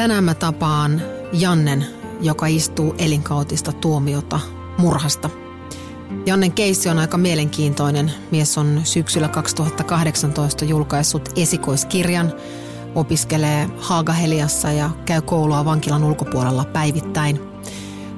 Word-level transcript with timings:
Tänään 0.00 0.24
mä 0.24 0.34
tapaan 0.34 1.02
Jannen, 1.32 1.86
joka 2.20 2.46
istuu 2.46 2.94
elinkautista 2.98 3.72
tuomiota 3.72 4.40
murhasta. 4.78 5.30
Jannen 6.26 6.52
keissi 6.52 6.88
on 6.88 6.98
aika 6.98 7.18
mielenkiintoinen. 7.18 8.12
Mies 8.30 8.58
on 8.58 8.80
syksyllä 8.84 9.28
2018 9.28 10.64
julkaissut 10.64 11.28
esikoiskirjan, 11.36 12.32
opiskelee 12.94 13.68
Haagaheliassa 13.78 14.72
ja 14.72 14.90
käy 15.06 15.22
koulua 15.22 15.64
vankilan 15.64 16.04
ulkopuolella 16.04 16.64
päivittäin. 16.64 17.40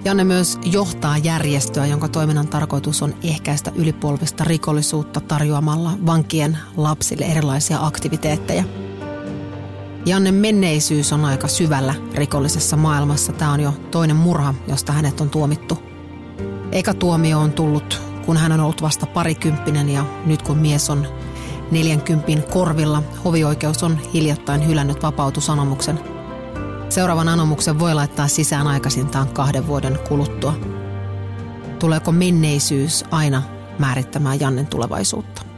Janne 0.05 0.25
myös 0.25 0.59
johtaa 0.65 1.19
järjestöä, 1.19 1.87
jonka 1.87 2.09
toiminnan 2.09 2.49
tarkoitus 2.49 3.03
on 3.03 3.15
ehkäistä 3.23 3.73
ylipolvista 3.75 4.45
rikollisuutta 4.45 5.21
tarjoamalla 5.21 5.93
vankien 6.07 6.59
lapsille 6.77 7.25
erilaisia 7.25 7.87
aktiviteetteja– 7.87 8.65
Janne 10.07 10.33
menneisyys 10.33 11.13
on 11.13 11.25
aika 11.25 11.49
syvällä 11.49 11.95
rikollisessa 12.15 12.77
maailmassa. 12.77 13.33
Tämä 13.33 13.53
on 13.53 13.61
jo 13.61 13.75
toinen 13.91 14.17
murha, 14.17 14.55
josta 14.69 14.93
hänet 14.93 15.21
on 15.21 15.31
tuomittu. 15.31 15.79
Eka 16.73 16.95
tuomio 16.95 17.39
on 17.39 17.53
tullut, 17.53 18.01
kun 18.27 18.37
hän 18.37 18.53
on 18.53 18.61
ollut 18.61 18.83
vasta 18.83 19.07
parikymppinen 19.07 19.89
ja 19.89 20.05
nyt 20.27 20.43
kun 20.43 20.59
mies 20.59 20.91
on 20.91 21.07
40 21.71 22.53
korvilla, 22.53 23.03
hovioikeus 23.25 23.83
on 23.83 23.99
hiljattain 24.15 24.67
hylännyt 24.67 25.03
vapautusanomuksen. 25.03 26.01
Seuraavan 26.89 27.29
anomuksen 27.29 27.79
voi 27.79 27.95
laittaa 27.95 28.29
sisään 28.29 28.67
aikaisintaan 28.67 29.29
kahden 29.29 29.67
vuoden 29.67 29.99
kuluttua. 30.09 30.55
Tuleeko 31.79 32.13
menneisyys 32.13 33.05
aina 33.11 33.43
määrittämään 33.79 34.41
Jannen 34.41 34.67
tulevaisuutta? 34.67 35.52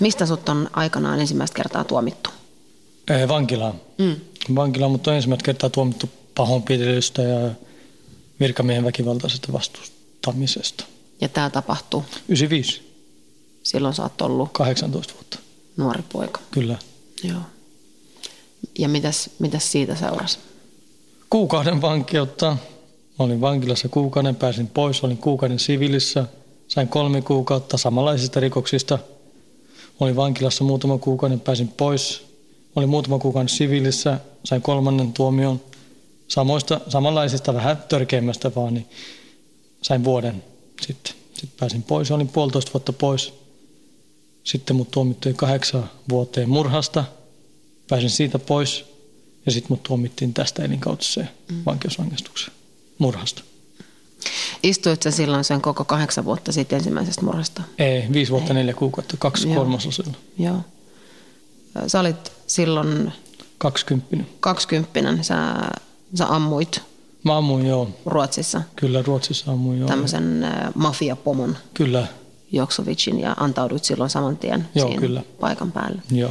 Mistä 0.00 0.26
sut 0.26 0.48
on 0.48 0.70
aikanaan 0.72 1.20
ensimmäistä 1.20 1.56
kertaa 1.56 1.84
tuomittu? 1.84 2.30
Ei, 3.10 3.28
vankilaan. 3.28 3.74
Mm. 3.98 4.16
Vankilaan, 4.54 4.90
mutta 4.90 5.10
on 5.10 5.16
ensimmäistä 5.16 5.44
kertaa 5.44 5.70
tuomittu 5.70 6.08
pahoinpitelystä 6.34 7.22
ja 7.22 7.50
virkamiehen 8.40 8.84
väkivaltaisesta 8.84 9.52
vastustamisesta. 9.52 10.84
Ja 11.20 11.28
tämä 11.28 11.50
tapahtuu? 11.50 12.04
95. 12.28 12.82
Silloin 13.62 13.94
sä 13.94 14.02
oot 14.02 14.20
ollut? 14.20 14.52
18 14.52 15.14
vuotta. 15.14 15.38
Nuori 15.76 16.02
poika. 16.12 16.40
Kyllä. 16.50 16.78
Joo. 17.22 17.40
Ja 18.78 18.88
mitäs, 18.88 19.30
mitäs 19.38 19.72
siitä 19.72 19.94
seurasi? 19.94 20.38
Kuukauden 21.30 21.82
vankeutta. 21.82 22.56
Olin 23.18 23.40
vankilassa 23.40 23.88
kuukauden, 23.88 24.36
pääsin 24.36 24.66
pois, 24.66 25.04
olin 25.04 25.18
kuukauden 25.18 25.58
sivilissä. 25.58 26.26
Sain 26.68 26.88
kolme 26.88 27.22
kuukautta 27.22 27.78
samanlaisista 27.78 28.40
rikoksista– 28.40 28.98
Olin 30.00 30.16
vankilassa 30.16 30.64
muutama 30.64 30.98
kuukauden, 30.98 31.40
pääsin 31.40 31.68
pois. 31.68 32.26
Olin 32.76 32.88
muutama 32.88 33.18
kuukauden 33.18 33.48
siviilissä, 33.48 34.20
sain 34.44 34.62
kolmannen 34.62 35.12
tuomion. 35.12 35.60
Samoista, 36.28 36.80
samanlaisista, 36.88 37.54
vähän 37.54 37.76
törkeimmästä 37.88 38.54
vaan, 38.56 38.74
niin 38.74 38.86
sain 39.82 40.04
vuoden 40.04 40.44
sitten. 40.80 41.14
Sitten 41.34 41.58
pääsin 41.60 41.82
pois, 41.82 42.10
olin 42.10 42.28
puolitoista 42.28 42.72
vuotta 42.72 42.92
pois. 42.92 43.32
Sitten 44.44 44.76
mut 44.76 44.90
tuomittiin 44.90 45.36
kahdeksan 45.36 45.90
vuoteen 46.08 46.48
murhasta. 46.48 47.04
Pääsin 47.88 48.10
siitä 48.10 48.38
pois 48.38 48.84
ja 49.46 49.52
sitten 49.52 49.72
mut 49.72 49.82
tuomittiin 49.82 50.34
tästä 50.34 50.64
elinkautiseen 50.64 51.30
mm. 51.48 51.62
vankeusrangaistukseen 51.66 52.56
murhasta. 52.98 53.42
Istuit 54.62 55.02
sä 55.02 55.10
silloin 55.10 55.44
sen 55.44 55.60
koko 55.60 55.84
kahdeksan 55.84 56.24
vuotta 56.24 56.52
siitä 56.52 56.76
ensimmäisestä 56.76 57.24
murhasta? 57.24 57.62
Ei, 57.78 58.04
viisi 58.12 58.32
vuotta, 58.32 58.50
Ei. 58.50 58.54
neljä 58.54 58.74
kuukautta, 58.74 59.16
kaksi 59.18 59.48
kolmasosilla. 59.48 60.12
Joo. 60.38 60.56
Sä 61.86 62.00
olit 62.00 62.32
silloin... 62.46 63.12
Kaksikymppinen. 63.58 64.26
Kaksikymppinen. 64.40 65.24
Sä, 65.24 65.36
sä 66.14 66.26
ammuit 66.26 66.82
Mä 67.24 67.36
ammuin, 67.36 67.66
joo. 67.66 67.88
Ruotsissa? 68.06 68.62
Kyllä, 68.76 69.02
Ruotsissa 69.02 69.52
ammuin, 69.52 69.78
joo. 69.78 69.88
Tämmöisen 69.88 70.46
mafiapomon? 70.74 71.56
Kyllä. 71.74 72.06
Joksovicin 72.52 73.20
ja 73.20 73.36
antauduit 73.40 73.84
silloin 73.84 74.10
saman 74.10 74.36
tien 74.36 74.68
joo, 74.74 74.86
siinä 74.88 75.00
kyllä. 75.00 75.22
paikan 75.40 75.72
päälle? 75.72 76.02
Joo. 76.10 76.30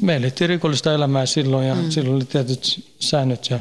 Me 0.00 0.16
elettiin 0.16 0.48
rikollista 0.48 0.94
elämää 0.94 1.26
silloin 1.26 1.68
ja 1.68 1.74
mm. 1.74 1.90
silloin 1.90 2.16
oli 2.16 2.24
tietyt 2.24 2.84
säännöt 3.00 3.50
ja 3.50 3.60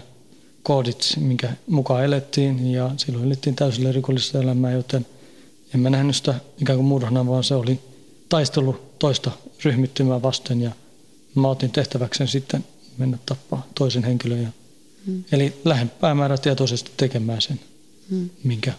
koodit, 0.63 1.13
minkä 1.19 1.53
mukaan 1.67 2.03
elettiin 2.03 2.71
ja 2.71 2.91
silloin 2.97 3.25
elettiin 3.25 3.55
täysillä 3.55 3.91
rikollista 3.91 4.39
elämää, 4.39 4.71
joten 4.71 5.05
en 5.73 5.79
mä 5.79 5.89
nähnyt 5.89 6.15
sitä 6.15 6.35
ikään 6.61 6.77
kuin 6.77 6.87
murhana, 6.87 7.27
vaan 7.27 7.43
se 7.43 7.55
oli 7.55 7.79
taistelu 8.29 8.79
toista 8.99 9.31
ryhmittymää 9.63 10.21
vasten 10.21 10.61
ja 10.61 10.71
mä 11.35 11.47
otin 11.47 11.71
tehtäväkseen 11.71 12.27
sitten 12.27 12.65
mennä 12.97 13.17
tappaa 13.25 13.67
toisen 13.75 14.03
henkilön. 14.03 14.43
Ja, 14.43 14.49
hmm. 15.05 15.23
Eli 15.31 15.61
lähden 15.65 15.89
päämäärätietoisesti 15.89 16.91
tekemään 16.97 17.41
sen, 17.41 17.59
hmm. 18.09 18.29
minkä 18.43 18.73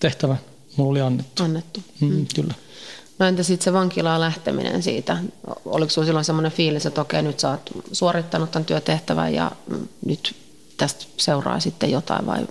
tehtävä 0.00 0.36
mulla 0.76 0.90
oli 0.90 1.00
annettu. 1.00 1.42
Annettu. 1.42 1.80
Hmm, 2.00 2.10
hmm. 2.10 2.26
Kyllä. 2.34 2.54
No 3.18 3.26
entä 3.26 3.42
sitten 3.42 3.64
se 3.64 3.72
vankilaan 3.72 4.20
lähteminen 4.20 4.82
siitä? 4.82 5.18
Oliko 5.64 5.90
sinulla 5.90 6.06
silloin 6.06 6.24
semmoinen 6.24 6.52
fiilis, 6.52 6.86
että 6.86 7.00
okei, 7.00 7.22
nyt 7.22 7.40
sä 7.40 7.50
oot 7.50 7.70
suorittanut 7.92 8.50
tämän 8.50 8.66
työtehtävän 8.66 9.34
ja 9.34 9.52
nyt 10.06 10.36
tästä 10.80 11.04
seuraa 11.16 11.60
sitten 11.60 11.90
jotain 11.90 12.26
vai 12.26 12.46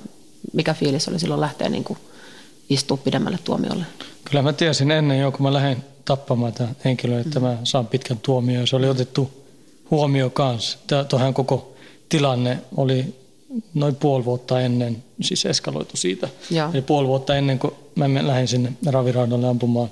mikä 0.53 0.73
fiilis 0.73 1.07
oli 1.07 1.19
silloin 1.19 1.41
lähteä 1.41 1.69
niin 1.69 1.83
kuin 1.83 1.99
istua 2.69 2.97
pidemmälle 2.97 3.39
tuomiolle? 3.43 3.85
Kyllä 4.25 4.41
mä 4.41 4.53
tiesin 4.53 4.91
ennen 4.91 5.19
jo, 5.19 5.31
kun 5.31 5.41
mä 5.41 5.53
lähdin 5.53 5.77
tappamaan 6.05 6.53
tämän 6.53 6.75
henkilön, 6.85 7.21
että 7.21 7.39
mm. 7.39 7.45
mä 7.45 7.57
saan 7.63 7.87
pitkän 7.87 8.17
tuomion. 8.17 8.67
Se 8.67 8.75
oli 8.75 8.89
otettu 8.89 9.31
huomio 9.91 10.29
kanssa. 10.29 10.77
Tuohan 11.09 11.33
koko 11.33 11.73
tilanne 12.09 12.59
oli 12.77 13.15
noin 13.73 13.95
puoli 13.95 14.25
vuotta 14.25 14.61
ennen, 14.61 15.03
siis 15.21 15.45
eskaloitu 15.45 15.97
siitä. 15.97 16.29
Ja. 16.51 16.69
Eli 16.73 16.81
puoli 16.81 17.07
vuotta 17.07 17.35
ennen 17.35 17.59
kuin 17.59 17.73
mä 17.95 18.27
lähdin 18.27 18.47
sinne 18.47 18.73
raviraudalle 18.85 19.47
ampumaan, 19.47 19.91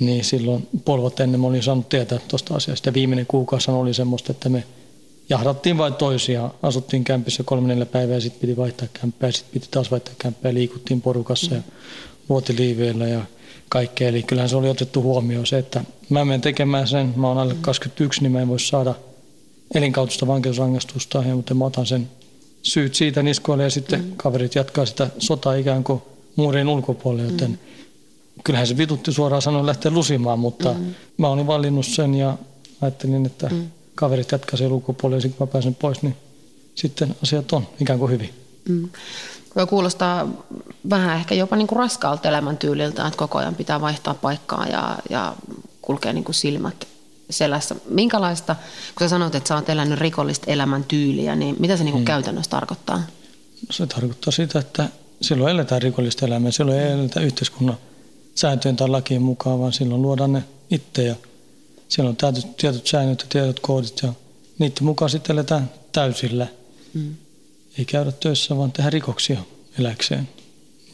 niin 0.00 0.24
silloin 0.24 0.68
puoli 0.84 1.00
vuotta 1.00 1.24
ennen 1.24 1.40
mä 1.40 1.46
olin 1.46 1.62
saanut 1.62 1.88
tietää 1.88 2.18
tuosta 2.28 2.54
asiasta. 2.54 2.88
Ja 2.88 2.94
viimeinen 2.94 3.26
kuukausi 3.26 3.70
oli 3.70 3.94
semmoista, 3.94 4.32
että 4.32 4.48
me 4.48 4.64
jahdattiin 5.28 5.78
vain 5.78 5.94
toisia. 5.94 6.50
Asuttiin 6.62 7.04
kämpissä 7.04 7.42
kolme 7.42 7.68
neljä 7.68 7.86
päivää 7.86 8.14
ja 8.14 8.20
sitten 8.20 8.40
piti 8.40 8.56
vaihtaa 8.56 8.88
kämppää. 9.00 9.32
Sitten 9.32 9.52
piti 9.52 9.68
taas 9.70 9.90
vaihtaa 9.90 10.14
kämppää 10.18 10.50
ja 10.50 10.54
liikuttiin 10.54 11.00
porukassa 11.00 11.50
mm. 11.50 11.56
ja 11.56 11.62
luotiliiveillä 12.28 13.08
ja 13.08 13.20
kaikkea. 13.68 14.08
Eli 14.08 14.22
kyllähän 14.22 14.48
se 14.48 14.56
oli 14.56 14.68
otettu 14.68 15.02
huomioon 15.02 15.46
se, 15.46 15.58
että 15.58 15.84
mä 16.08 16.24
menen 16.24 16.40
tekemään 16.40 16.88
sen. 16.88 17.14
Mä 17.16 17.28
oon 17.28 17.38
alle 17.38 17.56
21, 17.60 18.22
niin 18.22 18.32
mä 18.32 18.40
en 18.40 18.48
voi 18.48 18.60
saada 18.60 18.94
elinkautusta 19.74 20.26
vankeusrangaistusta, 20.26 21.24
ja, 21.28 21.36
mutta 21.36 21.54
mä 21.54 21.64
otan 21.64 21.86
sen 21.86 22.08
syyt 22.62 22.94
siitä 22.94 23.22
niskoille 23.22 23.64
ja 23.64 23.70
sitten 23.70 24.04
mm. 24.04 24.16
kaverit 24.16 24.54
jatkaa 24.54 24.86
sitä 24.86 25.10
sotaa 25.18 25.54
ikään 25.54 25.84
kuin 25.84 26.02
muurin 26.36 26.68
ulkopuolelle, 26.68 27.32
joten 27.32 27.50
mm. 27.50 27.58
kyllähän 28.44 28.66
se 28.66 28.76
vitutti 28.76 29.12
suoraan 29.12 29.42
sanoen 29.42 29.66
lähteä 29.66 29.92
lusimaan, 29.92 30.38
mutta 30.38 30.72
mm. 30.72 30.94
mä 31.18 31.28
olin 31.28 31.46
valinnut 31.46 31.86
sen 31.86 32.14
ja 32.14 32.38
ajattelin, 32.80 33.26
että 33.26 33.48
mm 33.48 33.70
kaverit 33.96 34.32
jatkaa 34.32 34.56
sen 34.56 34.72
ulkopuolelle 34.72 35.22
ja 35.26 35.28
kun 35.28 35.46
mä 35.48 35.52
pääsen 35.52 35.74
pois, 35.74 36.02
niin 36.02 36.16
sitten 36.74 37.16
asiat 37.22 37.52
on 37.52 37.68
ikään 37.80 37.98
kuin 37.98 38.12
hyvin. 38.12 38.30
Mm. 38.68 38.88
Kuulostaa 39.68 40.28
vähän 40.90 41.16
ehkä 41.16 41.34
jopa 41.34 41.56
niin 41.56 41.66
kuin 41.66 41.78
raskaalta 41.78 42.28
elämäntyyliltä, 42.28 43.06
että 43.06 43.18
koko 43.18 43.38
ajan 43.38 43.54
pitää 43.54 43.80
vaihtaa 43.80 44.14
paikkaa 44.14 44.66
ja, 44.66 44.98
ja 45.10 45.34
kulkea 45.82 46.12
niin 46.12 46.24
kuin 46.24 46.34
silmät 46.34 46.88
selässä. 47.30 47.76
Minkälaista, 47.88 48.56
kun 48.98 49.04
sä 49.04 49.08
sanoit, 49.08 49.34
että 49.34 49.48
sä 49.48 49.54
oot 49.54 49.68
elänyt 49.68 49.98
rikollista 49.98 50.50
elämäntyyliä, 50.50 51.36
niin 51.36 51.56
mitä 51.58 51.76
se 51.76 51.84
niin 51.84 51.92
kuin 51.92 52.02
mm. 52.02 52.06
käytännössä 52.06 52.50
tarkoittaa? 52.50 52.96
No 52.96 53.72
se 53.72 53.86
tarkoittaa 53.86 54.30
sitä, 54.30 54.58
että 54.58 54.88
silloin 55.20 55.50
eletään 55.52 55.82
rikollista 55.82 56.26
elämää. 56.26 56.50
Silloin 56.50 56.80
ei 56.80 56.92
eletä 56.92 57.20
yhteiskunnan 57.20 57.76
sääntöjen 58.34 58.76
tai 58.76 58.88
lakien 58.88 59.22
mukaan, 59.22 59.60
vaan 59.60 59.72
silloin 59.72 60.02
luodaan 60.02 60.32
ne 60.32 60.44
itse 60.70 61.02
ja 61.02 61.14
siellä 61.88 62.08
on 62.08 62.16
tietyt, 62.16 62.56
tietyt 62.56 62.86
säännöt 62.86 63.20
ja 63.20 63.26
tietyt 63.28 63.60
koodit 63.60 64.02
ja 64.02 64.12
niiden 64.58 64.84
mukaan 64.84 65.10
sitten 65.10 65.34
eletään 65.34 65.70
täysillä. 65.92 66.46
Mm. 66.94 67.14
Ei 67.78 67.84
käydä 67.84 68.12
töissä, 68.12 68.56
vaan 68.56 68.72
tehdä 68.72 68.90
rikoksia 68.90 69.40
eläkseen. 69.78 70.28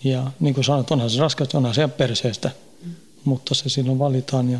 Ja 0.05 0.33
niin 0.41 0.55
kuin 0.55 0.65
sanoit, 0.65 0.91
onhan 0.91 1.11
se 1.11 1.21
raskasta, 1.21 1.59
onhan 1.59 1.75
se 1.75 1.89
perseestä, 1.89 2.51
mm. 2.85 2.91
mutta 3.25 3.55
se 3.55 3.69
silloin 3.69 3.99
valitaan 3.99 4.51
ja 4.51 4.59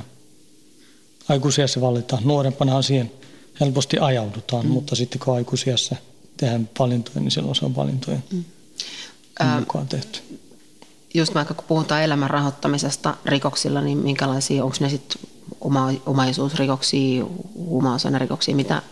aikuisia 1.29 1.69
se 1.69 1.81
valitaan. 1.81 2.23
Nuorempana 2.25 2.83
siihen 2.83 3.13
helposti 3.61 3.99
ajaudutaan, 3.99 4.67
mm. 4.67 4.73
mutta 4.73 4.97
sitten 4.97 5.21
kun 5.21 5.35
aikuisiassa 5.35 5.97
tehdään 6.37 6.71
valintoja, 6.79 7.21
niin 7.21 7.31
silloin 7.31 7.55
se 7.55 7.65
on 7.65 7.77
valintojen 7.77 8.25
mm. 8.31 8.45
mukaan 9.59 9.89
tehty. 9.89 10.21
Just 11.15 11.35
vaikka 11.35 11.55
kun 11.55 11.65
puhutaan 11.69 12.03
elämän 12.03 12.31
rahoittamisesta 12.31 13.17
rikoksilla, 13.25 13.81
niin 13.81 13.99
minkälaisia, 13.99 14.65
onko 14.65 14.77
ne 14.81 14.91
sitten 14.91 15.21
oma, 15.61 15.93
omaisuusrikoksia, 16.07 17.25
huumausainerikoksia, 17.55 18.57
mitä, 18.57 18.83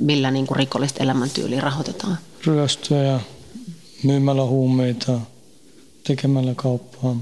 millä 0.00 0.30
niin 0.30 0.46
kuin 0.46 0.56
rikollista 0.56 1.02
elämäntyyliä 1.02 1.60
rahoitetaan? 1.60 2.18
Ryöstöjä, 2.46 3.20
myymällä 4.02 4.44
huumeita, 4.44 5.20
tekemällä 6.06 6.54
kauppaa. 6.56 7.16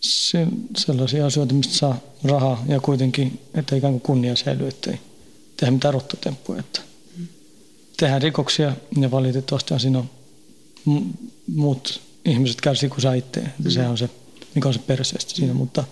Se, 0.00 0.46
sellaisia 0.76 1.26
asioita, 1.26 1.54
mistä 1.54 1.74
saa 1.74 1.98
rahaa 2.24 2.64
ja 2.68 2.80
kuitenkin, 2.80 3.40
että 3.54 3.76
ikään 3.76 3.92
kuin 3.92 4.00
kunnia 4.00 4.36
säilyy, 4.36 4.68
ettei 4.68 4.98
tehdä 5.56 5.70
mitään 5.70 5.94
rottotemppuja. 5.94 6.60
Että 6.60 6.80
tehdään 7.96 8.22
rikoksia 8.22 8.72
ja 9.00 9.10
valitettavasti 9.10 9.78
siinä 9.78 9.98
on 9.98 10.08
muut 11.54 12.00
ihmiset 12.24 12.60
kärsii 12.60 12.88
kuin 12.88 13.00
sä 13.00 13.14
itse. 13.14 13.40
Mm. 13.40 13.70
Se 13.70 13.88
on 13.88 13.98
se, 13.98 14.10
mikä 14.54 14.68
on 14.68 14.74
se 14.74 14.80
perseestä 14.80 15.34
siinä, 15.34 15.54
mutta 15.54 15.84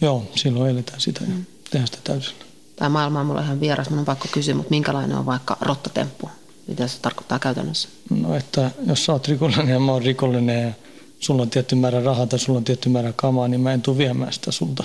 joo, 0.00 0.24
silloin 0.34 0.70
eletään 0.70 1.00
sitä 1.00 1.24
ja 1.24 1.30
mm. 1.30 1.44
tehdään 1.70 1.86
sitä 1.86 1.98
täysillä. 2.04 2.44
Tämä 2.76 2.88
maailma 2.88 3.20
on 3.20 3.26
mulle 3.26 3.42
ihan 3.42 3.60
vieras, 3.60 3.90
minun 3.90 3.98
on 3.98 4.04
pakko 4.04 4.28
kysyä, 4.32 4.54
mutta 4.54 4.70
minkälainen 4.70 5.16
on 5.16 5.26
vaikka 5.26 5.56
rottotemppu? 5.60 6.30
Mitä 6.66 6.88
se 6.88 7.00
tarkoittaa 7.00 7.38
käytännössä? 7.38 7.88
No, 8.10 8.34
että 8.36 8.70
jos 8.86 9.04
sä 9.04 9.12
oot 9.12 9.28
rikollinen 9.28 9.68
ja 9.68 9.80
mä 9.80 9.92
oon 9.92 10.02
rikollinen 10.02 10.62
ja 10.62 10.72
sulla 11.20 11.42
on 11.42 11.50
tietty 11.50 11.74
määrä 11.74 12.04
rahaa 12.04 12.26
tai 12.26 12.38
sulla 12.38 12.56
on 12.56 12.64
tietty 12.64 12.88
määrä 12.88 13.12
kamaa, 13.16 13.48
niin 13.48 13.60
mä 13.60 13.72
en 13.72 13.82
tule 13.82 13.98
viemään 13.98 14.32
sitä 14.32 14.52
sulta. 14.52 14.84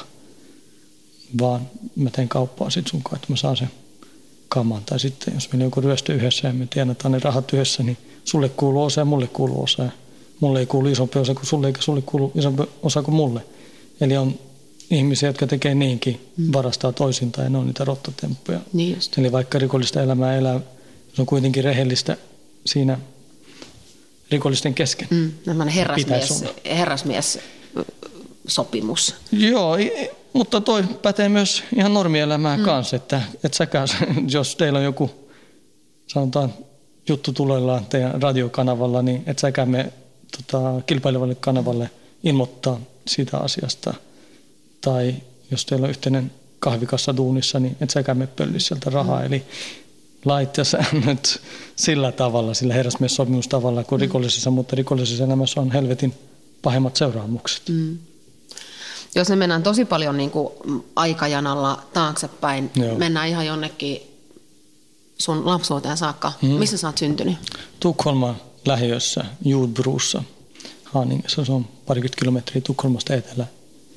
Vaan 1.42 1.70
mä 1.96 2.10
teen 2.10 2.30
kauppaa 2.30 2.70
sit 2.70 2.88
sun 2.88 3.04
kanssa, 3.04 3.16
että 3.16 3.34
mä 3.34 3.38
saan 3.38 3.58
sen 3.58 3.72
kaman. 4.50 4.82
Tai 4.86 5.00
sitten 5.00 5.34
jos 5.34 5.52
meillä 5.52 5.64
on 5.64 5.68
joku 5.68 5.82
ryöstö 5.82 6.14
yhdessä 6.14 6.48
ja 6.48 6.54
me 6.54 6.68
tienataan 6.70 7.12
ne 7.12 7.20
rahat 7.20 7.54
yhdessä, 7.54 7.84
niin 7.84 7.98
sulle 8.24 8.50
kuuluu 8.50 8.84
osa 8.84 9.02
ja 9.02 9.06
mulle 9.06 9.28
kuuluu 9.28 9.64
osa. 9.64 9.84
Ja 9.84 9.92
mulle 10.40 10.60
ei 10.60 10.66
kuulu 10.66 10.88
isompi 10.88 11.20
osa 11.20 11.34
kuin 11.34 11.46
sulle 11.46 11.68
eikä 11.68 11.82
sulle 11.82 12.02
kuulu 12.02 12.32
isompi 12.36 12.64
osa 12.84 13.02
kuin 13.02 13.16
mulle. 13.16 13.46
Eli 14.02 14.18
on 14.18 14.40
ihmisiä, 14.94 15.30
jotka 15.30 15.48
tekee 15.48 15.76
niinkin, 15.76 16.32
mm. 16.38 16.54
varastaa 16.54 16.92
toisinta 16.92 17.42
ja 17.42 17.50
ne 17.50 17.58
on 17.58 17.68
niitä 17.68 17.86
rottatemppuja. 17.86 18.60
Niin 18.74 18.98
Eli 19.18 19.32
vaikka 19.32 19.60
rikollista 19.60 20.02
elämää 20.02 20.36
elää, 20.36 20.60
se 21.14 21.22
on 21.22 21.26
kuitenkin 21.26 21.64
rehellistä 21.64 22.18
siinä 22.66 23.00
rikollisten 24.32 24.74
kesken. 24.74 25.08
Mm, 25.12 25.32
herrasmies, 25.68 26.46
herrasmies 26.66 27.40
sopimus. 28.48 29.16
Joo, 29.32 29.78
mutta 30.34 30.62
toi 30.62 30.84
pätee 31.02 31.30
myös 31.30 31.64
ihan 31.76 31.94
normielämään 31.94 32.60
mm. 32.60 32.66
kanssa, 32.66 32.96
että, 32.96 33.22
että 33.44 33.58
säkään, 33.58 33.88
jos 34.34 34.56
teillä 34.56 34.80
on 34.80 34.86
joku, 34.86 35.12
sanotaan, 36.08 36.54
juttu 37.10 37.34
tulellaan 37.34 37.86
teidän 37.86 38.22
radiokanavalla, 38.22 39.02
niin 39.02 39.24
et 39.26 39.40
säkään 39.40 39.70
me 39.70 39.94
tota, 40.38 40.82
kilpailevalle 40.86 41.36
kanavalle 41.36 41.90
ilmoittaa 42.24 42.80
siitä 43.08 43.38
asiasta. 43.38 43.94
Tai 44.84 45.16
jos 45.52 45.66
teillä 45.66 45.84
on 45.84 45.90
yhteinen 45.90 46.32
kahvikassa 46.60 47.18
duunissa, 47.18 47.60
niin 47.60 47.78
et 47.82 47.90
säkään 47.90 48.18
me 48.18 48.28
pölli 48.28 48.60
sieltä 48.60 48.90
rahaa. 48.90 49.20
Mm. 49.20 49.26
Eli 49.26 49.46
lait 50.26 50.58
ja 50.58 50.64
säännöt 50.64 51.42
sillä 51.76 52.12
tavalla, 52.12 52.54
sillä 52.54 52.74
herrasmies-sopimustavalla 52.74 53.84
kuin 53.84 54.00
mm. 54.00 54.02
rikollisessa, 54.02 54.52
mutta 54.52 54.76
rikollisessa 54.76 55.24
elämässä 55.24 55.62
on 55.62 55.72
helvetin 55.72 56.14
pahemmat 56.62 56.96
seuraamukset. 56.96 57.70
Mm. 57.70 57.98
Jos 59.16 59.30
me 59.30 59.36
mennään 59.36 59.64
tosi 59.64 59.86
paljon 59.86 60.18
niin 60.18 60.32
kuin 60.32 60.54
aikajanalla 60.96 61.84
taaksepäin, 61.94 62.72
Joo. 62.76 62.98
mennään 62.98 63.30
ihan 63.30 63.46
jonnekin 63.46 64.02
sun 65.18 65.46
lapsuuteen 65.46 65.98
saakka. 65.98 66.32
Mm. 66.42 66.50
Missä 66.50 66.78
sä 66.78 66.88
oot 66.88 66.98
syntynyt? 66.98 67.38
Tukholman 67.80 68.36
lähiössä, 68.66 69.26
Judbruussa, 69.46 70.24
Haaningessa. 70.84 71.46
Se 71.46 71.52
on 71.52 71.66
parikymmentä 71.86 72.20
kilometriä 72.20 72.62
Tukholmasta 72.62 73.14
etelä. 73.14 73.48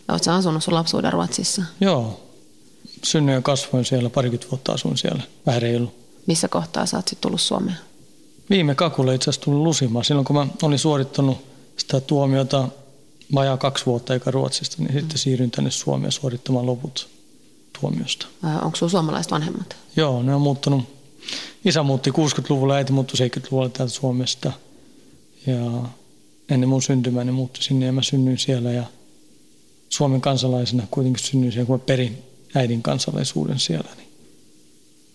Oletko 0.09 0.31
asunut 0.31 0.65
sun 0.65 0.75
lapsuuden 0.75 1.13
Ruotsissa? 1.13 1.63
Joo. 1.81 2.21
Synnyin 3.05 3.35
ja 3.35 3.43
kasvoin 3.43 3.85
siellä, 3.85 4.11
parikymmentä 4.11 4.51
vuotta 4.51 4.73
asuin 4.73 4.97
siellä, 4.97 5.23
vähän 5.47 5.63
reilu. 5.63 5.95
Missä 6.27 6.49
kohtaa 6.49 6.87
sä 6.87 6.97
oot 6.97 7.09
sitten 7.09 7.23
tullut 7.23 7.41
Suomeen? 7.41 7.77
Viime 8.51 8.75
kakulle 8.75 9.15
itse 9.15 9.31
asiassa 9.31 9.45
tullut 9.45 9.63
Lusimaan. 9.63 10.05
Silloin 10.05 10.25
kun 10.25 10.37
mä 10.37 10.47
olin 10.63 10.79
suorittanut 10.79 11.39
sitä 11.77 12.01
tuomiota 12.01 12.69
vajaa 13.35 13.57
kaksi 13.57 13.87
vuotta 13.87 14.15
eikä 14.15 14.31
Ruotsista, 14.31 14.77
niin 14.79 14.95
mm. 14.95 15.01
sitten 15.01 15.19
siirryin 15.19 15.51
tänne 15.51 15.71
Suomeen 15.71 16.13
suorittamaan 16.13 16.67
loput 16.67 17.09
tuomiosta. 17.81 18.27
Onko 18.63 18.77
sinulla 18.77 18.91
suomalaiset 18.91 19.33
vanhemmat? 19.33 19.77
Joo, 19.97 20.23
ne 20.23 20.35
on 20.35 20.41
muuttanut. 20.41 20.85
Isä 21.65 21.83
muutti 21.83 22.11
60-luvulla, 22.11 22.75
äiti 22.75 22.93
muuttui 22.93 23.29
70-luvulla 23.29 23.69
täältä 23.69 23.93
Suomesta. 23.93 24.53
Ja 25.47 25.83
ennen 26.51 26.69
mun 26.69 26.83
syntymää 26.83 27.25
ne 27.25 27.33
muuttui 27.33 27.63
sinne 27.63 27.87
ja 27.87 27.93
mä 27.93 28.03
synnyin 28.03 28.39
siellä. 28.39 28.73
Ja 28.73 28.85
Suomen 29.89 30.21
kansalaisena 30.21 30.87
kuitenkin 30.91 31.25
synnyin 31.25 31.53
siellä, 31.53 31.67
kun 31.67 31.75
mä 31.75 31.85
perin 31.87 32.23
äidin 32.55 32.83
kansalaisuuden 32.83 33.59
siellä. 33.59 33.91
Niin, 33.97 34.09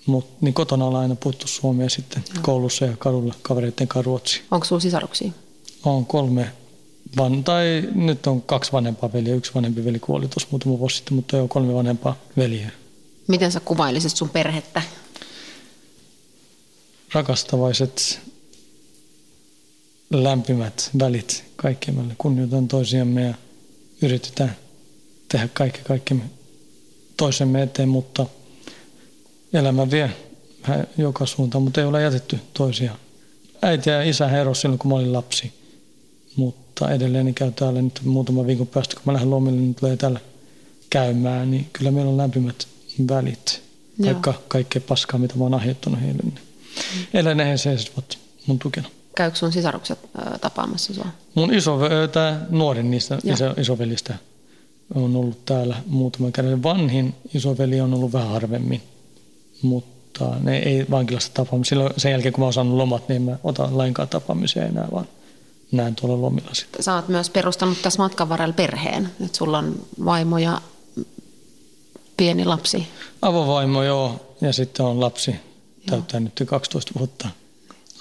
mut, 0.06 0.41
niin 0.41 0.53
kotona 0.53 0.85
ollaan 0.85 1.01
aina 1.01 1.15
puhuttu 1.15 1.47
suomea 1.47 1.89
sitten 1.89 2.23
no. 2.35 2.41
koulussa 2.41 2.85
ja 2.85 2.97
kadulla 2.97 3.35
kavereiden 3.41 3.88
kanssa 3.88 4.06
ruotsia. 4.06 4.44
Onko 4.51 4.65
sinulla 4.65 4.81
sisaruksia? 4.81 5.31
On 5.83 6.06
kolme 6.06 6.51
van, 7.18 7.44
tai 7.44 7.89
nyt 7.95 8.27
on 8.27 8.41
kaksi 8.41 8.71
vanhempaa 8.71 9.13
veliä. 9.13 9.35
Yksi 9.35 9.53
vanhempi 9.56 9.85
veli 9.85 10.00
kuoli 10.00 10.27
tuossa 10.27 10.47
muutama 10.51 10.79
vuosi 10.79 10.95
sitten, 10.95 11.15
mutta 11.15 11.38
jo 11.38 11.47
kolme 11.47 11.74
vanhempaa 11.74 12.15
veliä. 12.38 12.71
Miten 13.27 13.51
sä 13.51 13.59
kuvailisit 13.59 14.15
sun 14.15 14.29
perhettä? 14.29 14.81
Rakastavaiset, 17.13 18.19
lämpimät 20.09 20.89
välit 21.00 21.44
kaikkiamme. 21.56 22.15
Kunnioitan 22.17 22.67
toisiamme 22.67 23.21
ja 23.21 23.33
yritetään 24.01 24.56
tehdä 25.30 25.50
kaikki 25.53 25.80
kaikkemme 25.83 26.24
toisemme 27.18 27.62
eteen, 27.62 27.89
mutta 27.89 28.25
elämä 29.53 29.92
vie 29.92 30.12
vähän 30.68 30.88
joka 30.98 31.25
suuntaan, 31.25 31.63
mutta 31.63 31.81
ei 31.81 31.88
ole 31.88 32.01
jätetty 32.01 32.39
toisiaan. 32.53 33.00
Äiti 33.62 33.89
ja 33.89 34.03
isä 34.03 34.39
erosi 34.39 34.62
silloin, 34.62 34.80
kun 34.80 34.92
mä 34.92 34.95
olin 34.95 35.13
lapsi, 35.13 35.53
mutta 36.36 36.92
edelleen 36.92 37.25
niin 37.25 37.36
käy 37.36 37.51
täällä 37.51 37.81
nyt 37.81 38.00
muutaman 38.03 38.48
viikon 38.48 38.68
päästä, 38.68 38.95
kun 38.95 39.03
mä 39.06 39.13
lähden 39.13 39.30
lomille, 39.30 39.59
niin 39.59 39.75
tulee 39.75 39.98
täällä 39.98 40.19
käymään, 40.89 41.51
niin 41.51 41.68
kyllä 41.74 41.92
meillä 41.92 42.12
on 42.12 42.18
lämpimät 42.18 42.68
välit, 43.09 43.62
vaikka 44.06 44.33
kaikkea 44.48 44.81
paskaa, 44.88 45.19
mitä 45.19 45.36
mä 45.36 45.44
oon 45.44 45.53
aiheuttanut 45.53 46.01
heille. 46.01 46.24
Niin 46.24 46.39
edelleen 47.13 47.50
he 47.50 47.58
seisovat 47.58 48.17
mun 48.46 48.60
tukena. 48.60 48.89
Käykö 49.15 49.38
sun 49.38 49.51
sisarukset 49.51 50.00
tapaamassa 50.41 50.94
sua? 50.94 51.06
Mun 51.36 51.53
iso, 51.53 51.80
tämä 52.12 52.41
nuorin 52.50 52.91
niistä 52.91 53.18
iso, 53.24 53.53
isovelistä 53.58 54.15
on 54.96 55.15
ollut 55.15 55.46
täällä 55.46 55.75
muutama 55.86 56.32
kerran. 56.32 56.63
Vanhin 56.63 57.15
isoveli 57.34 57.82
on 57.82 57.94
ollut 57.94 58.13
vähän 58.13 58.30
harvemmin, 58.30 58.82
mutta 59.62 60.25
ne 60.39 60.58
ei 60.58 60.86
vankilasta 60.89 61.34
tapaamisia. 61.34 61.70
Silloin 61.70 61.94
sen 61.98 62.12
jälkeen, 62.12 62.34
kun 62.34 62.41
mä 62.41 62.46
oon 62.46 62.53
saanut 62.53 62.77
lomat, 62.77 63.10
niin 63.10 63.22
mä 63.22 63.38
ota 63.44 63.70
lainkaan 63.72 64.08
tapaamisia 64.08 64.65
enää, 64.65 64.88
vaan 64.91 65.08
näen 65.72 65.96
tuolla 65.96 66.22
lomilla 66.22 66.53
sitten. 66.53 66.84
Sä 66.84 66.96
oot 66.96 67.08
myös 67.08 67.30
perustanut 67.30 67.82
tässä 67.82 68.03
matkan 68.03 68.30
varrella 68.30 68.53
perheen, 68.53 69.10
että 69.25 69.38
sulla 69.38 69.58
on 69.58 69.75
vaimo 70.06 70.38
ja 70.38 70.62
pieni 72.18 72.46
lapsi. 72.46 72.88
Avovaimo, 73.22 73.84
joo, 73.84 74.36
ja 74.41 74.53
sitten 74.53 74.86
on 74.86 75.00
lapsi, 75.00 75.36
täyttää 75.89 76.20
nyt 76.20 76.44
12 76.46 76.91
vuotta. 77.00 77.30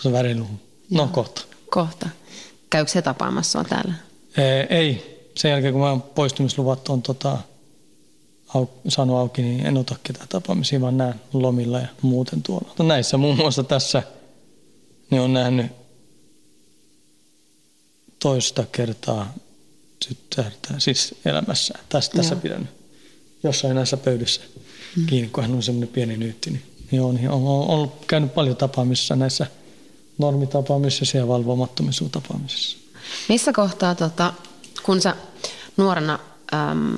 Se 0.03 0.13
värilu. 0.13 0.47
No 0.91 1.09
kohta. 1.13 1.43
Kohta. 1.71 2.09
Käykö 2.71 2.91
se 2.91 3.03
tapaamassa 3.03 3.59
on 3.59 3.67
täällä? 3.67 3.95
Ei, 4.71 5.21
sen 5.37 5.51
jälkeen 5.51 5.73
kun 5.73 5.83
mä 5.83 5.99
poistumisluvat 6.15 6.89
on 6.89 7.03
tota, 7.03 7.39
au, 8.55 8.67
saanut 8.89 9.17
auki, 9.17 9.43
niin 9.43 9.67
en 9.67 9.77
ota 9.77 9.97
ketään 10.03 10.29
tapaamisia, 10.29 10.81
vaan 10.81 10.99
näen 10.99 11.15
lomilla 11.33 11.79
ja 11.81 11.89
muuten 12.03 12.43
tuolla. 12.43 12.75
No 12.79 12.85
näissä 12.85 13.17
muun 13.17 13.37
muassa 13.37 13.65
tässä 13.65 14.03
niin 15.11 15.23
on 15.23 15.33
nähnyt 15.33 15.67
toista 18.19 18.65
kertaa 18.73 19.35
tyttärtä, 20.09 20.75
siis 20.79 21.15
elämässä. 21.25 21.75
Tässä, 21.89 22.13
tässä 22.13 22.37
pidän 22.37 22.69
jossain 23.43 23.75
näissä 23.75 23.97
pöydissä 23.97 24.41
mm. 24.97 25.07
kiinni, 25.07 25.29
kun 25.29 25.45
hän 25.45 25.55
on 25.55 25.63
semmoinen 25.63 25.89
pieni 25.89 26.17
nyytti. 26.17 26.51
Niin, 26.51 26.63
niin 26.91 27.01
on, 27.03 27.19
on, 27.29 27.47
on, 27.47 27.69
on 27.69 27.93
käynyt 28.07 28.35
paljon 28.35 28.57
tapaamisissa 28.57 29.17
näissä 29.17 29.47
normitapaamisissa 30.21 31.19
ja 31.19 31.29
valvomattomissa 31.29 32.05
tapaamisissa. 32.13 32.79
Missä 33.29 33.53
kohtaa 33.53 33.95
tota, 33.95 34.33
kun 34.83 35.01
sä 35.01 35.17
nuorena 35.77 36.19
äm, 36.55 36.97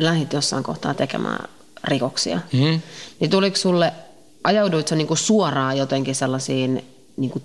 lähdit 0.00 0.32
jossain 0.32 0.64
kohtaa 0.64 0.94
tekemään 0.94 1.48
rikoksia, 1.84 2.40
mm. 2.52 2.80
niin 3.20 3.30
tuliko 3.30 3.56
sulle, 3.56 3.92
ajauduit 4.44 4.88
sä 4.88 4.96
niinku 4.96 5.16
suoraan 5.16 5.78
jotenkin 5.78 6.14
sellaisiin 6.14 6.84
niinku 7.16 7.42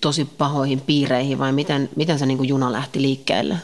tosi 0.00 0.24
pahoihin 0.24 0.80
piireihin 0.80 1.38
vai 1.38 1.52
miten, 1.52 1.90
miten 1.96 2.18
se 2.18 2.26
niinku 2.26 2.44
juna 2.44 2.72
lähti 2.72 3.02
liikkeelle? 3.02 3.56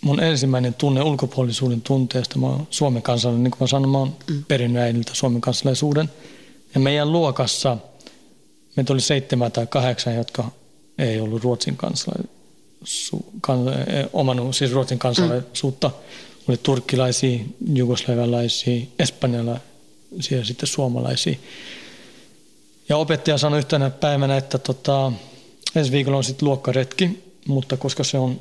Mun 0.00 0.22
ensimmäinen 0.22 0.74
tunne 0.74 1.02
ulkopuolisuuden 1.02 1.80
tunteesta, 1.80 2.38
mä 2.38 2.46
oon 2.46 2.66
Suomen 2.70 3.02
kansalainen, 3.02 3.44
niin 3.44 3.50
kuin 3.50 3.60
mä 3.60 3.66
sanoin, 3.66 3.90
mä 3.90 3.98
oon 3.98 4.16
mm. 4.30 4.44
perinnyt 4.48 4.82
äidiltä 4.82 5.10
Suomen 5.14 5.40
kansalaisuuden, 5.40 6.10
Ja 6.74 6.80
meidän 6.80 7.12
luokassa 7.12 7.76
meitä 8.78 8.92
oli 8.92 9.00
seitsemän 9.00 9.52
tai 9.52 9.66
kahdeksan, 9.66 10.14
jotka 10.14 10.50
ei 10.98 11.20
ollut 11.20 11.42
Ruotsin 11.42 11.76
kansalaisuutta, 11.76 13.30
kan, 13.40 13.58
omannut 14.12 14.56
siis 14.56 14.72
Ruotsin 14.72 14.98
kansalaisuutta. 14.98 15.88
Mm. 15.88 15.94
Oli 16.48 16.56
turkkilaisia, 16.62 17.38
jugoslavialaisia, 17.72 18.86
espanjalaisia 18.98 20.38
ja 20.38 20.44
sitten 20.44 20.66
suomalaisia. 20.66 21.34
Ja 22.88 22.96
opettaja 22.96 23.38
sanoi 23.38 23.58
yhtenä 23.58 23.90
päivänä, 23.90 24.36
että 24.36 24.58
tota, 24.58 25.12
ensi 25.74 25.92
viikolla 25.92 26.18
on 26.18 26.24
sitten 26.24 26.48
luokkaretki, 26.48 27.22
mutta 27.46 27.76
koska 27.76 28.04
se 28.04 28.18
on 28.18 28.40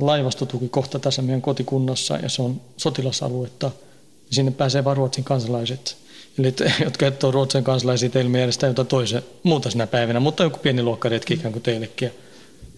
laivastotuki 0.00 0.68
kohta 0.68 0.98
tässä 0.98 1.22
meidän 1.22 1.42
kotikunnassa 1.42 2.16
ja 2.16 2.28
se 2.28 2.42
on 2.42 2.60
sotilasaluetta, 2.76 3.66
niin 3.68 4.34
sinne 4.34 4.50
pääsee 4.50 4.84
vain 4.84 4.96
Ruotsin 4.96 5.24
kansalaiset. 5.24 6.07
Te, 6.42 6.72
jotka 6.84 7.06
et 7.06 7.24
ole 7.24 7.32
Ruotsin 7.32 7.64
kansalaisia, 7.64 8.10
teillä 8.10 8.30
mielestä 8.30 8.66
jotain 8.66 8.88
toisen 8.88 9.22
muuta 9.42 9.70
sinä 9.70 9.86
päivänä, 9.86 10.20
mutta 10.20 10.42
joku 10.42 10.58
pieni 10.58 10.82
luokkaretki 10.82 11.34
ikään 11.34 11.52
kuin 11.52 11.62
teillekin. 11.62 12.10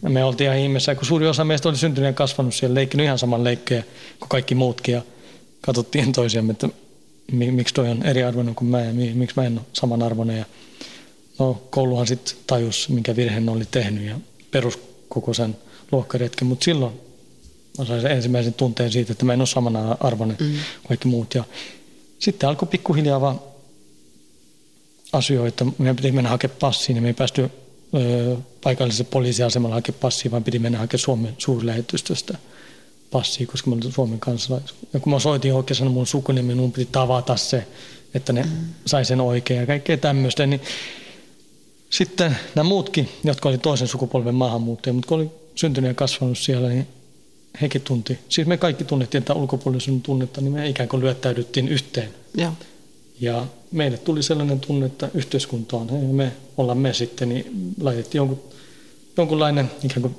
Ja 0.02 0.10
me 0.10 0.24
oltiin 0.24 0.46
ihan 0.46 0.58
ihmeessä, 0.58 0.94
kun 0.94 1.06
suuri 1.06 1.26
osa 1.28 1.44
meistä 1.44 1.68
oli 1.68 1.76
syntynyt 1.76 2.08
ja 2.08 2.12
kasvanut 2.12 2.54
siellä, 2.54 2.74
leikkinyt 2.74 3.04
ihan 3.04 3.18
saman 3.18 3.44
leikkejä 3.44 3.82
kuin 4.18 4.28
kaikki 4.28 4.54
muutkin. 4.54 4.94
Ja 4.94 5.02
katsottiin 5.60 6.12
toisiamme, 6.12 6.50
että 6.50 6.68
miksi 7.32 7.74
toi 7.74 7.88
on 7.88 8.02
eriarvoinen 8.02 8.54
kuin 8.54 8.68
mä 8.68 8.80
ja 8.80 8.92
miksi 8.92 9.36
mä 9.36 9.46
en 9.46 9.58
ole 9.58 9.66
samanarvoinen. 9.72 10.38
Ja 10.38 10.44
no, 11.38 11.62
kouluhan 11.70 12.06
sitten 12.06 12.34
tajus, 12.46 12.88
minkä 12.88 13.16
virheen 13.16 13.48
oli 13.48 13.64
tehnyt 13.70 14.04
ja 14.04 14.20
peruskoko 14.50 15.34
sen 15.34 15.56
luokkaretken, 15.92 16.48
mutta 16.48 16.64
silloin 16.64 17.00
mä 17.78 17.84
sain 17.84 18.00
sen 18.00 18.10
ensimmäisen 18.10 18.54
tunteen 18.54 18.92
siitä, 18.92 19.12
että 19.12 19.24
mä 19.24 19.32
en 19.32 19.40
ole 19.40 19.46
samana 19.46 19.96
arvoinen 20.00 20.36
mm. 20.40 20.54
kaikki 20.88 21.08
muut. 21.08 21.34
Ja 21.34 21.44
sitten 22.18 22.48
alkoi 22.48 22.68
pikkuhiljaa 22.68 23.20
vaan 23.20 23.40
asioita. 25.12 25.66
Meidän 25.78 25.96
piti 25.96 26.12
mennä 26.12 26.30
hakemaan 26.30 26.58
passiin 26.60 26.96
ja 26.96 27.02
me 27.02 27.08
ei 27.08 27.14
päästy 27.14 27.50
ö, 27.94 28.36
paikalliselle 28.64 29.08
poliisiasemalle 29.10 29.74
hakemaan 29.74 30.00
passiin, 30.00 30.32
vaan 30.32 30.44
piti 30.44 30.58
mennä 30.58 30.78
hakemaan 30.78 31.00
Suomen 31.00 31.34
suurlähetystöstä 31.38 32.38
passia, 33.10 33.46
koska 33.46 33.70
mä 33.70 33.76
olin 33.76 33.92
Suomen 33.92 34.20
kansalaisuus. 34.20 34.80
Ja 34.92 35.00
kun 35.00 35.12
mä 35.12 35.18
soitin 35.18 35.54
oikein 35.54 35.90
mun 35.90 36.06
sukunimi, 36.06 36.54
mun 36.54 36.72
piti 36.72 36.88
tavata 36.92 37.36
se, 37.36 37.66
että 38.14 38.32
ne 38.32 38.42
mm. 38.42 38.50
sai 38.86 39.04
sen 39.04 39.20
oikein 39.20 39.60
ja 39.60 39.66
kaikkea 39.66 39.96
tämmöistä. 39.96 40.46
Niin 40.46 40.60
sitten 41.90 42.36
nämä 42.54 42.68
muutkin, 42.68 43.08
jotka 43.24 43.48
oli 43.48 43.58
toisen 43.58 43.88
sukupolven 43.88 44.34
maahanmuuttajia, 44.34 44.94
mutta 44.94 45.08
kun 45.08 45.18
oli 45.20 45.30
syntynyt 45.54 45.88
ja 45.88 45.94
kasvanut 45.94 46.38
siellä, 46.38 46.68
niin 46.68 46.86
hekin 47.60 47.82
tunti. 47.82 48.18
Siis 48.28 48.46
me 48.46 48.56
kaikki 48.56 48.84
tunnettiin 48.84 49.20
että 49.20 49.34
ulkopuolisuuden 49.34 50.02
tunnetta, 50.02 50.40
niin 50.40 50.52
me 50.52 50.68
ikään 50.68 50.88
kuin 50.88 51.02
lyöttäydyttiin 51.02 51.68
yhteen. 51.68 52.14
Ja, 52.36 52.52
ja 53.20 53.46
meille 53.72 53.98
tuli 53.98 54.22
sellainen 54.22 54.60
tunne, 54.60 54.86
että 54.86 55.08
yhteiskunta 55.14 55.76
on, 55.76 55.88
hei, 55.88 56.02
me 56.02 56.32
ollaan 56.56 56.78
me 56.78 56.94
sitten, 56.94 57.28
niin 57.28 57.74
laitettiin 57.80 58.18
jonkun, 58.18 58.42
jonkunlainen 59.16 59.70
ikään 59.82 60.02
kuin 60.02 60.14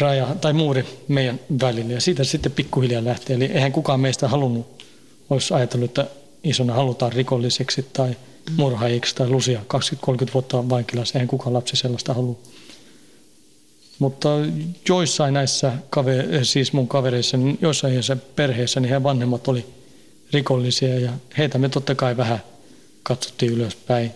raja 0.00 0.36
tai 0.40 0.52
muuri 0.52 0.84
meidän 1.08 1.40
välille. 1.60 1.92
Ja 1.92 2.00
siitä 2.00 2.24
sitten 2.24 2.52
pikkuhiljaa 2.52 3.04
lähti. 3.04 3.32
Eli 3.32 3.44
eihän 3.44 3.72
kukaan 3.72 4.00
meistä 4.00 4.28
halunnut, 4.28 4.84
olisi 5.30 5.54
ajatellut, 5.54 5.90
että 5.90 6.06
isona 6.44 6.74
halutaan 6.74 7.12
rikolliseksi 7.12 7.86
tai 7.92 8.10
mm. 8.10 8.56
murhaajiksi 8.56 9.14
tai 9.14 9.28
lusia 9.28 9.60
20-30 10.30 10.34
vuotta 10.34 10.68
vankilassa. 10.68 11.18
Eihän 11.18 11.28
kukaan 11.28 11.54
lapsi 11.54 11.76
sellaista 11.76 12.14
halua. 12.14 12.38
Mutta 13.98 14.28
joissain 14.88 15.34
näissä, 15.34 15.72
siis 16.42 16.72
mun 16.72 16.88
kavereissa, 16.88 17.36
niin 17.36 17.58
joissain 17.60 17.94
näissä 17.94 18.16
perheissä, 18.36 18.80
niin 18.80 18.88
heidän 18.88 19.02
vanhemmat 19.02 19.48
oli 19.48 19.66
rikollisia 20.32 20.98
ja 20.98 21.12
heitä 21.38 21.58
me 21.58 21.68
totta 21.68 21.94
kai 21.94 22.16
vähän 22.16 22.42
katsottiin 23.02 23.52
ylöspäin. 23.52 24.10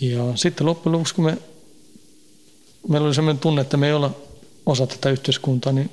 Ja 0.00 0.36
sitten 0.36 0.66
loppujen 0.66 0.92
lopuksi, 0.92 1.14
kun 1.14 1.24
me, 1.24 1.38
meillä 2.88 3.06
oli 3.06 3.14
sellainen 3.14 3.40
tunne, 3.40 3.62
että 3.62 3.76
me 3.76 3.86
ei 3.86 3.92
olla 3.92 4.16
osa 4.66 4.86
tätä 4.86 5.10
yhteiskuntaa, 5.10 5.72
niin 5.72 5.90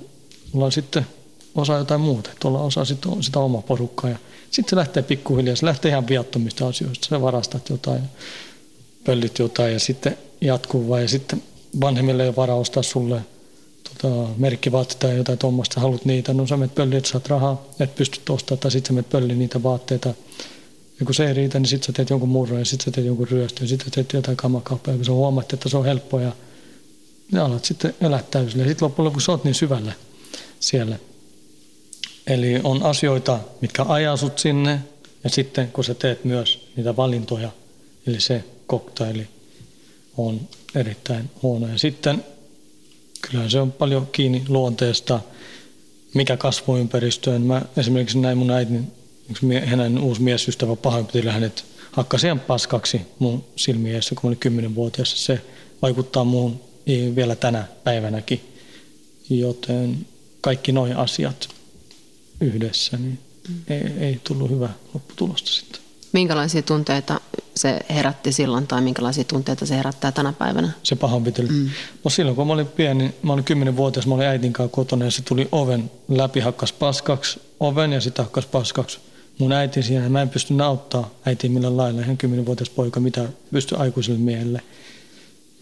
ollaan 0.54 0.72
sitten 0.72 1.08
osa 1.56 1.78
jotain 1.78 2.02
muuta, 2.02 2.32
että 2.32 2.48
ollaan 2.48 2.66
osa 2.66 2.86
sitä, 2.86 3.10
sitä 3.22 3.40
omaa 3.40 3.62
porukkaa. 3.62 4.10
Ja 4.10 4.18
sitten 4.52 4.70
se 4.70 4.76
lähtee 4.76 5.04
pikkuhiljaa, 5.04 5.56
se 5.56 5.66
lähtee 5.66 5.90
ihan 5.90 6.08
viattomista 6.08 6.68
asioista. 6.68 7.08
Se 7.10 7.22
varastat 7.22 7.70
jotain, 7.70 8.02
pöllit 9.04 9.40
jotain 9.40 9.74
ja 9.74 9.80
sitten 9.80 10.18
jatkuu 10.42 10.90
vai 10.90 11.02
ja 11.02 11.08
sitten 11.08 11.44
vanhemmille 11.82 12.26
ei 12.26 12.36
varaa 12.36 12.56
ostaa 12.56 12.84
sulle 12.84 13.22
tota, 14.02 14.30
merkkivaatteita 14.38 15.08
tai 15.08 15.18
jotain 15.18 15.38
tuommoista, 15.38 15.82
haluat 15.82 16.06
niitä, 16.06 16.34
no 16.34 16.48
sä 16.48 16.58
menet 16.58 16.76
pölliin, 16.76 16.98
että 16.98 17.10
saat 17.10 17.28
rahaa, 17.28 17.66
et 17.80 17.96
pysty 17.96 18.20
ostamaan, 18.30 18.60
tai 18.60 18.72
sitten 18.72 18.88
sä 18.88 18.94
menet 18.94 19.10
pölliin 19.10 19.40
niitä 19.40 19.64
vaatteita. 19.64 20.10
Ja 21.00 21.06
kun 21.06 21.16
se 21.16 21.28
ei 21.28 21.34
riitä, 21.34 21.60
niin 21.60 21.68
sitten 21.68 21.86
sä 21.86 21.94
teet 21.94 22.10
jonkun 22.10 22.30
murron 22.30 22.60
ja 22.60 22.66
sitten 22.66 22.86
sä 22.86 22.92
teet 22.92 23.08
jonkun 23.08 23.28
ryöstön 23.28 23.64
ja 23.64 23.68
sitten 23.68 23.92
teet 23.92 24.14
jotain 24.14 24.38
kamakauppaa, 24.38 24.94
ja 24.94 24.98
kun 24.98 25.06
sä 25.06 25.12
huomaat, 25.12 25.54
että 25.54 25.70
se 25.70 25.78
on 25.78 25.86
helppoa 25.86 26.22
ja 26.22 26.32
ja 27.32 27.46
alat 27.46 27.66
sitten 27.66 27.96
elää 28.02 28.24
täysillä. 28.32 28.64
Ja 28.64 28.70
sitten 28.70 28.86
loppujen 28.86 29.06
lopuksi 29.06 29.32
olet 29.32 29.44
niin 29.44 29.56
syvällä 29.56 29.94
siellä. 30.60 31.00
Eli 32.28 32.62
on 32.64 32.84
asioita, 32.84 33.40
mitkä 33.62 33.86
ajaa 33.88 34.18
sut 34.18 34.40
sinne, 34.40 34.80
ja 35.24 35.30
sitten 35.30 35.72
kun 35.72 35.84
sä 35.84 35.94
teet 35.94 36.26
myös 36.26 36.68
niitä 36.76 36.96
valintoja, 36.96 37.52
eli 38.08 38.20
se 38.20 38.44
koktaili 38.68 39.28
on 40.18 40.42
erittäin 40.76 41.30
huono. 41.42 41.68
Ja 41.68 41.78
sitten 41.78 42.24
kyllähän 43.22 43.52
se 43.52 43.62
on 43.62 43.72
paljon 43.72 44.08
kiinni 44.12 44.44
luonteesta, 44.48 45.20
mikä 46.14 46.38
kasvuympäristöön. 46.38 47.42
Mä 47.42 47.62
esimerkiksi 47.78 48.18
näin 48.20 48.38
mun 48.38 48.52
äitin, 48.52 48.92
hänen 49.66 50.00
uusi 50.00 50.22
miesystävä 50.22 50.76
pahoinpiteli 50.76 51.30
hänet 51.30 51.66
hakkasi 51.92 52.28
paskaksi 52.48 53.02
mun 53.20 53.46
silmiessä, 53.56 54.16
kun 54.16 54.28
olin 54.28 54.38
kymmenenvuotias. 54.38 55.26
Se 55.26 55.42
vaikuttaa 55.82 56.24
muuhun 56.24 56.62
vielä 57.16 57.36
tänä 57.36 57.66
päivänäkin. 57.84 58.42
Joten 59.30 60.08
kaikki 60.42 60.72
nuo 60.72 60.88
asiat 60.96 61.50
yhdessä, 62.42 62.98
niin 62.98 63.20
mm. 63.50 63.56
ei, 63.70 63.82
ei 64.00 64.20
tullut 64.24 64.50
hyvä 64.50 64.70
lopputulosta 64.94 65.52
sitten. 65.52 65.85
Minkälaisia 66.16 66.62
tunteita 66.62 67.22
se 67.56 67.80
herätti 67.90 68.32
silloin 68.32 68.68
tai 68.68 68.82
minkälaisia 68.82 69.24
tunteita 69.24 69.66
se 69.66 69.78
herättää 69.78 70.12
tänä 70.12 70.34
päivänä? 70.34 70.72
Se 70.84 70.96
pahoinpitely. 70.96 71.48
Mm. 71.48 71.70
No 72.04 72.10
silloin 72.10 72.36
kun 72.36 72.48
mä 72.48 72.54
olin 72.54 72.68
pieni, 72.68 73.16
mä 73.22 73.34
olin 73.34 73.44
kymmenenvuotias, 73.44 74.08
mä 74.08 74.16
olin 74.16 74.28
äitin 74.28 74.54
kanssa 74.54 74.76
kotona 74.76 75.06
ja 75.06 75.12
se 75.12 75.22
tuli 75.22 75.48
oven 75.52 75.92
läpi, 76.10 76.40
hakkas 76.40 76.74
paskaksi 76.74 77.42
oven 77.60 77.94
ja 77.94 78.02
sitten 78.02 78.26
hakkas 78.26 78.46
paskaksi 78.46 79.00
mun 79.40 79.52
äiti 79.52 79.84
siinä. 79.84 80.10
Mä 80.10 80.22
en 80.22 80.30
pysty 80.30 80.54
nauttaa 80.54 81.10
äitiä 81.26 81.50
millään 81.50 81.78
lailla, 81.78 82.02
ihan 82.02 82.18
kymmenenvuotias 82.18 82.70
poika, 82.70 83.00
mitä 83.00 83.30
pysty 83.52 83.76
aikuiselle 83.78 84.20
miehelle. 84.20 84.62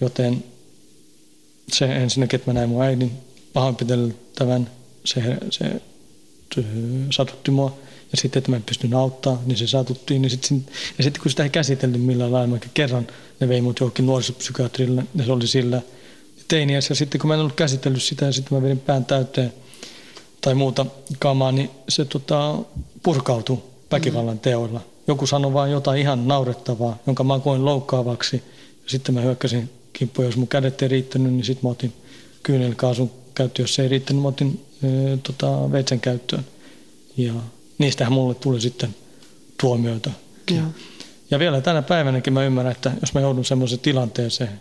Joten 0.01 0.43
se 1.71 1.85
ensinnäkin, 1.85 2.39
että 2.39 2.51
mä 2.51 2.53
näin 2.53 2.69
mun 2.69 2.83
äidin 2.83 3.11
pahoinpiteltävän, 3.53 4.69
se, 5.05 5.37
se 5.49 5.81
satutti 7.09 7.51
mua. 7.51 7.77
Ja 8.13 8.17
sitten, 8.17 8.37
että 8.37 8.51
mä 8.51 8.55
en 8.55 8.63
pystynyt 8.63 8.99
auttaa, 8.99 9.41
niin 9.45 9.57
se 9.57 9.67
satuttiin. 9.67 10.21
Niin 10.21 10.29
sit, 10.29 10.51
ja 10.97 11.03
sitten 11.03 11.23
kun 11.23 11.31
sitä 11.31 11.43
ei 11.43 11.49
käsitelty 11.49 11.97
millään 11.97 12.31
lailla, 12.31 12.57
kerran 12.73 13.07
ne 13.39 13.49
vei 13.49 13.61
mut 13.61 13.79
johonkin 13.79 14.05
nuorisopsykiatrille, 14.05 15.03
ja 15.15 15.25
se 15.25 15.31
oli 15.31 15.47
sillä 15.47 15.81
teiniässä. 16.47 16.91
Ja 16.91 16.95
sitten 16.95 17.21
kun 17.21 17.27
mä 17.27 17.33
en 17.33 17.39
ollut 17.39 17.55
käsitellyt 17.55 18.03
sitä, 18.03 18.25
ja 18.25 18.31
sitten 18.31 18.57
mä 18.57 18.63
vedin 18.63 18.79
pään 18.79 19.05
täyteen 19.05 19.53
tai 20.41 20.55
muuta 20.55 20.85
kamaa, 21.19 21.51
niin 21.51 21.69
se 21.89 22.05
tota, 22.05 22.57
purkautui 23.03 23.57
väkivallan 23.91 24.39
teoilla. 24.39 24.81
Joku 25.07 25.27
sanoi 25.27 25.53
vain 25.53 25.71
jotain 25.71 26.01
ihan 26.01 26.27
naurettavaa, 26.27 26.97
jonka 27.07 27.23
mä 27.23 27.39
koin 27.39 27.65
loukkaavaksi. 27.65 28.35
Ja 28.83 28.89
sitten 28.89 29.15
mä 29.15 29.21
hyökkäsin 29.21 29.69
kimppu. 29.93 30.21
Jos 30.21 30.37
mun 30.37 30.47
kädet 30.47 30.81
ei 30.81 30.87
riittänyt, 30.87 31.33
niin 31.33 31.45
sitten 31.45 31.65
mä 31.65 31.71
otin 31.71 31.93
kyynelkaasun 32.43 33.11
käyttöön. 33.35 33.63
Jos 33.63 33.75
se 33.75 33.81
ei 33.81 33.87
riittänyt, 33.87 34.21
mä 34.21 34.27
otin 34.27 34.65
e, 34.83 34.87
tota, 35.17 35.71
veitsen 35.71 35.99
käyttöön. 35.99 36.45
Ja 37.17 37.33
niistähän 37.77 38.13
mulle 38.13 38.35
tuli 38.35 38.61
sitten 38.61 38.95
tuomioita. 39.61 40.09
Joo. 40.51 40.65
Ja 41.31 41.39
vielä 41.39 41.61
tänä 41.61 41.81
päivänäkin 41.81 42.33
mä 42.33 42.43
ymmärrän, 42.43 42.71
että 42.71 42.91
jos 43.01 43.13
mä 43.13 43.21
joudun 43.21 43.45
semmoiseen 43.45 43.79
tilanteeseen, 43.79 44.59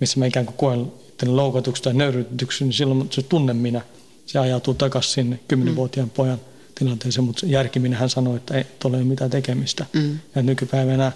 missä 0.00 0.18
mä 0.18 0.26
ikään 0.26 0.46
kuin 0.46 0.56
koen 0.56 0.92
loukatuksi 1.26 1.82
tai 1.82 1.94
nöyrytyksi, 1.94 2.64
niin 2.64 2.72
silloin 2.72 3.08
se 3.10 3.22
tunne 3.22 3.52
minä, 3.52 3.80
se 4.26 4.38
ajautuu 4.38 4.74
takaisin 4.74 5.12
sinne 5.12 5.40
kymmenenvuotiaan 5.48 6.08
mm. 6.08 6.12
pojan 6.12 6.40
tilanteeseen, 6.74 7.24
mutta 7.24 7.46
järkiminen 7.46 7.98
hän 7.98 8.10
sanoi, 8.10 8.36
että 8.36 8.56
ei 8.56 8.64
ole 8.84 9.04
mitään 9.04 9.30
tekemistä. 9.30 9.86
Mm. 9.92 10.18
Ja 10.34 10.42
nykypäivänä, 10.42 11.12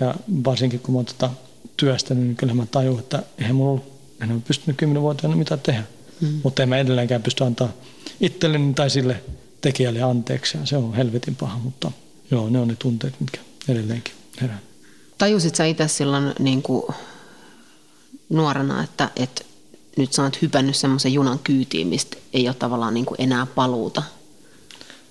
ja 0.00 0.14
varsinkin 0.44 0.80
kun 0.80 0.94
mä 0.94 0.98
oon 0.98 1.06
tota 1.06 1.30
työstänyt, 1.76 2.24
niin 2.24 2.36
kyllä 2.36 2.54
mä 2.54 2.66
tajun, 2.66 2.98
että 2.98 3.22
eihän 3.38 3.56
mulla 3.56 3.70
ollut, 3.70 3.92
en 4.22 4.32
ole 4.32 4.40
pystynyt 4.46 4.76
kymmenen 4.76 5.02
vuotta 5.02 5.28
mitä 5.28 5.56
tehdä. 5.56 5.82
Mm. 6.20 6.40
Mutta 6.42 6.62
en 6.62 6.68
mä 6.68 6.78
edelleenkään 6.78 7.22
pysty 7.22 7.44
antaa 7.44 7.72
itselleni 8.20 8.74
tai 8.74 8.90
sille 8.90 9.22
tekijälle 9.60 10.02
anteeksi. 10.02 10.58
Ja 10.58 10.66
se 10.66 10.76
on 10.76 10.94
helvetin 10.94 11.36
paha, 11.36 11.58
mutta 11.58 11.92
joo, 12.30 12.50
ne 12.50 12.58
on 12.58 12.68
ne 12.68 12.76
tunteet, 12.78 13.14
mitkä 13.20 13.40
edelleenkin 13.68 14.14
herää. 14.40 14.58
Tajusit 15.18 15.54
sä 15.54 15.64
itse 15.64 15.88
silloin 15.88 16.32
niin 16.38 16.62
kuin 16.62 16.84
nuorena, 18.28 18.82
että, 18.82 19.10
että 19.16 19.44
nyt 19.96 20.12
sä 20.12 20.22
oot 20.22 20.42
hypännyt 20.42 20.76
semmoisen 20.76 21.12
junan 21.12 21.38
kyytiin, 21.38 21.86
mistä 21.86 22.16
ei 22.32 22.48
ole 22.48 22.54
tavallaan 22.54 22.94
niin 22.94 23.06
kuin 23.06 23.20
enää 23.20 23.46
paluuta? 23.46 24.02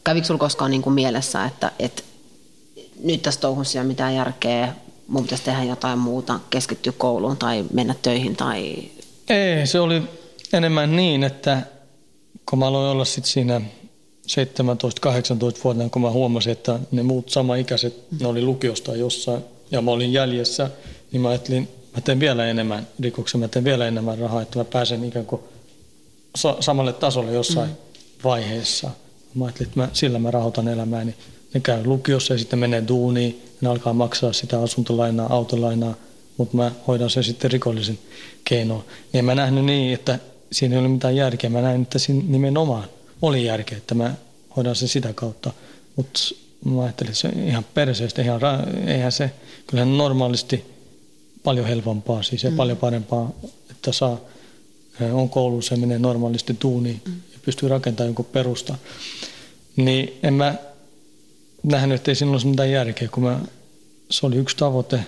Kävikö 0.03 0.27
sulla 0.27 0.39
koskaan 0.39 0.71
niin 0.71 0.81
kuin 0.81 0.93
mielessä, 0.93 1.45
että, 1.45 1.71
että 1.79 2.03
nyt 3.03 3.21
tässä 3.21 3.39
touhussa 3.39 3.79
ei 3.79 3.81
ole 3.81 3.87
mitään 3.87 4.15
järkeä, 4.15 4.73
mun 5.07 5.23
pitäisi 5.23 5.43
tehdä 5.43 5.63
jotain 5.63 5.99
muuta, 5.99 6.39
keskittyä 6.49 6.93
kouluun 6.97 7.37
tai 7.37 7.65
mennä 7.73 7.95
töihin 8.01 8.35
tai... 8.35 8.89
Ei, 9.29 9.67
se 9.67 9.79
oli 9.79 10.03
enemmän 10.53 10.95
niin, 10.95 11.23
että 11.23 11.61
kun 12.49 12.59
mä 12.59 12.67
aloin 12.67 12.91
olla 12.91 13.05
sitten 13.05 13.31
siinä 13.31 13.61
17-18 14.29 15.63
vuotta, 15.63 15.89
kun 15.89 16.01
mä 16.01 16.11
huomasin, 16.11 16.51
että 16.51 16.79
ne 16.91 17.03
muut 17.03 17.29
samaikäiset, 17.29 17.95
ne 18.19 18.27
oli 18.27 18.41
lukiosta 18.41 18.95
jossain 18.95 19.43
ja 19.71 19.81
mä 19.81 19.91
olin 19.91 20.13
jäljessä, 20.13 20.69
niin 21.11 21.21
mä 21.21 21.29
ajattelin, 21.29 21.67
mä 21.95 22.01
teen 22.01 22.19
vielä 22.19 22.45
enemmän 22.45 22.87
rikoksia, 22.99 23.39
mä 23.39 23.47
teen 23.47 23.65
vielä 23.65 23.87
enemmän 23.87 24.17
rahaa, 24.17 24.41
että 24.41 24.59
mä 24.59 24.65
pääsen 24.65 25.03
ikään 25.03 25.25
kuin 25.25 25.41
samalle 26.59 26.93
tasolle 26.93 27.33
jossain 27.33 27.69
mm. 27.69 27.75
vaiheessa. 28.23 28.89
Mä 29.35 29.45
ajattelin, 29.45 29.67
että 29.67 29.79
mä, 29.79 29.89
sillä 29.93 30.19
mä 30.19 30.31
rahoitan 30.31 30.67
elämääni. 30.67 31.11
Niin 31.11 31.15
ne 31.53 31.59
käy 31.59 31.85
lukiossa 31.85 32.33
ja 32.33 32.37
sitten 32.37 32.59
menee 32.59 32.83
duuniin, 32.87 33.41
ne 33.61 33.69
alkaa 33.69 33.93
maksaa 33.93 34.33
sitä 34.33 34.61
asuntolainaa, 34.61 35.33
autolainaa, 35.33 35.93
mutta 36.37 36.57
mä 36.57 36.71
hoidan 36.87 37.09
sen 37.09 37.23
sitten 37.23 37.51
rikollisen 37.51 37.99
keinoin. 38.43 38.83
Niin 39.13 39.19
en 39.19 39.25
mä 39.25 39.35
nähnyt 39.35 39.65
niin, 39.65 39.93
että 39.93 40.19
siinä 40.51 40.75
ei 40.75 40.79
ole 40.79 40.87
mitään 40.87 41.15
järkeä. 41.15 41.49
Mä 41.49 41.61
näin, 41.61 41.81
että 41.81 41.99
siinä 41.99 42.23
nimenomaan 42.27 42.83
oli 43.21 43.45
järkeä, 43.45 43.77
että 43.77 43.95
mä 43.95 44.13
hoidan 44.55 44.75
sen 44.75 44.87
sitä 44.87 45.13
kautta. 45.13 45.51
Mutta 45.95 46.19
mä 46.65 46.83
ajattelin, 46.83 47.11
että 47.11 47.21
se 47.21 47.29
ihan 47.29 47.65
perseestä, 47.73 48.21
ihan, 48.21 48.41
eihän 48.87 49.11
se, 49.11 49.31
kyllähän 49.67 49.97
normaalisti 49.97 50.65
paljon 51.43 51.67
helpompaa, 51.67 52.23
siis 52.23 52.43
ja 52.43 52.51
mm. 52.51 52.55
paljon 52.55 52.77
parempaa, 52.77 53.31
että 53.71 53.91
saa, 53.91 54.19
on 55.11 55.29
koulussa 55.29 55.73
ja 55.73 55.79
menee 55.79 55.99
normaalisti 55.99 56.53
tuuniin 56.53 57.01
mm. 57.05 57.13
ja 57.33 57.39
pystyy 57.45 57.69
rakentamaan 57.69 58.07
jonkun 58.07 58.25
perusta. 58.25 58.75
Niin 59.75 60.19
en 60.23 60.33
mä 60.33 60.55
nähnyt, 61.63 61.95
että 61.95 62.11
ei 62.11 62.15
siinä 62.15 62.31
olisi 62.31 62.47
mitään 62.47 62.71
järkeä, 62.71 63.07
kun 63.07 63.23
mä, 63.23 63.39
se 64.11 64.25
oli 64.25 64.35
yksi 64.35 64.57
tavoite, 64.57 64.99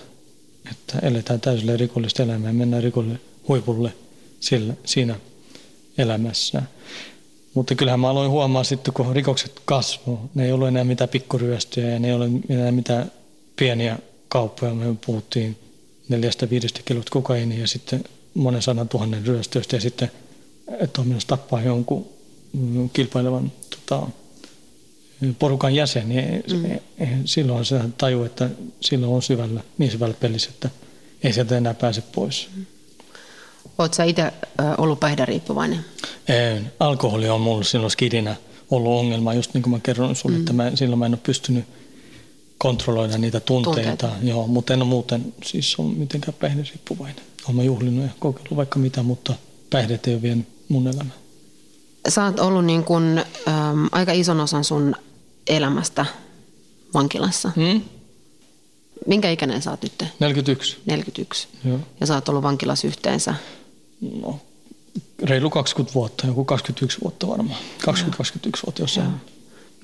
että 0.70 0.98
eletään 1.06 1.40
täysillä 1.40 1.76
rikollista 1.76 2.22
elämää 2.22 2.48
ja 2.48 2.54
mennään 2.54 2.82
rikolle 2.82 3.20
huipulle 3.48 3.92
sillä, 4.40 4.74
siinä 4.84 5.20
elämässä. 5.98 6.62
Mutta 7.54 7.74
kyllähän 7.74 8.00
mä 8.00 8.10
aloin 8.10 8.30
huomaa 8.30 8.64
sitten, 8.64 8.94
kun 8.94 9.14
rikokset 9.14 9.62
kasvoi, 9.64 10.18
ne 10.34 10.44
ei 10.44 10.52
ollut 10.52 10.68
enää 10.68 10.84
mitään 10.84 11.08
pikkuryöstöjä 11.08 11.88
ja 11.88 11.98
ne 11.98 12.08
ei 12.08 12.14
ole 12.14 12.28
enää 12.48 12.72
mitään 12.72 13.12
pieniä 13.56 13.98
kauppoja. 14.28 14.74
Me 14.74 14.96
puhuttiin 15.06 15.56
neljästä 16.08 16.50
viidestä 16.50 16.80
kilot 16.84 17.10
kokainia 17.10 17.60
ja 17.60 17.66
sitten 17.66 18.04
monen 18.34 18.62
sadan 18.62 18.88
tuhannen 18.88 19.26
ryöstöistä 19.26 19.76
ja 19.76 19.80
sitten, 19.80 20.10
että 20.80 21.00
on 21.00 21.08
myös 21.08 21.24
tappaa 21.24 21.62
jonkun 21.62 22.08
mm, 22.52 22.90
kilpailevan 22.92 23.52
tota, 23.70 24.06
porukan 25.38 25.74
jäsen, 25.74 26.08
niin 26.08 26.44
mm. 26.52 26.78
silloin 27.24 27.64
se 27.64 27.80
taju, 27.98 28.24
että 28.24 28.50
silloin 28.80 29.12
on 29.12 29.22
syvällä, 29.22 29.60
niin 29.78 29.90
syvällä 29.90 30.14
pelissä, 30.20 30.50
että 30.50 30.70
ei 31.22 31.32
sieltä 31.32 31.56
enää 31.56 31.74
pääse 31.74 32.00
pois. 32.00 32.48
Mm. 32.56 32.66
Oletko 33.82 34.02
itse 34.02 34.32
ollut 34.78 35.00
päihderiippuvainen? 35.00 35.84
Ei, 36.28 36.60
alkoholi 36.80 37.28
on 37.28 37.40
mulla 37.40 37.64
silloin 37.64 37.90
skidinä 37.90 38.36
ollut 38.70 38.92
ongelma, 38.92 39.34
just 39.34 39.54
niin 39.54 39.62
kuin 39.62 39.70
mä 39.70 39.80
kerron 39.80 40.16
sinulle, 40.16 40.38
mm. 40.38 40.42
että 40.42 40.52
mä, 40.52 40.72
silloin 40.74 40.98
mä 40.98 41.06
en 41.06 41.12
ole 41.12 41.20
pystynyt 41.22 41.64
kontrolloida 42.58 43.18
niitä 43.18 43.40
tunteita, 43.40 43.80
tunteita. 43.80 44.10
Joo, 44.22 44.46
mutta 44.46 44.72
en 44.72 44.82
ole 44.82 44.88
muuten 44.88 45.34
siis 45.44 45.78
on 45.78 45.86
mitenkään 45.86 46.34
päihderiippuvainen. 46.40 47.24
Olen 47.44 47.56
mä 47.56 47.62
juhlinut 47.62 48.04
ja 48.04 48.10
kokeillut 48.18 48.56
vaikka 48.56 48.78
mitä, 48.78 49.02
mutta 49.02 49.34
päihdeet 49.70 50.06
ei 50.06 50.14
ole 50.14 50.22
vienyt 50.22 50.48
mun 50.68 50.86
elämää. 50.86 51.14
Sä 52.08 52.24
oot 52.24 52.40
ollut 52.40 52.64
niin 52.64 52.84
kun, 52.84 53.18
äm, 53.48 53.88
aika 53.92 54.12
ison 54.12 54.40
osan 54.40 54.64
sun 54.64 54.96
elämästä 55.46 56.06
vankilassa. 56.94 57.52
Hmm? 57.56 57.82
Minkä 59.06 59.30
ikäinen 59.30 59.62
sä 59.62 59.70
oot 59.70 59.82
nyt? 59.82 60.04
41. 60.20 60.76
41. 60.86 61.48
Joo. 61.64 61.78
Ja 62.00 62.06
sä 62.06 62.14
oot 62.14 62.28
ollut 62.28 62.42
vankilassa 62.42 62.86
yhteensä? 62.86 63.34
No, 64.02 64.40
reilu 65.22 65.50
20 65.50 65.94
vuotta, 65.94 66.26
joku 66.26 66.44
21 66.44 66.98
vuotta 67.02 67.28
varmaan. 67.28 67.60
20-21 67.80 67.86
vuotta 68.66 68.82
jossain. 68.82 69.06
Joo. 69.06 69.16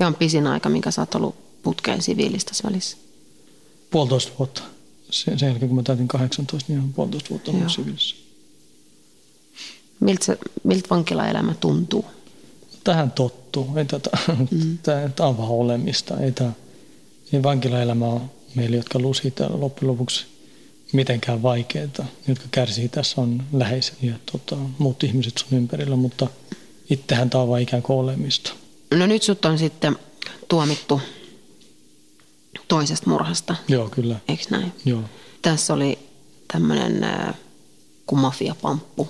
Ja 0.00 0.07
on 0.07 0.14
pisin 0.14 0.46
aika, 0.46 0.68
minkä 0.68 0.90
sä 0.90 1.02
oot 1.02 1.14
ollut 1.14 1.62
putkeen 1.62 2.02
siviilistä 2.02 2.52
välissä? 2.64 2.96
Puolitoista 3.90 4.33
vuotta. 4.38 4.62
Sen, 5.11 5.38
sen 5.38 5.48
jälkeen 5.48 5.68
kun 5.68 5.76
mä 5.76 5.83
täytin 5.83 6.09
18, 6.09 6.72
niin 6.72 6.83
on 6.83 6.92
puolitoista 6.92 7.31
vuotta 7.31 7.50
ollut 7.50 7.72
siviilissä. 7.72 8.16
Miltä, 10.00 10.37
miltä 10.64 10.88
vankilaelämä 10.90 11.54
tuntuu? 11.54 12.04
Tähän 12.85 13.11
tottuu. 13.11 13.72
Ei 13.76 13.85
tätä, 13.85 14.11
mm. 14.50 14.78
tämä 15.16 15.28
on 15.28 15.38
vaan 15.38 15.48
olemista. 15.48 16.20
Ei, 16.20 16.33
tämä, 16.33 16.52
ei 17.33 17.42
vankilaelämä 17.42 18.07
ole 18.07 18.20
meille, 18.54 18.76
jotka 18.76 18.98
lusii 18.98 19.31
täällä 19.31 19.61
loppujen 19.61 19.92
lopuksi 19.92 20.26
mitenkään 20.92 21.42
vaikeaa. 21.42 21.88
Ne, 21.98 22.07
jotka 22.29 22.44
kärsii 22.51 22.88
tässä 22.88 23.20
on 23.20 23.42
läheiset 23.53 24.03
ja 24.03 24.14
tota, 24.33 24.57
muut 24.79 25.05
ihmiset 25.05 25.38
sun 25.38 25.59
ympärillä, 25.59 25.96
mutta 25.96 26.27
itsehän 26.90 27.31
tämä 27.31 27.42
on 27.42 27.48
vaan 27.48 27.61
ikään 27.62 27.83
kuin 27.83 27.98
olemista. 27.98 28.53
No 28.94 29.07
nyt 29.07 29.22
sut 29.22 29.44
on 29.44 29.59
sitten 29.59 29.98
tuomittu 30.48 31.01
toisesta 32.68 33.11
murhasta. 33.11 33.57
Joo, 33.68 33.88
kyllä. 33.88 34.16
Eikö 34.29 34.44
näin? 34.51 34.72
Joo. 34.85 35.03
Tässä 35.42 35.74
oli 35.74 35.98
tämmöinen 36.53 37.05
äh, 37.05 37.35
kuin 38.07 38.20
mafiapamppu. 38.20 39.09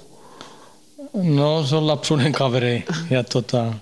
No 1.12 1.66
se 1.66 1.76
on 1.76 1.86
lapsuuden 1.86 2.32
kaveri 2.32 2.84
ja 3.10 3.24
tota, 3.24 3.72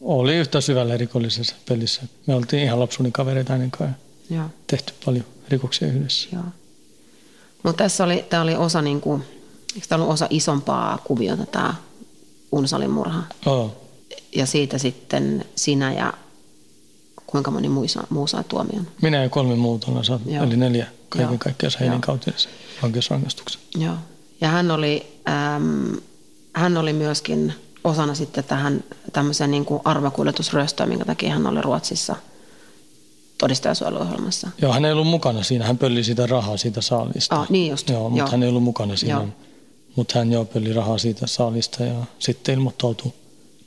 oli 0.00 0.36
yhtä 0.36 0.60
syvällä 0.60 0.96
rikollisessa 0.96 1.56
pelissä. 1.68 2.02
Me 2.26 2.34
oltiin 2.34 2.62
ihan 2.62 2.80
lapsuuden 2.80 3.12
kavereita 3.12 3.54
ennen 3.54 3.70
kuin 3.78 3.90
Joo. 4.30 4.46
tehty 4.66 4.92
paljon 5.04 5.24
rikoksia 5.48 5.88
yhdessä. 5.88 6.28
Joo. 6.32 6.44
Mutta 7.62 7.84
tässä 7.84 8.04
oli, 8.04 8.24
tämä 8.30 8.42
oli 8.42 8.56
osa, 8.56 8.82
niin 8.82 9.00
kuin, 9.00 9.22
eikö 9.74 9.86
tämä 9.88 10.02
ollut 10.02 10.14
osa 10.14 10.26
isompaa 10.30 10.98
kuviota 11.04 11.46
tämä 11.46 11.74
Unsalin 12.52 12.90
murha? 12.90 13.22
Oh. 13.46 13.72
Ja 14.36 14.46
siitä 14.46 14.78
sitten 14.78 15.44
sinä 15.56 15.92
ja 15.92 16.12
kuinka 17.26 17.50
moni 17.50 17.68
muu 17.68 17.88
saa, 17.88 18.06
muu 18.10 18.26
saa 18.26 18.42
tuomion? 18.42 18.86
Minä 19.02 19.22
ja 19.22 19.28
kolme 19.28 19.56
muuta 19.56 19.86
ollaan 19.88 20.04
saatu, 20.04 20.24
eli 20.42 20.56
neljä 20.56 20.86
kaiken 21.08 21.38
kaikkiaan 21.38 21.72
heidän 21.80 22.00
kautensa 22.00 22.48
vankeusrangaistuksen. 22.82 23.60
Joo. 23.76 23.94
Ja 24.40 24.48
hän 24.48 24.70
oli, 24.70 25.20
äm, 25.28 25.96
hän 26.52 26.76
oli 26.76 26.92
myöskin 26.92 27.54
osana 27.84 28.14
sitten 28.14 28.44
tähän 28.44 28.84
tämmöiseen 29.12 29.50
niin 29.50 29.64
kuin 29.64 29.82
minkä 30.86 31.04
takia 31.04 31.32
hän 31.32 31.46
oli 31.46 31.62
Ruotsissa 31.62 32.16
todistajasuojeluohjelmassa. 33.40 34.50
Joo, 34.62 34.72
hän 34.72 34.84
ei 34.84 34.92
ollut 34.92 35.06
mukana 35.06 35.42
siinä. 35.42 35.66
Hän 35.66 35.78
pölli 35.78 36.04
sitä 36.04 36.26
rahaa 36.26 36.56
siitä 36.56 36.80
saalista. 36.80 37.36
Ah, 37.36 37.50
niin 37.50 37.70
just. 37.70 37.90
Joo, 37.90 38.10
mutta 38.10 38.18
joo. 38.18 38.30
hän 38.30 38.42
ei 38.42 38.48
ollut 38.48 38.62
mukana 38.62 38.96
siinä. 38.96 39.28
Mutta 39.96 40.18
hän 40.18 40.32
joo 40.32 40.44
pölli 40.44 40.72
rahaa 40.72 40.98
siitä 40.98 41.26
saalista 41.26 41.84
ja 41.84 42.04
sitten 42.18 42.54
ilmoittautui 42.54 43.12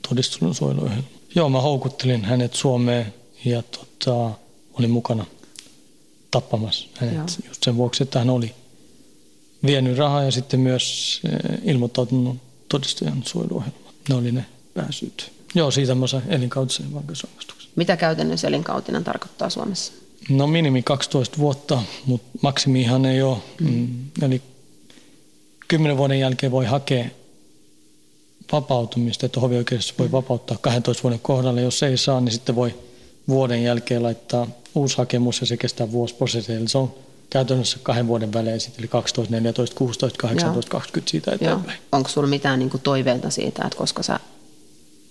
todistusuojeluohjelmaan. 0.08 1.12
Joo, 1.34 1.48
mä 1.48 1.60
houkuttelin 1.60 2.24
hänet 2.24 2.54
Suomeen 2.54 3.14
ja 3.44 3.62
tota, 3.62 4.30
olin 4.78 4.90
mukana 4.90 5.26
tappamassa 6.30 6.88
hänet 6.94 7.14
joo. 7.14 7.26
just 7.48 7.62
sen 7.62 7.76
vuoksi, 7.76 8.02
että 8.02 8.18
hän 8.18 8.30
oli 8.30 8.54
vienyt 9.66 9.98
rahaa 9.98 10.22
ja 10.22 10.30
sitten 10.30 10.60
myös 10.60 11.20
eh, 11.24 11.58
ilmoittautunut 11.64 12.36
todistajan 12.68 13.22
suojeluohjelma. 13.26 13.92
Ne 14.08 14.14
oli 14.14 14.32
ne 14.32 14.44
pääsyyt. 14.74 15.32
Joo, 15.54 15.70
siitä 15.70 15.94
mä 15.94 16.06
sain 16.06 16.22
elinkautisen 16.28 16.94
vankeusrangaistuksen. 16.94 17.63
Mitä 17.76 17.96
käytännössä 17.96 18.48
elinkautinen 18.48 19.04
tarkoittaa 19.04 19.50
Suomessa? 19.50 19.92
No 20.28 20.46
minimi 20.46 20.82
12 20.82 21.38
vuotta, 21.38 21.82
mutta 22.06 22.38
maksimihan 22.42 23.04
ei 23.04 23.22
ole. 23.22 23.38
Mm. 23.60 23.68
mm 23.68 23.88
eli 24.22 24.42
10 25.68 25.96
vuoden 25.96 26.20
jälkeen 26.20 26.52
voi 26.52 26.64
hakea 26.64 27.04
vapautumista, 28.52 29.26
että 29.26 29.40
hovioikeudessa 29.40 29.94
voi 29.98 30.12
vapauttaa 30.12 30.56
12 30.60 31.02
vuoden 31.02 31.20
kohdalla. 31.20 31.60
Jos 31.60 31.82
ei 31.82 31.96
saa, 31.96 32.20
niin 32.20 32.32
sitten 32.32 32.54
voi 32.54 32.74
vuoden 33.28 33.62
jälkeen 33.62 34.02
laittaa 34.02 34.46
uusi 34.74 34.96
hakemus 34.98 35.40
ja 35.40 35.46
se 35.46 35.56
kestää 35.56 35.92
vuosiprosessi. 35.92 36.52
Eli 36.52 36.68
se 36.68 36.78
on 36.78 36.94
käytännössä 37.30 37.78
kahden 37.82 38.06
vuoden 38.06 38.32
välein, 38.32 38.60
eli 38.78 38.88
12, 38.88 39.34
14, 39.34 39.76
16, 39.76 40.18
18, 40.18 40.66
Joo. 40.66 40.80
20 40.80 41.10
siitä 41.10 41.32
eteenpäin. 41.32 41.78
Onko 41.92 42.08
sinulla 42.08 42.30
mitään 42.30 42.58
niin 42.58 42.70
toiveita 42.82 43.30
siitä, 43.30 43.62
että 43.64 43.78
koska 43.78 44.02
sä 44.02 44.20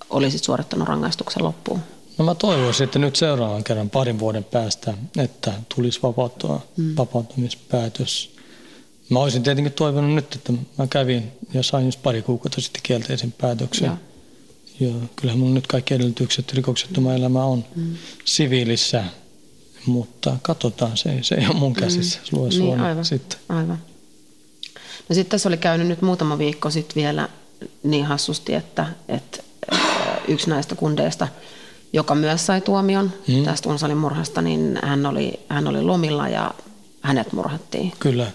olisit 0.10 0.44
suorittanut 0.44 0.88
rangaistuksen 0.88 1.44
loppuun? 1.44 1.80
No 2.18 2.26
mä 2.26 2.36
toivoisin, 2.36 2.84
että 2.84 3.00
nyt 3.00 3.16
seuraavan 3.16 3.64
kerran 3.64 3.90
parin 3.90 4.20
vuoden 4.20 4.44
päästä, 4.44 4.94
että 5.18 5.54
tulisi 5.76 6.00
vapauttua, 6.04 6.62
mm. 6.78 6.94
vapautumispäätös. 6.98 8.36
Mä 9.10 9.20
olisin 9.20 9.44
tietenkin 9.44 9.74
toivonut 9.74 10.16
nyt, 10.16 10.36
että 10.36 10.54
mä 10.78 10.88
kävin 10.88 11.32
ja 11.54 11.64
sain 11.64 11.86
just 11.86 12.04
pari 12.04 12.22
kuukautta 12.22 12.62
sitten 12.62 12.82
kielteisen 12.84 13.32
päätöksen. 13.32 13.86
Ja, 13.86 13.98
ja 14.80 14.94
kyllähän 15.16 15.40
mulla 15.40 15.54
nyt 15.54 15.68
kaikki 15.68 15.94
edellytykset 15.94 16.54
rikoksettomaan 16.54 17.16
elämä 17.16 17.44
on 17.44 17.66
mm. 17.76 17.96
siviilissä 18.26 19.04
mutta 19.86 20.38
katsotaan, 20.42 20.98
se, 20.98 21.18
se 21.22 21.36
ei 21.36 21.48
ole 21.48 21.56
mun 21.56 21.74
käsissä. 21.74 22.20
Mm. 22.32 22.38
Lue 22.38 22.50
niin, 22.50 22.80
aivan, 22.80 23.06
sitten. 23.06 23.40
aivan. 23.50 23.80
No 25.10 25.16
sitten 25.16 25.32
tässä 25.32 25.50
oli 25.50 25.58
käynyt 25.58 25.88
nyt 25.88 26.02
muutama 26.02 26.38
viikko 26.38 26.70
sitten 26.70 26.96
vielä 26.96 27.30
niin 27.84 28.06
hassusti, 28.06 28.54
että, 28.54 28.88
että 29.08 29.44
yksi 30.28 30.50
näistä 30.50 30.76
kundeista 30.76 31.28
joka 31.94 32.16
myös 32.16 32.46
sai 32.46 32.62
tuomion 32.62 33.12
mm. 33.28 33.44
tästä 33.44 33.70
Unsalin 33.70 33.98
murhasta, 33.98 34.42
niin 34.42 34.80
hän 34.84 35.06
oli, 35.06 35.40
hän 35.50 35.68
oli 35.68 35.82
lomilla 35.82 36.30
ja 36.30 36.54
hänet 37.02 37.34
murhattiin. 37.34 37.94
Kyllä. 38.00 38.28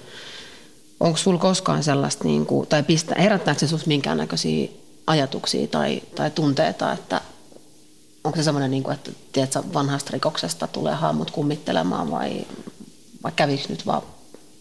Onko 1.00 1.16
sulla 1.16 1.38
koskaan 1.38 1.82
sellaista, 1.82 2.24
niin 2.24 2.46
kuin, 2.46 2.66
tai 2.66 2.82
pistä, 2.82 3.14
herättääkö 3.18 3.60
se 3.60 3.66
sinusta 3.66 3.88
minkäännäköisiä 3.88 4.68
ajatuksia 5.06 5.66
tai, 5.66 6.02
tai 6.14 6.30
tunteita, 6.30 6.92
että 6.92 7.20
onko 8.24 8.36
se 8.36 8.42
semmoinen, 8.42 8.70
niin 8.70 8.82
kuin, 8.82 8.94
että 8.94 9.10
tiedätkö, 9.32 9.62
vanhasta 9.74 10.10
rikoksesta 10.12 10.66
tulee 10.66 10.94
haamut 10.94 11.30
kummittelemaan 11.30 12.10
vai, 12.10 12.46
vai 13.22 13.32
kävikö 13.36 13.62
nyt 13.68 13.86
vaan 13.86 14.02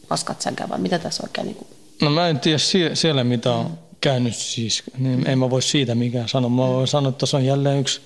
paskat 0.07 0.41
sänkään 0.41 0.69
vai 0.69 0.79
mitä 0.79 0.99
tässä 0.99 1.23
oikein? 1.23 1.47
Niin 1.47 1.55
kuin? 1.55 1.67
No 2.01 2.09
mä 2.09 2.27
en 2.27 2.39
tiedä 2.39 2.57
siellä 2.93 3.23
mitä 3.23 3.51
on 3.51 3.77
käynyt 4.01 4.35
siis, 4.35 4.83
niin 4.97 5.27
en 5.27 5.39
mä 5.39 5.49
voi 5.49 5.61
siitä 5.61 5.95
mikään 5.95 6.29
sanoa. 6.29 6.49
Mä 6.49 6.67
voin 6.67 6.87
sanoa, 6.87 7.09
että 7.09 7.25
se 7.25 7.37
on 7.37 7.45
jälleen 7.45 7.79
yksi 7.79 8.01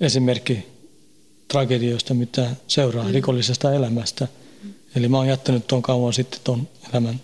esimerkki 0.00 0.66
tragedioista, 1.48 2.14
mitä 2.14 2.50
seuraa 2.68 3.04
mm. 3.04 3.12
rikollisesta 3.12 3.74
elämästä. 3.74 4.28
Eli 4.96 5.08
mä 5.08 5.16
oon 5.16 5.28
jättänyt 5.28 5.66
tuon 5.66 5.82
kauan 5.82 6.12
sitten 6.12 6.40
tuon 6.44 6.68
elämän 6.92 7.20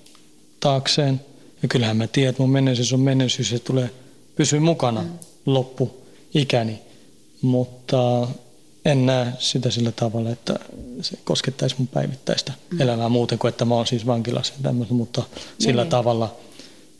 taakseen. 0.60 1.20
Ja 1.62 1.68
kyllähän 1.68 1.96
mä 1.96 2.06
tiedän, 2.06 2.30
että 2.30 2.42
mun 2.42 2.50
menneisyys 2.50 2.92
on 2.92 3.00
menneisyys 3.00 3.52
ja 3.52 3.58
se 3.58 3.64
tulee 3.64 3.90
pysyä 4.36 4.60
mukana 4.60 5.02
mm. 5.02 5.08
loppuikäni. 5.46 6.78
Mutta 7.42 8.28
en 8.84 9.06
näe 9.06 9.32
sitä 9.38 9.70
sillä 9.70 9.92
tavalla, 9.92 10.30
että 10.30 10.54
se 11.00 11.18
koskettaisi 11.24 11.74
mun 11.78 11.88
päivittäistä 11.88 12.52
mm. 12.70 12.80
elämää 12.80 13.08
muuten 13.08 13.38
kuin, 13.38 13.48
että 13.48 13.64
mä 13.64 13.74
oon 13.74 13.86
siis 13.86 14.06
vankilassa 14.06 14.54
ja 14.56 14.62
tämmöistä, 14.62 14.94
mutta 14.94 15.22
sillä 15.58 15.82
niin. 15.82 15.90
tavalla. 15.90 16.36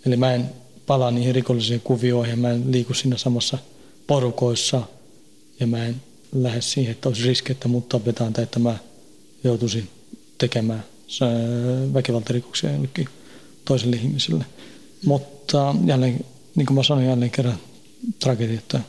Eli 0.06 0.16
mä 0.16 0.34
en 0.34 0.50
palaa 0.86 1.10
niihin 1.10 1.34
rikollisiin 1.34 1.80
kuvioihin, 1.80 2.38
mä 2.38 2.50
en 2.50 2.72
liiku 2.72 2.94
siinä 2.94 3.16
samassa 3.16 3.58
porukoissa 4.06 4.82
ja 5.62 5.66
mä 5.66 5.86
en 5.86 6.02
lähde 6.32 6.60
siihen, 6.60 6.92
että 6.92 7.08
olisi 7.08 7.22
riski, 7.22 7.52
että 7.52 7.68
mut 7.68 7.88
tapetaan 7.88 8.32
tai 8.32 8.44
että 8.44 8.58
mä 8.58 8.76
joutuisin 9.44 9.88
tekemään 10.38 10.84
väkivaltarikoksia 11.94 12.72
jollekin 12.72 13.08
toiselle 13.64 13.96
ihmiselle. 13.96 14.44
Mutta 15.04 15.74
jälleen, 15.84 16.24
niin 16.54 16.66
kuin 16.66 16.74
mä 16.74 16.82
sanoin 16.82 17.06
jälleen 17.06 17.30
kerran, 17.30 17.58
tragedia, 18.20 18.58
että 18.58 18.80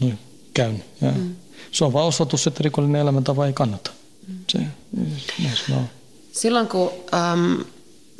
noin 0.00 0.18
käyn. 0.54 0.84
Ja 1.00 1.10
mm. 1.10 1.34
Se 1.70 1.84
on 1.84 1.92
vaan 1.92 2.06
osoitus, 2.06 2.46
että 2.46 2.62
rikollinen 2.62 3.00
elämäntapa 3.00 3.46
ei 3.46 3.52
kannata. 3.52 3.90
Mm. 4.28 4.34
Se, 4.48 4.58
se 5.66 5.74
on. 5.74 5.88
Silloin 6.32 6.68
kun, 6.68 6.90
äm, 7.14 7.64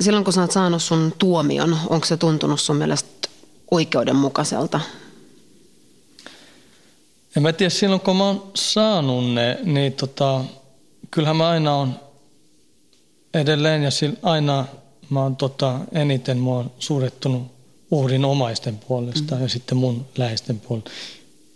silloin 0.01 0.23
kun 0.23 0.33
sä 0.33 0.41
oot 0.41 0.51
saanut 0.51 0.83
sun 0.83 1.13
tuomion, 1.17 1.77
onko 1.89 2.05
se 2.05 2.17
tuntunut 2.17 2.61
sun 2.61 2.75
mielestä 2.75 3.29
oikeudenmukaiselta? 3.71 4.79
En 7.37 7.43
mä 7.43 7.53
tiedä, 7.53 7.69
silloin 7.69 8.01
kun 8.01 8.15
mä 8.15 8.27
oon 8.27 8.51
saanut 8.55 9.33
ne, 9.33 9.59
niin 9.63 9.93
tota, 9.93 10.43
kyllähän 11.11 11.37
mä 11.37 11.49
aina 11.49 11.75
on 11.75 11.95
edelleen 13.33 13.83
ja 13.83 13.89
aina 14.21 14.65
mä 15.09 15.23
oon 15.23 15.35
tota, 15.35 15.79
eniten 15.91 16.37
mua 16.37 16.57
on 16.57 16.71
suurettunut 16.79 17.43
uhrin 17.91 18.25
omaisten 18.25 18.77
puolesta 18.77 19.35
mm. 19.35 19.41
ja 19.41 19.47
sitten 19.49 19.77
mun 19.77 20.05
läheisten 20.17 20.59
puolesta. 20.59 20.91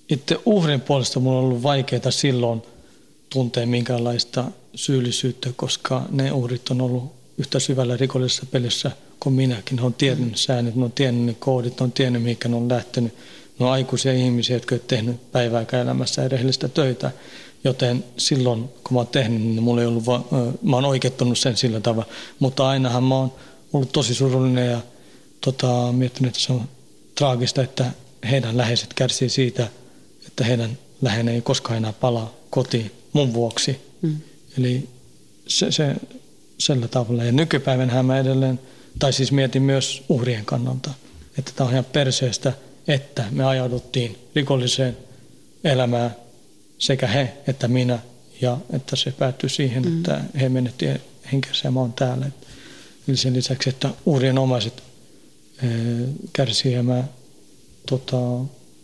Itse 0.09 0.39
uhrin 0.45 0.81
puolesta 0.81 1.19
mulla 1.19 1.39
on 1.39 1.45
ollut 1.45 1.63
vaikeaa 1.63 2.11
silloin 2.11 2.61
tuntea 3.29 3.67
minkäänlaista 3.67 4.45
syyllisyyttä, 4.75 5.49
koska 5.55 6.05
ne 6.11 6.31
uhrit 6.31 6.69
on 6.69 6.81
ollut 6.81 7.11
yhtä 7.37 7.59
syvällä 7.59 7.97
rikollisessa 7.97 8.45
pelissä 8.51 8.91
kuin 9.19 9.35
minäkin. 9.35 9.75
Ne 9.75 9.81
on 9.81 9.93
tiennyt 9.93 10.37
säännöt, 10.37 10.75
ne 10.75 10.85
on 10.85 10.91
tiennyt 10.91 11.25
ne 11.25 11.35
koodit, 11.39 11.79
ne 11.79 11.83
on 11.83 11.91
tiennyt 11.91 12.23
mihinkä 12.23 12.49
ne 12.49 12.55
on 12.55 12.69
lähtenyt. 12.69 13.13
Ne 13.59 13.65
on 13.65 13.71
aikuisia 13.71 14.13
ihmisiä, 14.13 14.55
jotka 14.55 14.75
ovat 14.75 14.87
tehnyt 14.87 15.31
päivääkään 15.31 15.83
elämässä 15.83 16.27
rehellistä 16.27 16.67
töitä. 16.67 17.11
Joten 17.63 18.03
silloin, 18.17 18.63
kun 18.63 18.93
mä 18.93 18.99
oon 18.99 19.07
tehnyt, 19.07 19.41
niin 19.41 19.63
mulla 19.63 19.81
ei 19.81 19.87
ollut 19.87 20.05
va- 20.05 20.25
mä 20.61 20.75
oon 20.75 20.85
oikeuttanut 20.85 21.37
sen 21.37 21.57
sillä 21.57 21.79
tavalla. 21.79 22.09
Mutta 22.39 22.67
ainahan 22.67 23.03
mä 23.03 23.15
oon 23.15 23.33
ollut 23.73 23.91
tosi 23.91 24.13
surullinen 24.13 24.71
ja 24.71 24.81
tota, 25.41 25.91
miettinyt, 25.91 26.29
että 26.29 26.39
se 26.39 26.53
on 26.53 26.69
traagista, 27.15 27.61
että 27.63 27.91
heidän 28.31 28.57
läheiset 28.57 28.93
kärsii 28.93 29.29
siitä, 29.29 29.67
että 30.27 30.43
heidän 30.43 30.77
läheinen 31.01 31.35
ei 31.35 31.41
koskaan 31.41 31.77
enää 31.77 31.93
palaa 31.93 32.33
kotiin 32.49 32.91
mun 33.13 33.33
vuoksi. 33.33 33.81
Mm. 34.01 34.17
Eli 34.57 34.89
se, 35.47 35.71
se 35.71 35.95
sillä 36.57 36.87
tavalla. 36.87 37.23
Ja 37.23 37.31
nykypäivänhän 37.31 38.05
mä 38.05 38.19
edelleen, 38.19 38.59
tai 38.99 39.13
siis 39.13 39.31
mietin 39.31 39.61
myös 39.61 40.03
uhrien 40.09 40.45
kannalta, 40.45 40.91
että 41.37 41.51
tämä 41.55 41.67
on 41.67 41.73
ihan 41.73 41.85
perseestä, 41.85 42.53
että 42.87 43.25
me 43.31 43.45
ajauduttiin 43.45 44.17
rikolliseen 44.35 44.97
elämään 45.63 46.15
sekä 46.77 47.07
he 47.07 47.33
että 47.47 47.67
minä, 47.67 47.99
ja 48.41 48.57
että 48.73 48.95
se 48.95 49.11
päättyi 49.11 49.49
siihen, 49.49 49.83
mm. 49.83 49.97
että 49.97 50.21
he 50.39 50.49
menettiin 50.49 51.01
henkensä 51.31 51.67
ja 51.67 51.71
mä 51.71 51.79
oon 51.79 51.93
täällä. 51.93 52.25
Eli 53.07 53.17
sen 53.17 53.33
lisäksi, 53.33 53.69
että 53.69 53.89
uhrien 54.05 54.37
omaiset 54.37 54.83
kärsii 56.33 56.73
ja 56.73 56.83
mä 56.83 57.03
tota, 57.89 58.17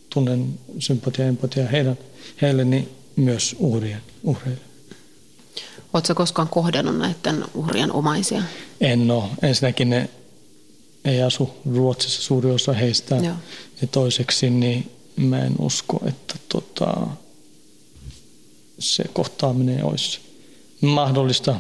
tunnen 0.10 0.60
sympatia 0.80 1.26
ja 1.26 1.30
empatia 1.30 1.68
heidän, 1.68 1.98
heille, 2.42 2.66
niin 2.66 2.90
myös 3.16 3.56
uhrien, 3.60 4.02
uhreille. 4.24 4.62
Oletko 5.94 6.16
koskaan 6.16 6.48
kohdannut 6.48 6.98
näiden 6.98 7.46
uhrien 7.54 7.92
omaisia? 7.92 8.42
En 8.82 9.12
ole. 9.12 9.30
Ensinnäkin 9.42 9.90
ne 9.90 10.10
ei 11.06 11.22
asu 11.22 11.50
Ruotsissa 11.74 12.22
suuri 12.22 12.52
osa 12.52 12.74
heistä. 12.74 13.16
Joo. 13.16 13.36
Ja 13.82 13.88
toiseksi 13.88 14.50
niin 14.50 14.92
mä 15.16 15.40
en 15.40 15.56
usko, 15.60 16.02
että 16.06 16.36
tota, 16.50 17.08
se 18.80 19.04
kohtaaminen 19.14 19.86
olisi 19.86 20.20
mahdollista 20.82 21.56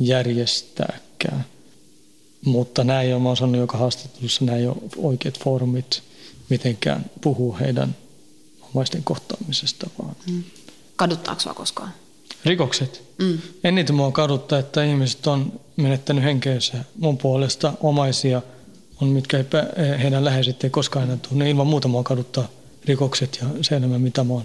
järjestääkään. 0.00 1.44
Mutta 2.44 2.84
näin 2.84 3.14
on, 3.14 3.22
mä 3.22 3.28
oon 3.28 3.36
sanonut 3.36 3.60
joka 3.60 3.78
haastattelussa, 3.78 4.44
näin 4.44 4.60
ei 4.60 4.66
ole 4.66 4.76
oikeat 4.96 5.38
foorumit 5.38 6.02
mitenkään 6.48 7.10
puhua 7.20 7.58
heidän 7.58 7.96
omaisten 8.74 9.04
kohtaamisesta. 9.04 9.90
Vaan. 10.02 10.16
Mm. 10.30 10.44
Kaduttaako 10.96 11.40
sinua 11.40 11.54
koskaan? 11.54 11.92
Rikokset? 12.44 13.02
Mm. 13.18 13.38
Eniten 13.64 13.96
mua 13.96 14.12
kaduttaa, 14.12 14.58
että 14.58 14.84
ihmiset 14.84 15.26
on 15.26 15.60
menettänyt 15.76 16.24
henkeensä 16.24 16.84
mun 16.98 17.18
puolesta 17.18 17.72
omaisia, 17.80 18.42
on 19.00 19.08
mitkä 19.08 19.38
ei, 19.38 19.44
heidän 20.02 20.24
läheiset 20.24 20.64
ei 20.64 20.70
koskaan 20.70 21.04
enää 21.04 21.16
tunne. 21.28 21.50
Ilman 21.50 21.66
muuta 21.66 21.88
mua 21.88 22.02
kaduttaa 22.02 22.48
rikokset 22.84 23.38
ja 23.42 23.64
se 23.64 23.76
elämä, 23.76 23.98
mitä 23.98 24.24
mä 24.24 24.32
oon 24.32 24.44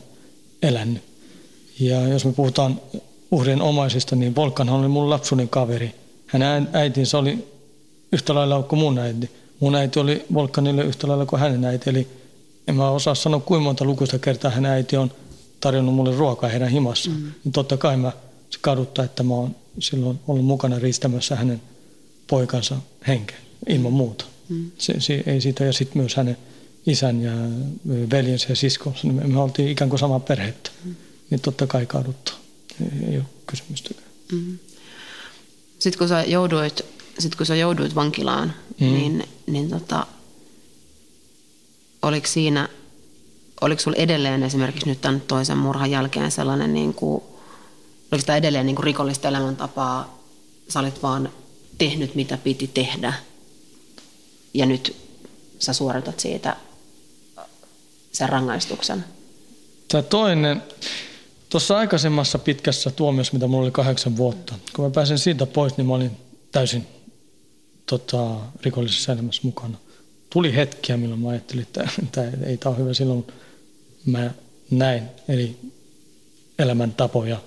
elänyt. 0.64 1.04
Ja 1.80 2.08
jos 2.08 2.26
me 2.26 2.32
puhutaan 2.32 2.82
uhrien 3.32 3.62
omaisista, 3.62 4.16
niin 4.16 4.36
Volkanhan 4.36 4.80
oli 4.80 4.88
mun 4.88 5.10
lapsuuden 5.10 5.50
kaveri. 5.50 5.96
Hänen 6.28 6.70
äitinsä 6.74 7.18
oli 7.18 7.48
yhtä 8.12 8.36
lailla 8.36 8.64
kuin 8.64 8.80
mun 8.80 9.00
äiti. 9.00 9.32
Mun 9.60 9.76
äiti 9.76 10.00
oli 10.00 10.26
Volkanille 10.34 10.84
yhtä 10.84 11.08
lailla 11.08 11.26
kuin 11.26 11.40
hänen 11.40 11.66
äiti. 11.66 11.90
Eli 11.90 12.08
en 12.68 12.76
mä 12.76 12.90
osaa 12.90 13.16
sanoa, 13.16 13.40
kuinka 13.40 13.64
monta 13.64 13.86
lukuista 13.86 14.20
kertaa 14.20 14.52
hänen 14.52 14.72
äiti 14.72 14.98
on 14.98 15.12
tarjonnut 15.60 15.96
mulle 15.96 16.16
ruokaa 16.16 16.50
heidän 16.50 16.70
himassa. 16.70 17.10
Mm. 17.10 17.32
Niin 17.44 17.52
totta 17.52 17.78
kai 17.78 17.98
mä 17.98 18.12
se 18.50 18.60
kaduttaa, 18.62 19.06
että 19.06 19.24
mä 19.24 19.34
oon 19.34 19.56
silloin 19.80 20.20
ollut 20.28 20.46
mukana 20.46 20.80
riistämässä 20.80 21.36
hänen 21.36 21.62
poikansa 22.28 22.76
henkeä 23.08 23.38
ilman 23.68 23.94
muuta. 23.94 24.26
Mm. 24.50 24.72
Se, 24.78 24.96
se, 25.00 25.24
ei 25.26 25.42
siitä, 25.42 25.64
ja 25.64 25.74
sitten 25.74 26.02
myös 26.02 26.16
hänen 26.16 26.38
isän 26.88 27.22
ja 27.22 27.32
veljensä 28.12 28.46
ja 28.50 28.56
siskonsa, 28.56 29.00
niin 29.04 29.16
me, 29.16 29.28
me 29.28 29.40
oltiin 29.40 29.70
ikään 29.70 29.90
kuin 29.90 30.00
samaa 30.00 30.20
perhettä. 30.20 30.72
Mm. 30.84 30.96
Niin 31.30 31.42
totta 31.42 31.68
kai 31.68 31.86
kaduttaa. 31.86 32.36
Ei, 32.82 33.10
ei 33.12 33.18
ole 33.18 33.26
kysymystäkään. 33.48 34.08
Mm. 34.32 34.58
Sitten 35.80 36.00
kun 36.00 36.08
sä 36.08 36.24
jouduit, 36.24 36.86
sit 37.20 37.36
kun 37.36 37.46
sä 37.46 37.56
jouduit 37.56 37.96
vankilaan, 37.96 38.54
mm. 38.80 38.88
niin, 38.88 39.24
niin 39.48 39.70
tota, 39.70 40.08
oliko 42.02 42.28
siinä 42.28 42.70
oliko 43.62 43.82
sinulla 43.82 44.02
edelleen 44.02 44.44
esimerkiksi 44.44 44.90
nyt 44.90 45.02
tämän 45.02 45.22
toisen 45.22 45.58
murhan 45.58 45.92
jälkeen 45.92 46.32
sellainen, 46.32 46.74
niin 46.74 46.94
kuin, 46.94 47.24
oliko 48.12 48.26
tämä 48.26 48.38
edelleen 48.38 48.66
niin 48.66 48.76
kuin 48.76 48.84
rikollista 48.84 49.28
elämäntapaa, 49.28 50.20
sä 50.70 50.80
olit 50.80 51.04
vaan 51.04 51.30
tehnyt 51.78 52.16
mitä 52.16 52.38
piti 52.38 52.68
tehdä 52.68 53.14
ja 54.54 54.66
nyt 54.66 54.96
sä 55.60 55.74
suoritat 55.74 56.20
siitä 56.20 56.56
sen 58.12 58.30
rangaistuksen? 58.30 59.06
Tämä 59.88 60.02
toinen, 60.02 60.64
tuossa 61.50 61.78
aikaisemmassa 61.78 62.40
pitkässä 62.40 62.92
tuomiossa, 62.92 63.34
mitä 63.34 63.48
mulla 63.48 63.64
oli 63.64 63.72
kahdeksan 63.72 64.18
vuotta, 64.18 64.56
kun 64.76 64.86
mä 64.86 64.92
pääsin 64.92 65.18
siitä 65.18 65.46
pois, 65.46 65.78
niin 65.78 65.88
mä 65.88 65.94
olin 65.94 66.12
täysin 66.52 66.88
tota, 67.86 68.36
rikollisessa 68.62 69.14
elämässä 69.14 69.42
mukana. 69.44 69.78
Tuli 70.30 70.56
hetkiä, 70.56 70.98
milloin 70.98 71.22
mä 71.22 71.30
ajattelin, 71.30 71.62
että 71.62 71.90
tämä 72.12 72.28
ei 72.46 72.58
tämä 72.58 72.76
ole 72.76 72.84
hyvä 72.84 72.94
silloin, 72.94 73.28
mä 74.06 74.32
näin 74.72 75.04
eri 75.28 75.58
elämäntapoja, 76.60 77.38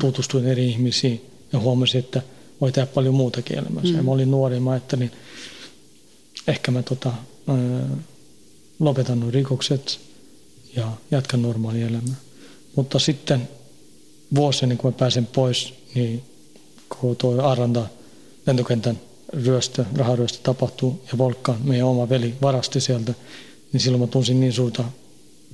tutustuin 0.00 0.46
eri 0.46 0.68
ihmisiin 0.68 1.30
ja 1.52 1.58
huomasin, 1.58 1.98
että 1.98 2.22
voi 2.60 2.72
tehdä 2.72 2.86
paljon 2.86 3.14
muutakin 3.14 3.58
elämässä. 3.58 3.90
Mm. 3.90 3.96
Ja 3.96 4.02
mä 4.02 4.10
olin 4.10 4.30
nuori 4.30 4.60
mä 4.60 4.70
ajattelin, 4.70 5.12
ehkä 6.50 6.70
mä 6.70 6.82
tota, 6.82 7.12
ää, 7.48 7.56
lopetan 8.80 9.20
nuo 9.20 9.30
rikokset 9.30 10.00
ja 10.76 10.92
jatkan 11.10 11.42
normaalia 11.42 11.86
elämää. 11.86 12.16
Mutta 12.76 12.98
sitten 12.98 13.48
vuosi 14.34 14.64
ennen 14.64 14.78
kuin 14.78 14.94
mä 14.94 14.98
pääsen 14.98 15.26
pois, 15.26 15.74
niin 15.94 16.22
kun 17.00 17.16
tuo 17.16 17.42
Aranda 17.42 17.86
lentokentän 18.46 19.00
ryöstö, 19.32 19.84
raharyöstö 19.96 20.38
tapahtuu 20.42 21.02
ja 21.12 21.18
Volkka, 21.18 21.56
meidän 21.64 21.86
oma 21.86 22.08
veli, 22.08 22.34
varasti 22.42 22.80
sieltä, 22.80 23.14
niin 23.72 23.80
silloin 23.80 24.00
mä 24.00 24.06
tunsin 24.06 24.40
niin 24.40 24.52
suurta 24.52 24.84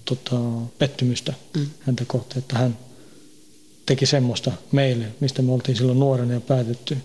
tota, 0.05 0.37
pettymystä 0.79 1.35
mm. 1.57 1.67
häntä 1.81 2.05
kohtaan, 2.07 2.39
että 2.39 2.59
hän 2.59 2.79
teki 3.87 4.07
semmoista 4.07 4.53
meille, 4.73 5.07
mistä 5.21 5.43
me 5.43 5.53
oltiin 5.53 5.77
silloin 5.77 6.01
nuorena 6.01 6.33
ja 6.33 6.41
päätetty, 6.41 6.99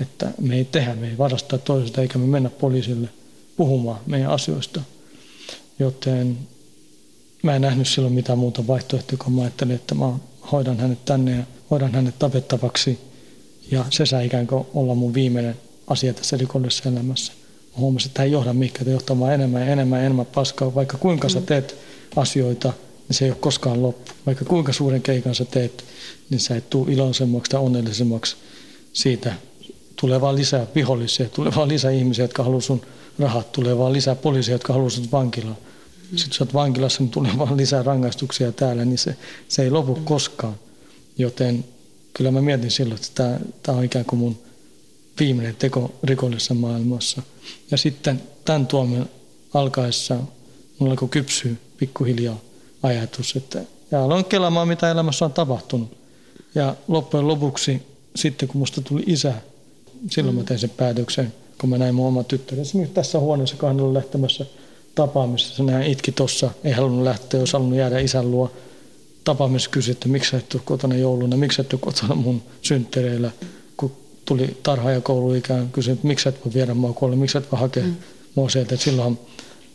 että 0.00 0.30
me 0.40 0.54
ei 0.56 0.64
tehdä, 0.64 0.94
me 0.94 1.08
ei 1.08 1.18
varastaa 1.18 1.58
toisesta 1.58 2.02
eikä 2.02 2.18
me 2.18 2.26
mennä 2.26 2.50
poliisille 2.50 3.08
puhumaan 3.56 4.00
meidän 4.06 4.30
asioista. 4.30 4.80
Joten 5.78 6.38
mä 7.42 7.56
en 7.56 7.62
nähnyt 7.62 7.88
silloin 7.88 8.14
mitään 8.14 8.38
muuta 8.38 8.66
vaihtoehtoa, 8.66 9.18
kun 9.24 9.32
mä 9.32 9.42
ajattelin, 9.42 9.74
että 9.74 9.94
mä 9.94 10.12
hoidan 10.52 10.78
hänet 10.78 11.04
tänne 11.04 11.36
ja 11.36 11.44
hoidan 11.70 11.94
hänet 11.94 12.18
tapettavaksi. 12.18 12.98
Ja 13.70 13.84
se 13.90 14.06
sai 14.06 14.26
ikään 14.26 14.46
kuin 14.46 14.66
olla 14.74 14.94
mun 14.94 15.14
viimeinen 15.14 15.56
asia 15.86 16.14
tässä 16.14 16.36
rikollisessa 16.36 16.88
elämässä. 16.88 17.32
Mä 17.72 17.80
huomasin, 17.80 18.08
että 18.08 18.14
tämä 18.14 18.24
ei 18.24 18.32
johda 18.32 18.52
mihinkään, 18.52 18.82
että 18.82 18.92
johtaa 18.92 19.20
vaan 19.20 19.34
enemmän 19.34 19.62
ja 19.62 19.72
enemmän 19.72 19.98
ja 19.98 20.04
enemmän 20.04 20.26
paskaa. 20.26 20.74
Vaikka 20.74 20.98
kuinka 20.98 21.28
sä 21.28 21.40
mm. 21.40 21.46
teet 21.46 21.76
asioita, 22.16 22.72
niin 23.08 23.16
se 23.16 23.24
ei 23.24 23.30
ole 23.30 23.38
koskaan 23.40 23.82
loppu. 23.82 24.12
Vaikka 24.26 24.44
kuinka 24.44 24.72
suuren 24.72 25.02
keikan 25.02 25.34
sä 25.34 25.44
teet, 25.44 25.84
niin 26.30 26.40
sä 26.40 26.56
et 26.56 26.70
tule 26.70 26.92
iloisemmaksi 26.92 27.50
tai 27.50 27.60
onnellisemmaksi 27.60 28.36
siitä. 28.92 29.34
Tulee 30.00 30.20
vaan 30.20 30.36
lisää 30.36 30.66
vihollisia, 30.74 31.28
tulee 31.28 31.52
vaan 31.56 31.68
lisää 31.68 31.90
ihmisiä, 31.90 32.24
jotka 32.24 32.42
haluaa 32.42 32.60
sun 32.60 32.82
rahat, 33.18 33.52
tulee 33.52 33.78
vaan 33.78 33.92
lisää 33.92 34.14
poliisia, 34.14 34.54
jotka 34.54 34.72
haluaa 34.72 34.90
sun 34.90 35.08
vankilaan. 35.12 35.56
Mm. 36.10 36.16
Sitten 36.16 36.38
sä 36.38 36.44
oot 36.44 36.54
vankilassa, 36.54 37.02
niin 37.02 37.10
tulee 37.10 37.38
vaan 37.38 37.56
lisää 37.56 37.82
rangaistuksia 37.82 38.52
täällä, 38.52 38.84
niin 38.84 38.98
se, 38.98 39.16
se 39.48 39.62
ei 39.62 39.70
lopu 39.70 39.94
koskaan. 40.04 40.54
Joten 41.18 41.64
kyllä 42.14 42.30
mä 42.30 42.40
mietin 42.40 42.70
silloin, 42.70 43.00
että 43.00 43.08
tämä, 43.14 43.40
tämä 43.62 43.78
on 43.78 43.84
ikään 43.84 44.04
kuin 44.04 44.20
mun 44.20 44.38
viimeinen 45.20 45.56
teko 45.56 45.94
rikollisessa 46.02 46.54
maailmassa. 46.54 47.22
Ja 47.70 47.76
sitten 47.76 48.22
tämän 48.44 48.66
tuomion 48.66 49.08
alkaessa 49.54 50.16
mulla 50.78 50.92
alkoi 50.92 51.08
kypsyä 51.08 51.52
pikkuhiljaa 51.78 52.38
ajatus, 52.82 53.36
että 53.36 53.64
ja 53.90 54.04
aloin 54.04 54.24
kelaamaan, 54.24 54.68
mitä 54.68 54.90
elämässä 54.90 55.24
on 55.24 55.32
tapahtunut. 55.32 55.96
Ja 56.54 56.76
loppujen 56.88 57.28
lopuksi, 57.28 57.82
sitten 58.16 58.48
kun 58.48 58.58
musta 58.58 58.80
tuli 58.80 59.02
isä, 59.06 59.34
silloin 60.10 60.36
mä 60.36 60.42
tein 60.42 60.60
sen 60.60 60.70
päätöksen, 60.70 61.32
kun 61.60 61.70
mä 61.70 61.78
näin 61.78 61.94
mun 61.94 62.06
oma 62.06 62.24
tyttäreni. 62.24 62.62
Esimerkiksi 62.62 62.94
tässä 62.94 63.18
huoneessa, 63.18 63.56
kun 63.56 63.68
hän 63.68 63.80
oli 63.80 63.94
lähtemässä 63.94 64.46
tapaamisessa, 64.94 65.64
hän 65.64 65.82
itki 65.82 66.12
tossa, 66.12 66.50
ei 66.64 66.72
halunnut 66.72 67.04
lähteä, 67.04 67.40
jos 67.40 67.52
halunnut 67.52 67.78
jäädä 67.78 67.98
isän 67.98 68.30
luo. 68.30 68.52
Tapaamisessa 69.24 69.70
kysyi, 69.70 69.92
että 69.92 70.08
miksi 70.08 70.30
sä 70.30 70.36
et 70.36 70.54
ole 70.54 70.62
kotona 70.64 70.96
jouluna, 70.96 71.36
miksi 71.36 71.56
sä 71.56 71.62
et 71.62 71.72
ole 71.72 71.80
kotona 71.80 72.14
mun 72.14 72.42
synttäreillä, 72.62 73.30
kun 73.76 73.92
tuli 74.24 74.56
tarha- 74.62 74.90
ja 74.90 75.00
kouluikään, 75.00 75.68
kysyi, 75.68 75.92
että 75.92 76.06
miksi 76.06 76.22
sä 76.22 76.28
et 76.28 76.44
voi 76.44 76.54
viedä 76.54 76.74
mua 76.74 76.92
kuolle, 76.92 77.16
miksi 77.16 77.32
sä 77.32 77.38
et 77.38 77.52
voi 77.52 77.60
hakea 77.60 77.84
mm. 77.84 77.96
mua 78.34 78.48
sieltä. 78.48 78.74
Et 78.74 78.80
silloin 78.80 79.18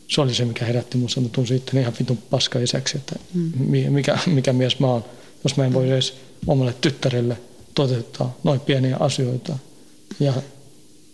se 0.08 0.22
oli 0.22 0.34
se, 0.34 0.46
mikä 0.46 0.66
herätti 0.66 0.98
mun, 0.98 1.10
mä 1.22 1.30
tunsin 1.32 1.58
sitten 1.58 1.82
ihan 1.82 1.94
vitun 2.00 2.18
paska 2.30 2.60
isäksi, 2.60 2.98
että 2.98 3.16
mm. 3.34 3.52
mikä, 3.90 4.20
mikä 4.26 4.54
mies 4.54 4.80
mä 4.80 4.88
oon, 4.88 5.06
jos 5.44 5.58
mä 5.58 5.66
en 5.66 5.74
voi 5.74 5.90
edes 5.90 6.14
omalle 6.48 6.76
tyttärelle 6.82 7.38
toteuttaa 7.76 8.38
noin 8.44 8.60
pieniä 8.60 8.98
asioita. 9.00 9.58
Ja 10.22 10.34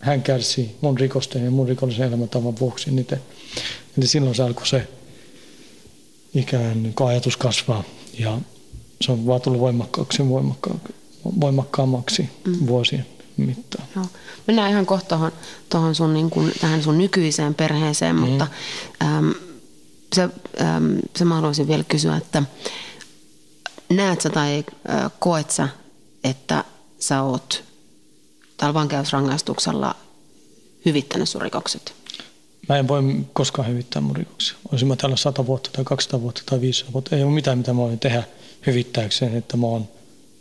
hän 0.00 0.22
kärsii 0.22 0.76
mun 0.80 0.98
rikosten 0.98 1.44
ja 1.44 1.50
mun 1.50 1.68
rikollisen 1.68 2.08
elämäntavan 2.08 2.58
vuoksi 2.60 2.90
niitä. 2.90 3.16
Eli 3.98 4.06
silloin 4.06 4.34
se 4.34 4.42
alkoi 4.42 4.66
se 4.66 4.88
ikään 6.34 6.92
kuin 6.96 7.08
ajatus 7.08 7.36
kasvaa 7.36 7.84
ja 8.18 8.38
se 9.00 9.12
on 9.12 9.26
vaan 9.26 9.40
tullut 9.40 9.60
voimakkaaksi 9.60 10.22
voimakkaammaksi 11.40 12.30
mm. 12.44 12.66
vuosien 12.66 13.06
mittaan. 13.36 13.88
Joo. 13.96 14.06
Mennään 14.46 14.70
ihan 14.70 14.86
kohta 14.86 15.08
tuohon, 15.08 15.32
tuohon 15.68 15.94
sun, 15.94 16.14
niin 16.14 16.30
kuin, 16.30 16.52
tähän 16.60 16.82
sun 16.82 16.98
nykyiseen 16.98 17.54
perheeseen, 17.54 18.16
mm. 18.16 18.20
mutta 18.20 18.46
äm, 19.02 19.34
se, 20.14 20.22
äm, 20.22 20.98
se 21.16 21.24
mä 21.24 21.34
haluaisin 21.34 21.68
vielä 21.68 21.84
kysyä, 21.84 22.16
että 22.16 22.42
näet 23.88 24.20
sä 24.20 24.30
tai 24.30 24.64
äh, 24.90 25.10
koet 25.18 25.50
sä, 25.50 25.68
että 26.24 26.64
sä 26.98 27.22
oot 27.22 27.67
tällä 28.58 28.74
vankeusrangaistuksella 28.74 29.96
hyvittänyt 30.84 31.28
sun 31.28 31.42
rikokset? 31.42 31.94
Mä 32.68 32.76
en 32.76 32.88
voi 32.88 33.02
koskaan 33.32 33.68
hyvittää 33.68 34.02
mun 34.02 34.16
rikoksia. 34.16 34.56
Olisin 34.72 34.88
mä 34.88 34.96
täällä 34.96 35.16
100 35.16 35.46
vuotta 35.46 35.70
tai 35.72 35.84
200 35.84 36.20
vuotta 36.20 36.42
tai 36.46 36.60
500 36.60 36.92
vuotta. 36.92 37.16
Ei 37.16 37.22
ole 37.22 37.32
mitään, 37.32 37.58
mitä 37.58 37.72
mä 37.72 37.80
voin 37.80 37.98
tehdä 37.98 38.22
hyvittääkseen, 38.66 39.36
että 39.36 39.56
mä 39.56 39.66
oon 39.66 39.88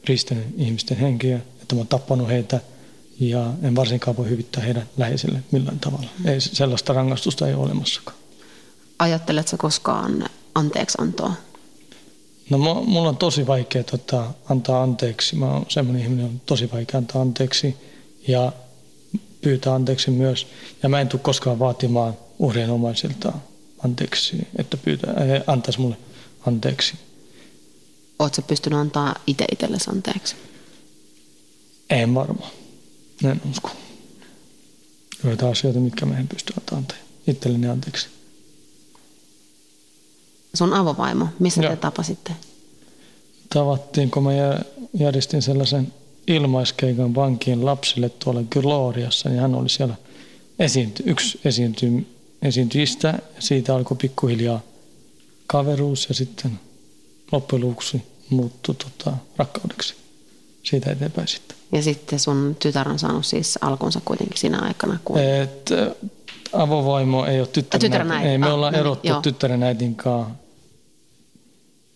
riistänyt 0.08 0.46
ihmisten 0.58 0.98
henkiä, 0.98 1.38
että 1.62 1.76
mä 1.76 1.80
oon 1.80 1.88
tappanut 1.88 2.28
heitä 2.28 2.60
ja 3.20 3.54
en 3.64 3.76
varsinkaan 3.76 4.18
voi 4.18 4.30
hyvittää 4.30 4.64
heidän 4.64 4.90
läheisille 4.98 5.44
millään 5.52 5.80
tavalla. 5.80 6.10
Ei, 6.26 6.42
sellaista 6.42 6.94
rangaistusta 6.94 7.48
ei 7.48 7.54
ole 7.54 7.64
olemassakaan. 7.64 8.18
Ajatteletko 9.00 9.58
koskaan 9.58 10.26
anteeksi 10.56 10.98
antoa? 11.02 11.34
No 12.50 12.58
mulla 12.58 13.10
on 13.10 13.18
tosi 13.18 13.48
vaikea 13.48 13.84
tota, 13.84 14.34
antaa 14.50 14.84
anteeksi. 14.84 15.36
Mä 15.36 15.46
oon 15.46 15.66
semmoinen 15.68 16.02
ihminen, 16.02 16.26
on 16.26 16.42
tosi 16.46 16.72
vaikea 16.72 16.98
antaa 16.98 17.22
anteeksi 17.22 17.76
ja 18.28 18.52
pyytää 19.42 19.74
anteeksi 19.74 20.12
myös. 20.12 20.48
Ja 20.84 20.90
mä 20.90 21.02
en 21.02 21.08
tule 21.08 21.22
koskaan 21.22 21.60
vaatimaan 21.60 22.18
uhrien 22.40 22.70
omaisilta 22.70 23.34
anteeksi, 23.84 24.48
että 24.56 24.78
pyytää, 24.78 25.10
äh, 25.10 25.44
antaisi 25.48 25.80
mulle 25.80 25.98
anteeksi. 26.48 26.94
Oletko 28.20 28.42
pystynyt 28.42 28.80
antaa 28.80 29.16
itse 29.28 29.46
itsellesi 29.52 29.90
anteeksi? 29.90 30.36
En 31.90 32.16
varmaan. 32.16 32.52
En 33.24 33.42
usko. 33.52 33.72
Joita 35.24 35.50
asioita, 35.50 35.80
mitkä 35.80 36.06
me 36.06 36.16
en 36.16 36.28
pysty 36.28 36.54
antamaan 36.60 36.88
itselleni 37.28 37.68
anteeksi. 37.68 38.08
Sun 40.54 40.74
avovaimo, 40.74 41.28
missä 41.40 41.62
Joo. 41.62 41.70
te 41.70 41.78
tapasitte? 41.82 42.32
Tavattiin, 43.54 44.12
kun 44.12 44.24
mä 44.24 44.30
järjestin 44.94 45.42
sellaisen 45.42 45.94
ilmaiskeikan 46.28 47.16
vankiin 47.16 47.66
lapsille 47.66 48.10
tuolla 48.10 48.42
Gloriassa, 48.50 49.30
niin 49.30 49.42
hän 49.42 49.56
oli 49.56 49.70
siellä 49.70 49.96
esiinty, 50.60 51.04
yksi 51.06 51.40
esiinty, 51.46 52.08
esiintyjistä 52.42 53.08
ja 53.08 53.42
siitä 53.42 53.76
alkoi 53.76 53.98
pikkuhiljaa 53.98 54.62
kaveruus 55.48 56.10
ja 56.10 56.16
sitten 56.16 56.60
loppujen 57.32 57.68
lopuksi 57.68 58.02
muuttui 58.30 58.76
tota, 58.76 59.18
rakkaudeksi 59.38 59.96
siitä 60.64 60.92
eteenpäin 60.92 61.28
sitten. 61.28 61.58
Ja 61.72 61.82
sitten 61.82 62.20
sun 62.20 62.56
tytär 62.60 62.90
on 62.90 63.00
saanut 63.00 63.26
siis 63.26 63.60
alkunsa 63.62 64.02
kuitenkin 64.06 64.38
siinä 64.38 64.60
aikana, 64.60 65.00
kun... 65.06 65.20
Et, 65.20 65.70
avovaimo 66.54 67.26
ei 67.26 67.40
ole 67.40 67.48
tyttären, 67.48 67.82
tyttären 67.82 68.12
äiti. 68.12 68.30
Ei, 68.30 68.38
me 68.38 68.48
ah, 68.48 68.54
ollaan 68.54 68.74
no, 68.74 68.80
erottu 68.80 69.08
joo. 69.08 69.22
tyttären 69.22 69.64
äitin 69.64 69.96
kanssa 69.96 70.34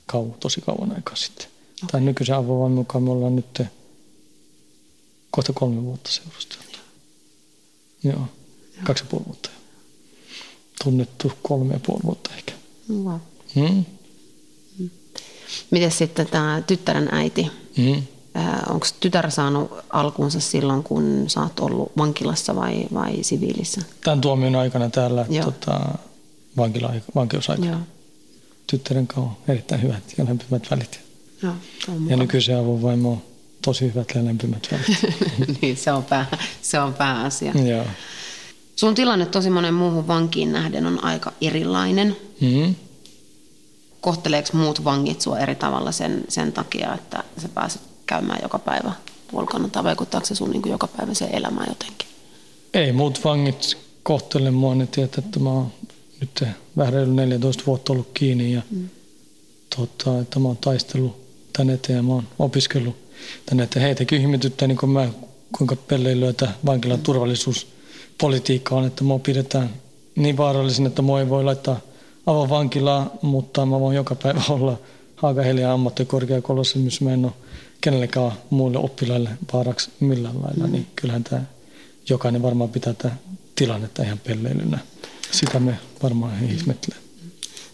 kau, 0.05 0.29
tosi 0.39 0.61
kauan 0.61 0.95
aikaa 0.95 1.15
sitten. 1.15 1.47
Okay. 1.47 1.89
Tai 1.91 2.01
nykyisen 2.01 2.35
avovaimon 2.35 2.71
mukaan 2.71 3.03
me 3.03 3.11
ollaan 3.11 3.35
nyt 3.35 3.61
kohta 5.31 5.53
kolme 5.53 5.83
vuotta 5.83 6.11
seurusteltu. 6.11 6.79
Joo, 8.03 8.13
joo. 8.13 8.27
kaksi 8.83 9.03
ja 9.03 9.07
puoli 9.09 9.25
vuotta. 9.25 9.49
Tunnettu 10.83 11.31
kolme 11.41 11.73
ja 11.73 11.79
puoli 11.85 12.01
vuotta 12.03 12.29
ehkä. 12.35 12.53
Wow. 12.89 13.19
Hmm? 13.55 13.85
Miten 15.71 15.91
sitten 15.91 16.27
tämä 16.27 16.63
tyttären 16.67 17.09
äiti? 17.11 17.51
Hmm? 17.77 18.03
Onko 18.69 18.87
tytär 18.99 19.31
saanut 19.31 19.71
alkuunsa 19.89 20.39
silloin, 20.39 20.83
kun 20.83 21.25
sä 21.27 21.41
oot 21.41 21.59
ollut 21.59 21.91
vankilassa 21.97 22.55
vai, 22.55 22.85
vai 22.93 23.23
siviilissä? 23.23 23.81
Tämän 24.03 24.21
tuomion 24.21 24.55
aikana 24.55 24.89
täällä 24.89 25.25
tota, 25.43 25.79
vankila, 26.57 26.93
vankeusaikana. 27.15 27.71
Joo. 27.71 27.79
Tyttären 28.67 29.07
kanssa 29.07 29.31
on 29.31 29.37
erittäin 29.47 29.81
hyvät 29.81 30.03
ja 30.17 30.25
lämpimät 30.25 30.71
välit. 30.71 30.99
Joo, 31.43 31.53
ja 32.07 32.17
nykyisen 32.17 32.57
avovaimo 32.57 33.11
on 33.11 33.21
tosi 33.61 33.85
hyvät 33.85 34.07
ja 34.15 34.25
lämpimät 34.25 34.67
välit. 34.71 35.15
niin, 35.61 35.77
se 35.77 35.91
on, 35.91 36.03
pää, 36.03 36.37
se 36.61 36.79
on 36.79 36.93
pääasia. 36.93 37.51
Joo. 37.51 37.85
Sun 38.75 38.95
tilanne 38.95 39.25
tosi 39.25 39.49
monen 39.49 39.73
muuhun 39.73 40.07
vankiin 40.07 40.51
nähden 40.51 40.85
on 40.85 41.03
aika 41.03 41.33
erilainen. 41.41 42.17
Mm-hmm. 42.41 42.75
Kohteleeko 44.01 44.49
muut 44.53 44.83
vangit 44.83 45.21
sua 45.21 45.39
eri 45.39 45.55
tavalla 45.55 45.91
sen, 45.91 46.23
sen 46.29 46.53
takia, 46.53 46.93
että 46.93 47.23
sä 47.37 47.49
pääset 47.49 47.81
käymään 48.05 48.39
joka 48.43 48.59
päivä 48.59 48.91
ulkona, 49.33 49.67
tai 49.67 49.83
vaikuttaako 49.83 50.27
se 50.27 50.35
sun 50.35 50.51
niin 50.51 50.61
joka 50.65 50.87
päivä 50.87 51.13
se 51.13 51.29
elämään 51.33 51.67
jotenkin? 51.69 52.07
Ei 52.73 52.91
muut 52.91 53.23
vangit 53.23 53.77
kohtele 54.03 54.51
mua, 54.51 54.75
ne 54.75 54.87
tietää, 54.87 55.23
että 55.25 55.39
mä 55.39 55.49
oon 55.49 55.71
nyt 56.19 56.43
vähän 56.77 56.93
reilu 56.93 57.13
14 57.13 57.63
vuotta 57.67 57.93
ollut 57.93 58.09
kiinni 58.13 58.53
ja 58.53 58.61
mm. 58.71 58.89
tota, 59.75 60.19
että 60.19 60.39
mä 60.39 60.47
oon 60.47 60.57
taistellut 60.57 61.21
tänne 61.53 61.73
eteen 61.73 61.97
ja 61.97 62.03
mä 62.03 62.13
oon 62.13 62.27
opiskellut 62.39 62.95
tänne 63.45 63.63
eteen. 63.63 63.83
Heitäkin 63.83 64.21
ihmetyttää, 64.21 64.67
niin 64.67 64.77
kuin 64.77 64.89
mä, 64.89 65.07
kuinka 65.57 65.75
pelleilyötä 65.75 66.49
vankilan 66.65 66.99
turvallisuuspolitiikka 66.99 68.75
on, 68.75 68.85
että 68.85 69.03
mua 69.03 69.19
pidetään 69.19 69.69
niin 70.15 70.37
vaarallisin, 70.37 70.85
että 70.85 71.01
mua 71.01 71.19
ei 71.19 71.29
voi 71.29 71.43
laittaa 71.43 71.79
avovankilaa, 72.25 73.11
mutta 73.21 73.65
mä 73.65 73.79
voin 73.79 73.95
joka 73.95 74.15
päivä 74.15 74.41
olla 74.49 74.77
Haaga-Helia 75.15 75.73
ammattikorkeakoulussa, 75.73 76.79
missä 76.79 77.05
mä 77.05 77.13
en 77.13 77.25
ole 77.25 77.33
kenellekään 77.81 78.31
muille 78.49 78.77
oppilaille 78.77 79.29
vaaraksi 79.53 79.89
millään 79.99 80.41
lailla, 80.41 80.67
mm. 80.67 80.71
niin 80.71 80.87
kyllähän 80.95 81.23
tämä 81.23 81.41
jokainen 82.09 82.41
varmaan 82.41 82.69
pitää 82.69 82.93
tätä 82.93 83.15
tilannetta 83.55 84.03
ihan 84.03 84.19
pelleilynä. 84.19 84.79
Sitä 85.31 85.59
me 85.59 85.77
varmaan 86.03 86.43
ihmettelee. 86.43 86.99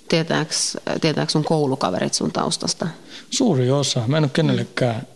Tietääkö, 0.10 0.54
tietääkö 1.02 1.32
sun 1.32 1.44
koulukaverit 1.44 2.14
sun 2.14 2.32
taustasta? 2.32 2.88
Suuri 3.30 3.72
osa. 3.72 4.04
Mä 4.08 4.18
en 4.18 4.24
ole 4.24 4.32
kenellekään 4.34 5.08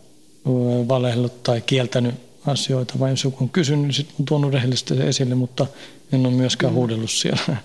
valehdellut 0.87 1.43
tai 1.43 1.61
kieltänyt 1.61 2.15
asioita, 2.45 2.93
vai 2.99 3.09
jos 3.09 3.23
joku 3.23 3.43
on 3.43 3.49
kysynyt, 3.49 3.85
niin 3.85 3.93
sitten 3.93 4.15
on 4.19 4.25
tuonut 4.25 4.53
rehellisesti 4.53 4.93
esille, 5.01 5.35
mutta 5.35 5.67
en 6.11 6.25
ole 6.25 6.33
myöskään 6.33 6.73
mm. 6.73 6.75
huudellut 6.75 7.11
siellä. 7.11 7.57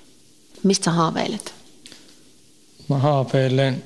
Mistä 0.63 0.85
sä 0.85 0.91
haaveilet? 0.91 1.55
Mä 2.89 2.99
haaveilen 2.99 3.85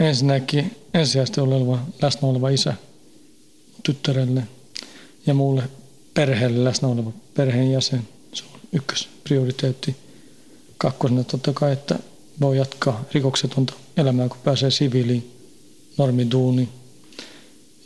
ensinnäkin 0.00 0.76
ensisijaisesti 0.94 1.40
oleva, 1.40 1.78
läsnä 2.02 2.28
oleva 2.28 2.48
isä 2.48 2.74
tyttärelle 3.82 4.42
ja 5.26 5.34
muulle 5.34 5.62
perheelle 6.14 6.64
läsnä 6.64 6.88
oleva 6.88 7.12
perheenjäsen. 7.34 8.08
Se 8.32 8.44
on 8.54 8.60
ykkösprioriteetti. 8.72 9.96
Kakkosena 10.78 11.24
totta 11.24 11.52
kai, 11.52 11.72
että 11.72 11.98
voi 12.40 12.56
jatkaa 12.56 13.04
rikoksetonta 13.12 13.72
elämää, 13.96 14.28
kun 14.28 14.38
pääsee 14.44 14.70
siviiliin, 14.70 15.30
normiduuni. 15.98 16.68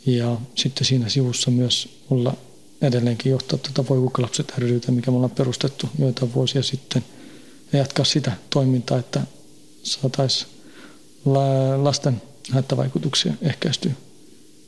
Ja 0.05 0.37
sitten 0.55 0.85
siinä 0.85 1.09
sivussa 1.09 1.51
myös 1.51 1.89
olla 2.09 2.33
edelleenkin 2.81 3.31
johtaa 3.31 3.59
tätä 3.59 3.89
Voivukalapset 3.89 4.53
rytä, 4.57 4.91
mikä 4.91 5.11
me 5.11 5.15
ollaan 5.17 5.31
perustettu 5.31 5.89
joitain 5.99 6.33
vuosia 6.33 6.63
sitten. 6.63 7.05
Ja 7.73 7.79
jatkaa 7.79 8.05
sitä 8.05 8.31
toimintaa, 8.49 8.99
että 8.99 9.21
saataisiin 9.83 10.51
lasten 11.77 12.21
haittavaikutuksia 12.51 13.33
ehkäistyä 13.41 13.91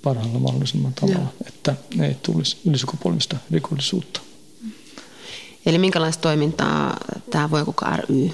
parhaalla 0.04 0.39
mahdollisimman 0.39 0.93
tavalla, 0.93 1.19
ja. 1.19 1.47
että 1.47 1.76
ei 2.02 2.15
tulisi 2.23 2.58
ylisukupuolista 2.65 3.38
rikollisuutta. 3.52 4.21
Eli 5.65 5.78
minkälaista 5.78 6.21
toimintaa 6.21 6.97
tämä 7.30 7.52
Voikukka 7.52 7.97
ry 7.97 8.32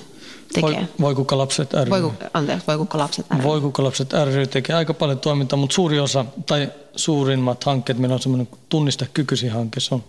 tekee? 0.53 0.87
Voikukka-lapset 1.01 1.73
ry. 1.73 1.89
Voiku, 1.89 2.13
anteeksi, 2.33 2.67
Voikukka-lapset 2.67 3.25
ry. 3.37 3.43
Voikukka-lapset 3.43 4.13
ry 4.33 4.47
tekee 4.47 4.75
aika 4.75 4.93
paljon 4.93 5.19
toimintaa, 5.19 5.57
mutta 5.57 5.73
suuri 5.73 5.99
osa 5.99 6.25
tai 6.45 6.71
suurimmat 6.95 7.63
hankkeet, 7.63 7.97
meillä 7.97 8.13
on 8.13 8.21
semmoinen 8.21 8.47
tunnista 8.69 9.05
kykysi 9.13 9.47
hanke, 9.47 9.79
se 9.79 9.95
on 9.95 10.03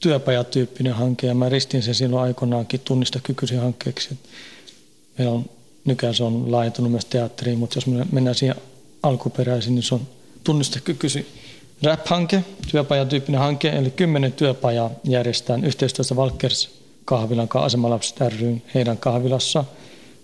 työpajatyyppinen 0.00 0.94
hanke 0.94 1.26
ja 1.26 1.34
mä 1.34 1.48
ristin 1.48 1.82
sen 1.82 1.94
silloin 1.94 2.22
aikoinaankin 2.22 2.80
tunnista 2.80 3.20
kykysi 3.22 3.56
hankkeeksi. 3.56 4.18
Meillä 5.18 5.34
on, 5.34 5.44
nykyään 5.84 6.14
se 6.14 6.24
on 6.24 6.52
laajentunut 6.52 6.90
myös 6.90 7.04
teatteriin, 7.04 7.58
mutta 7.58 7.76
jos 7.76 7.86
mennään 8.12 8.34
siihen 8.34 8.56
alkuperäisin, 9.02 9.74
niin 9.74 9.82
se 9.82 9.94
on 9.94 10.00
tunnista 10.44 10.80
kykysi 10.80 11.26
rap-hanke, 11.82 12.44
työpajatyyppinen 12.70 13.40
hanke, 13.40 13.68
eli 13.68 13.90
kymmenen 13.90 14.32
työpajaa 14.32 14.90
järjestetään 15.04 15.64
yhteistyössä 15.64 16.16
Valkers 16.16 16.77
kahvilan 17.08 17.48
asemalapset 17.54 18.20
ry 18.20 18.56
heidän 18.74 18.98
kahvilassa. 18.98 19.64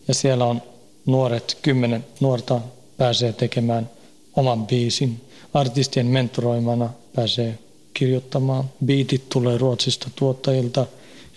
Ja 0.08 0.14
siellä 0.14 0.44
on 0.44 0.62
nuoret, 1.06 1.58
kymmenen 1.62 2.04
nuorta 2.20 2.60
pääsee 2.96 3.32
tekemään 3.32 3.90
oman 4.36 4.66
biisin. 4.66 5.20
Artistien 5.54 6.06
mentoroimana 6.06 6.90
pääsee 7.16 7.58
kirjoittamaan. 7.94 8.64
Beatit 8.84 9.28
tulee 9.28 9.58
Ruotsista 9.58 10.10
tuottajilta. 10.16 10.86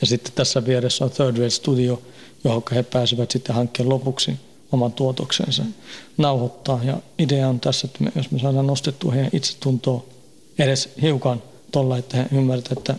Ja 0.01 0.07
sitten 0.07 0.33
tässä 0.36 0.65
vieressä 0.65 1.05
on 1.05 1.12
Third 1.12 1.38
Wave 1.38 1.49
Studio, 1.49 2.01
johon 2.43 2.63
he 2.75 2.83
pääsevät 2.83 3.31
sitten 3.31 3.55
hankkeen 3.55 3.89
lopuksi 3.89 4.33
oman 4.71 4.93
tuotoksensa 4.93 5.63
nauhoittaa. 6.17 6.79
Ja 6.83 6.97
idea 7.19 7.49
on 7.49 7.60
tässä, 7.60 7.88
että 7.88 8.03
me, 8.03 8.12
jos 8.15 8.31
me 8.31 8.39
saadaan 8.39 8.67
nostettua 8.67 9.12
heidän 9.12 9.31
itsetuntoa 9.33 10.03
edes 10.60 10.89
hiukan 11.01 11.43
tuolla, 11.71 11.97
että 11.97 12.17
he 12.17 12.25
ymmärtävät, 12.31 12.77
että 12.77 12.95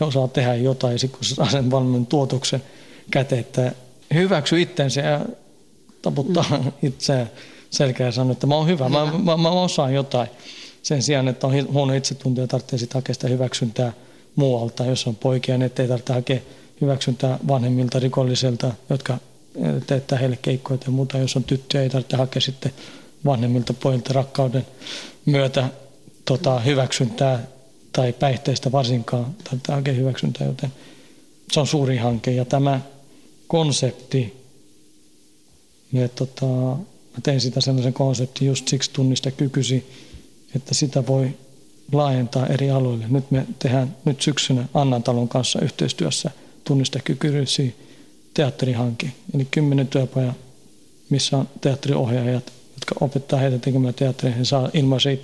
he 0.00 0.04
osaa 0.04 0.28
tehdä 0.28 0.54
jotain, 0.54 0.92
ja 0.92 0.98
sitten 0.98 1.18
kun 1.18 1.24
saa 1.24 1.50
sen 1.50 1.70
valmiin 1.70 2.06
tuotoksen 2.06 2.62
käteen, 3.10 3.40
että 3.40 3.72
hyväksy 4.14 4.62
itsensä 4.62 5.00
ja 5.00 5.20
taputtaa 6.02 6.44
mm. 6.50 6.72
itseään 6.82 7.30
selkeä 7.70 8.06
ja 8.06 8.12
sanoo, 8.12 8.32
että 8.32 8.46
mä 8.46 8.54
oon 8.54 8.66
hyvä, 8.66 8.88
hyvä. 8.88 9.04
Mä, 9.06 9.18
mä, 9.18 9.36
mä, 9.36 9.50
osaan 9.50 9.94
jotain. 9.94 10.28
Sen 10.82 11.02
sijaan, 11.02 11.28
että 11.28 11.46
on 11.46 11.72
huono 11.72 11.94
itsetunto 11.94 12.40
ja 12.40 12.46
tarvitsee 12.46 12.78
sitä 12.78 12.98
hakea 12.98 13.14
sitä 13.14 13.28
hyväksyntää 13.28 13.92
muualta, 14.36 14.84
jos 14.84 15.06
on 15.06 15.16
poikia, 15.16 15.58
niin 15.58 15.66
ettei 15.66 15.88
tarvitse 15.88 16.12
hakea 16.12 16.38
hyväksyntää 16.80 17.38
vanhemmilta 17.48 17.98
rikolliselta, 17.98 18.72
jotka 18.90 19.18
teettää 19.86 20.18
heille 20.18 20.38
keikkoja 20.42 20.78
ja 20.84 20.90
muuta. 20.90 21.18
Jos 21.18 21.36
on 21.36 21.44
tyttöjä, 21.44 21.82
ei 21.82 21.90
tarvitse 21.90 22.16
hakea 22.16 22.40
sitten 22.40 22.72
vanhemmilta 23.24 23.72
pojilta 23.72 24.12
rakkauden 24.12 24.66
myötä 25.26 25.68
tota, 26.24 26.60
hyväksyntää 26.60 27.42
tai 27.98 28.12
päihteistä 28.12 28.72
varsinkaan 28.72 29.36
tarvitse 29.44 29.72
hakea 29.72 29.94
hyväksyntää, 29.94 30.46
joten 30.46 30.72
se 31.52 31.60
on 31.60 31.66
suuri 31.66 31.96
hanke. 31.96 32.30
Ja 32.30 32.44
tämä 32.44 32.80
konsepti, 33.48 34.36
ja 35.92 36.08
tota, 36.08 36.46
mä 36.46 37.20
tein 37.22 37.40
sitä 37.40 37.60
sellaisen 37.60 37.92
konseptin 37.92 38.48
just 38.48 38.68
siksi 38.68 38.90
tunnista 38.92 39.30
kykysi, 39.30 39.90
että 40.54 40.74
sitä 40.74 41.06
voi 41.06 41.30
laajentaa 41.92 42.46
eri 42.46 42.70
aloille. 42.70 43.04
Nyt 43.08 43.30
me 43.30 43.46
tehdään 43.58 43.96
nyt 44.04 44.22
syksynä 44.22 44.68
Annan 44.74 45.02
talon 45.02 45.28
kanssa 45.28 45.60
yhteistyössä 45.60 46.30
tunnista 46.64 46.98
kykysi 47.04 47.74
teatterihanke. 48.34 49.12
Eli 49.34 49.48
kymmenen 49.50 49.88
työpaja, 49.88 50.34
missä 51.10 51.36
on 51.36 51.48
teatteriohjaajat, 51.60 52.52
jotka 52.74 52.94
opettaa 53.00 53.38
heitä 53.38 53.58
tekemään 53.58 53.94
teatteria. 53.94 54.36
He 54.36 54.44
saa 54.44 54.70
ilmaisen 54.74 55.18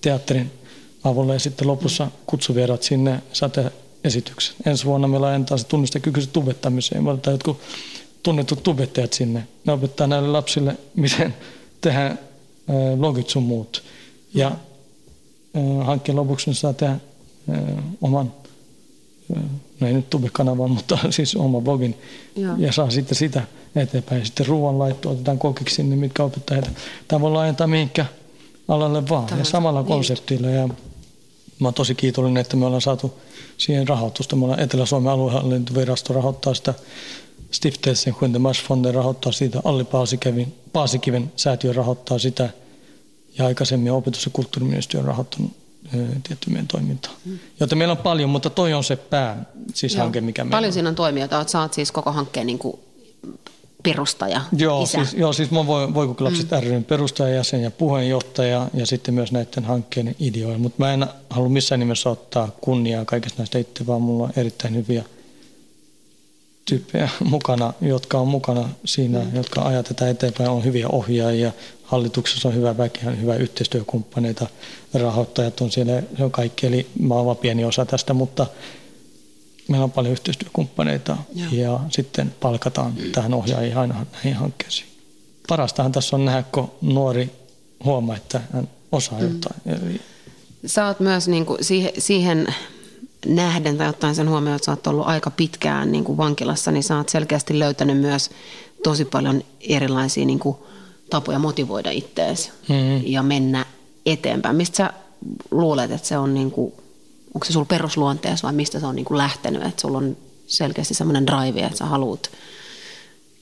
teatterin 0.00 0.59
avulla 1.04 1.32
ja 1.32 1.40
sitten 1.40 1.68
lopussa 1.68 2.10
kutsuvierat 2.26 2.82
sinne 2.82 3.22
sate 3.32 3.72
esityksen. 4.04 4.56
Ensi 4.66 4.84
vuonna 4.84 5.08
meillä 5.08 5.24
laajentaa 5.24 5.58
se 5.58 5.66
tunnistekykyiset 5.66 6.32
tubettamiseen. 6.32 7.04
Me 7.04 7.10
otetaan 7.10 7.34
jotkut 7.34 7.60
tunnetut 8.22 8.62
tubettajat 8.62 9.12
sinne. 9.12 9.46
Ne 9.64 9.72
opettaa 9.72 10.06
näille 10.06 10.28
lapsille, 10.28 10.76
miten 10.94 11.34
tehdä 11.80 12.16
logit 12.98 13.28
sun 13.28 13.42
muut. 13.42 13.82
Ja 14.34 14.52
hankkeen 15.84 16.16
lopuksi 16.16 16.50
ne 16.50 16.54
saa 16.54 16.72
tehdä 16.72 16.96
oman, 18.00 18.32
no 19.80 19.86
ei 19.86 19.92
nyt 19.92 20.10
tube-kanavan, 20.10 20.70
mutta 20.70 20.98
siis 21.10 21.36
oman 21.36 21.62
blogin. 21.62 21.98
Joo. 22.36 22.54
Ja 22.58 22.72
saa 22.72 22.90
sitten 22.90 23.18
sitä 23.18 23.42
eteenpäin. 23.76 24.18
Ja 24.18 24.24
sitten 24.24 24.46
ruoanlaitto 24.46 25.10
otetaan 25.10 25.38
kokiksi 25.38 25.74
sinne, 25.74 25.96
mitkä 25.96 26.24
opettaa 26.24 26.54
heitä. 26.54 26.70
Tämä 27.08 27.20
voi 27.20 27.30
laajentaa 27.30 27.66
mihinkä 27.66 28.06
alalle 28.68 29.08
vaan. 29.08 29.26
Tämä 29.26 29.40
ja 29.40 29.44
samalla 29.44 29.82
konseptilla. 29.82 30.48
Ja 30.48 30.68
Mä 31.60 31.66
oon 31.68 31.74
tosi 31.74 31.94
kiitollinen, 31.94 32.40
että 32.40 32.56
me 32.56 32.66
ollaan 32.66 32.82
saatu 32.82 33.20
siihen 33.56 33.88
rahoitusta. 33.88 34.36
Me 34.36 34.44
ollaan 34.44 34.60
Etelä-Suomen 34.60 35.12
aluehallintovirasto 35.12 36.12
rahoittaa 36.12 36.54
sitä 36.54 36.74
Stiftelsen 37.50 38.12
Schuendemarschfonden 38.12 38.94
rahoittaa 38.94 39.32
siitä, 39.32 39.60
Alli 39.64 39.84
Paasikiven, 39.84 40.52
Paasikiven 40.72 41.32
säätiö 41.36 41.72
rahoittaa 41.72 42.18
sitä 42.18 42.50
ja 43.38 43.46
aikaisemmin 43.46 43.92
opetus- 43.92 44.24
ja 44.24 44.30
kulttuuriministeriö 44.30 45.00
on 45.00 45.08
rahoittanut 45.08 45.52
tietty 46.28 46.50
meidän 46.50 46.66
toimintaa. 46.66 47.12
Hmm. 47.24 47.38
Joten 47.60 47.78
meillä 47.78 47.92
on 47.92 47.98
paljon, 47.98 48.30
mutta 48.30 48.50
toi 48.50 48.72
on 48.72 48.84
se 48.84 48.96
pää, 48.96 49.44
siis 49.74 49.94
Joo. 49.94 50.02
hanke, 50.02 50.20
mikä 50.20 50.44
meillä 50.44 50.56
Paljon 50.56 50.68
on. 50.68 50.72
siinä 50.72 50.88
on 50.88 50.94
toimijoita, 50.94 51.44
sä 51.46 51.60
oot 51.60 51.74
siis 51.74 51.92
koko 51.92 52.12
hankkeen 52.12 52.46
niin 52.46 52.58
kuin 52.58 52.78
perustaja, 53.82 54.40
joo, 54.56 54.82
isä. 54.82 55.04
Siis, 55.04 55.14
joo, 55.14 55.32
siis 55.32 55.50
mä 55.50 55.66
voin 55.66 55.94
Voikukilapset 55.94 56.50
mm. 56.50 56.60
ryn 56.60 56.84
perustajajäsen 56.84 57.62
ja 57.62 57.70
puheenjohtaja 57.70 58.68
ja 58.74 58.86
sitten 58.86 59.14
myös 59.14 59.32
näiden 59.32 59.64
hankkeiden 59.64 60.16
ideoja. 60.20 60.58
Mutta 60.58 60.76
mä 60.78 60.92
en 60.92 61.06
halua 61.30 61.48
missään 61.48 61.78
nimessä 61.78 62.10
ottaa 62.10 62.48
kunniaa 62.60 63.04
kaikesta 63.04 63.38
näistä 63.38 63.58
itse, 63.58 63.86
vaan 63.86 64.02
mulla 64.02 64.24
on 64.24 64.32
erittäin 64.36 64.74
hyviä 64.74 65.04
tyyppejä 66.64 67.08
mukana, 67.24 67.72
jotka 67.80 68.18
on 68.18 68.28
mukana 68.28 68.68
siinä, 68.84 69.18
mm. 69.18 69.34
jotka 69.34 69.62
ajatetaan 69.62 70.10
eteenpäin, 70.10 70.50
on 70.50 70.64
hyviä 70.64 70.88
ohjaajia, 70.88 71.52
hallituksessa 71.84 72.48
on 72.48 72.54
hyvä 72.54 72.78
väkeä, 72.78 73.10
hyvä 73.10 73.34
yhteistyökumppaneita, 73.34 74.46
rahoittajat 74.94 75.60
on 75.60 75.70
siellä, 75.70 76.02
se 76.16 76.24
on 76.24 76.30
kaikki, 76.30 76.66
eli 76.66 76.86
mä 76.98 77.14
oon 77.14 77.36
pieni 77.36 77.64
osa 77.64 77.84
tästä, 77.84 78.14
mutta 78.14 78.46
meillä 79.70 79.84
on 79.84 79.92
paljon 79.92 80.12
yhteistyökumppaneita 80.12 81.16
Joo. 81.34 81.48
ja 81.52 81.80
sitten 81.90 82.34
palkataan 82.40 82.92
tähän 83.12 83.34
ohjaajia 83.34 83.80
aina 83.80 84.06
näihin 84.12 84.34
hankkeisiin. 84.34 84.88
Parastahan 85.48 85.92
tässä 85.92 86.16
on 86.16 86.24
nähdä, 86.24 86.44
kun 86.52 86.70
nuori 86.82 87.30
huomaa, 87.84 88.16
että 88.16 88.40
hän 88.52 88.68
osaa 88.92 89.18
mm. 89.18 89.24
jotain. 89.24 89.60
Eli... 89.66 90.00
Sä 90.66 90.86
oot 90.86 91.00
myös 91.00 91.28
niin 91.28 91.46
kuin 91.46 91.64
siihen, 91.64 91.92
siihen 91.98 92.46
nähden 93.26 93.78
tai 93.78 93.88
ottaen 93.88 94.14
sen 94.14 94.28
huomioon, 94.28 94.56
että 94.56 94.66
sä 94.66 94.72
oot 94.72 94.86
ollut 94.86 95.06
aika 95.06 95.30
pitkään 95.30 95.92
niin 95.92 96.04
kuin 96.04 96.16
vankilassa, 96.16 96.70
niin 96.70 96.82
sä 96.82 96.96
oot 96.96 97.08
selkeästi 97.08 97.58
löytänyt 97.58 97.98
myös 97.98 98.30
tosi 98.82 99.04
paljon 99.04 99.42
erilaisia 99.60 100.24
niin 100.26 100.38
kuin 100.38 100.56
tapoja 101.10 101.38
motivoida 101.38 101.90
ittees 101.90 102.52
mm-hmm. 102.68 103.02
ja 103.06 103.22
mennä 103.22 103.66
eteenpäin. 104.06 104.56
Mistä 104.56 104.76
sä 104.76 104.92
luulet, 105.50 105.90
että 105.90 106.08
se 106.08 106.18
on 106.18 106.34
niin 106.34 106.50
kuin 106.50 106.72
onko 107.34 107.44
se 107.44 107.52
sulla 107.52 107.66
perusluonteessa 107.66 108.46
vai 108.46 108.52
mistä 108.52 108.80
se 108.80 108.86
on 108.86 108.96
niin 108.96 109.04
kuin 109.04 109.18
lähtenyt, 109.18 109.62
että 109.62 109.80
sulla 109.80 109.98
on 109.98 110.16
selkeästi 110.46 110.94
semmoinen 110.94 111.26
drive, 111.26 111.60
että 111.60 111.78
sä 111.78 111.84
haluat 111.84 112.30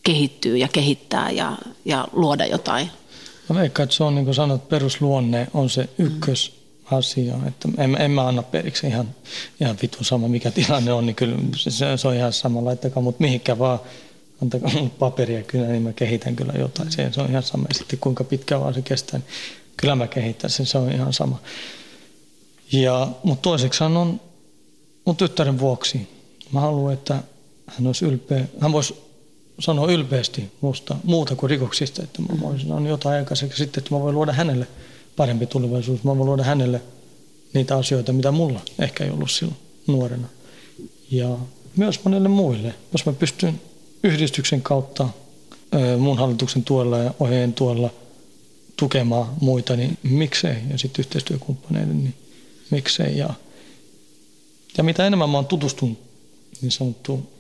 kehittyä 0.02 0.56
ja 0.56 0.68
kehittää 0.68 1.30
ja, 1.30 1.58
ja 1.84 2.08
luoda 2.12 2.46
jotain? 2.46 2.90
Mä 3.48 3.60
veikkaan, 3.60 3.84
että 3.84 3.96
se 3.96 4.04
on 4.04 4.14
niin 4.14 4.24
kuin 4.24 4.34
sanot, 4.34 4.68
perusluonne 4.68 5.46
on 5.54 5.70
se 5.70 5.88
ykkösasia. 5.98 7.34
Että 7.46 7.68
en, 7.78 7.96
en 8.00 8.10
mä 8.10 8.28
anna 8.28 8.42
periksi 8.42 8.86
ihan, 8.86 9.08
ihan 9.60 9.76
vitun 9.82 10.04
sama, 10.04 10.28
mikä 10.28 10.50
tilanne 10.50 10.92
on, 10.92 11.06
niin 11.06 11.16
kyllä 11.16 11.36
se, 11.56 11.96
se 11.96 12.08
on 12.08 12.14
ihan 12.14 12.32
sama, 12.32 12.64
laittakaa 12.64 13.02
mut 13.02 13.20
mihinkä 13.20 13.58
vaan 13.58 13.78
antakaa 14.42 14.70
mulle 14.74 14.90
paperia 14.98 15.42
kyllä, 15.42 15.66
niin 15.66 15.82
mä 15.82 15.92
kehitän 15.92 16.36
kyllä 16.36 16.52
jotain. 16.58 16.92
Se, 16.92 17.12
se 17.12 17.20
on 17.20 17.30
ihan 17.30 17.42
sama. 17.42 17.64
Ja 17.68 17.74
sitten 17.74 17.98
kuinka 17.98 18.24
pitkään 18.24 18.60
vaan 18.60 18.74
se 18.74 18.82
kestää, 18.82 19.18
niin 19.18 19.28
kyllä 19.76 19.94
mä 19.96 20.06
kehitän 20.06 20.50
sen, 20.50 20.66
se 20.66 20.78
on 20.78 20.92
ihan 20.92 21.12
sama. 21.12 21.38
Ja, 22.72 23.08
mutta 23.24 23.42
toiseksi 23.42 23.84
on 23.84 24.20
mun 25.04 25.16
tyttären 25.16 25.58
vuoksi. 25.58 26.08
Mä 26.52 26.60
haluan, 26.60 26.92
että 26.92 27.22
hän 27.66 27.86
olisi 27.86 28.04
ylpeä, 28.04 28.44
hän 28.60 28.72
voisi 28.72 28.94
sanoa 29.58 29.92
ylpeästi 29.92 30.50
musta 30.60 30.96
muuta 31.04 31.36
kuin 31.36 31.50
rikoksista, 31.50 32.02
että 32.02 32.22
mä 32.22 32.40
voisin 32.40 32.68
sanoa 32.68 32.88
jotain 32.88 33.18
aikaiseksi 33.18 33.58
sitten, 33.58 33.80
että 33.82 33.94
mä 33.94 34.00
voin 34.00 34.14
luoda 34.14 34.32
hänelle 34.32 34.66
parempi 35.16 35.46
tulevaisuus. 35.46 36.04
Mä 36.04 36.16
voin 36.16 36.26
luoda 36.26 36.42
hänelle 36.42 36.82
niitä 37.54 37.76
asioita, 37.76 38.12
mitä 38.12 38.30
mulla 38.30 38.60
ehkä 38.78 39.04
ei 39.04 39.10
ollut 39.10 39.30
silloin 39.30 39.56
nuorena. 39.86 40.28
Ja 41.10 41.36
myös 41.76 42.04
monelle 42.04 42.28
muille, 42.28 42.74
jos 42.92 43.06
mä 43.06 43.12
pystyn 43.12 43.60
yhdistyksen 44.04 44.62
kautta 44.62 45.08
mun 45.98 46.18
hallituksen 46.18 46.64
tuella 46.64 46.98
ja 46.98 47.14
ohjeen 47.20 47.52
tuella 47.52 47.90
tukemaan 48.76 49.26
muita, 49.40 49.76
niin 49.76 49.98
miksei. 50.02 50.56
Ja 50.70 50.78
sitten 50.78 51.02
yhteistyökumppaneiden, 51.02 52.04
niin 52.04 52.14
miksei. 52.70 53.18
Ja, 53.18 53.34
ja 54.76 54.84
mitä 54.84 55.06
enemmän 55.06 55.30
mä 55.30 55.38
oon 55.38 55.46
tutustunut 55.46 55.98
niin 56.60 56.72
sanottu 56.72 57.30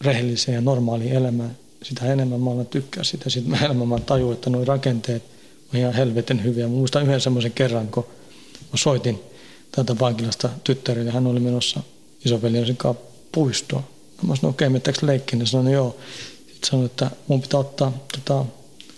rehelliseen 0.00 0.54
ja 0.54 0.60
normaaliin 0.60 1.12
elämään, 1.12 1.56
sitä 1.82 2.12
enemmän 2.12 2.40
mä 2.40 2.50
alan 2.50 2.66
tykkää 2.66 3.04
sitä. 3.04 3.30
Sitten 3.30 3.64
enemmän 3.64 3.88
mä 3.88 4.00
tajuin, 4.00 4.34
että 4.34 4.50
nuo 4.50 4.64
rakenteet 4.64 5.22
on 5.74 5.80
ihan 5.80 5.94
helvetin 5.94 6.44
hyviä. 6.44 6.68
Mä 6.68 6.74
muistan 6.74 7.02
yhden 7.02 7.20
semmoisen 7.20 7.52
kerran, 7.52 7.88
kun 7.88 8.06
mä 8.72 8.76
soitin 8.76 9.20
täältä 9.72 9.98
vankilasta 9.98 10.48
tyttärille. 10.64 11.10
Hän 11.10 11.26
oli 11.26 11.40
menossa 11.40 11.80
isoveljensä 12.24 12.74
kanssa 12.76 13.04
puistoon. 13.32 13.84
Mä 14.22 14.36
sanoin, 14.36 14.50
okei, 14.54 14.68
okay, 14.68 14.92
leikkiin? 15.02 15.40
Ja 15.40 15.46
sanoin, 15.46 15.72
joo. 15.72 15.96
Sitten 16.38 16.70
sanoin, 16.70 16.86
että 16.86 17.10
mun 17.28 17.42
pitää 17.42 17.60
ottaa 17.60 17.92
tota, 18.12 18.44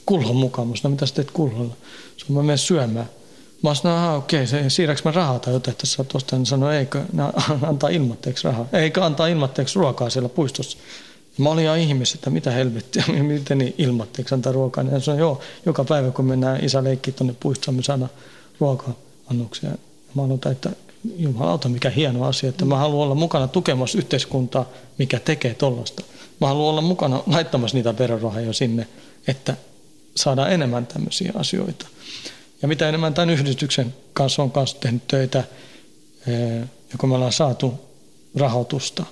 kulhon 0.06 0.36
mukaan. 0.36 0.68
Mä 0.68 0.76
sanoin, 0.76 0.92
mitä 0.92 1.06
sä 1.06 1.14
teet 1.14 1.30
kulholla? 1.30 1.76
Sanoin, 2.16 2.34
mä 2.34 2.42
menen 2.42 2.58
syömään. 2.58 3.08
Mä 3.62 3.74
sanoin, 3.74 4.04
että 4.04 4.12
okei, 4.12 4.44
okay, 4.44 4.70
siirräks 4.70 5.04
mä 5.04 5.10
rahaa 5.10 5.38
tai 5.38 5.52
jotain 5.52 5.76
tässä 5.76 6.04
tuosta. 6.04 6.36
Hän 6.36 6.46
sanoi, 6.46 6.76
eikö 6.76 7.02
ne 7.12 7.22
antaa 7.68 7.90
ilmatteeksi 7.90 8.44
rahaa. 8.44 8.66
Eikä 8.72 9.04
antaa 9.04 9.26
ilmatteeksi 9.26 9.78
ruokaa 9.78 10.10
siellä 10.10 10.28
puistossa. 10.28 10.78
Mä 11.38 11.48
olin 11.48 11.64
ihan 11.64 11.78
ihmis, 11.78 12.14
että 12.14 12.30
mitä 12.30 12.50
helvettiä, 12.50 13.04
miten 13.22 13.58
niin 13.58 13.74
ilmatteeksi 13.78 14.34
antaa 14.34 14.52
ruokaa. 14.52 14.84
Hän 14.84 15.00
sanoi, 15.00 15.20
joo, 15.20 15.40
joka 15.66 15.84
päivä 15.84 16.10
kun 16.10 16.24
mennään 16.24 16.64
isä 16.64 16.84
leikkiä 16.84 17.14
tuonne 17.14 17.34
puistoon, 17.40 17.74
me 17.74 17.82
saadaan 17.82 18.10
ruoka-annoksia. 18.60 19.70
Mä 20.14 20.22
aloitan, 20.22 20.52
että 20.52 20.70
jumalauta, 21.16 21.68
mikä 21.68 21.90
hieno 21.90 22.24
asia, 22.24 22.48
että 22.48 22.64
mä 22.64 22.76
haluan 22.76 23.04
olla 23.04 23.14
mukana 23.14 23.48
tukemassa 23.48 23.98
yhteiskuntaa, 23.98 24.66
mikä 24.98 25.20
tekee 25.20 25.54
tollasta. 25.54 26.02
Mä 26.40 26.46
haluan 26.46 26.70
olla 26.70 26.80
mukana 26.80 27.22
laittamassa 27.26 27.76
niitä 27.76 27.98
verorahoja 27.98 28.52
sinne, 28.52 28.86
että 29.28 29.56
saadaan 30.16 30.52
enemmän 30.52 30.86
tämmöisiä 30.86 31.32
asioita. 31.34 31.86
Ja 32.62 32.68
mitä 32.68 32.88
enemmän 32.88 33.14
tämän 33.14 33.30
yhdistyksen 33.30 33.94
kanssa 34.12 34.42
on 34.42 34.50
kanssa 34.50 34.76
tehnyt 34.80 35.08
töitä, 35.08 35.38
eh, 36.26 36.60
ja 36.60 36.98
kun 36.98 37.08
me 37.08 37.14
ollaan 37.14 37.32
saatu 37.32 37.74
rahoitusta, 38.36 39.04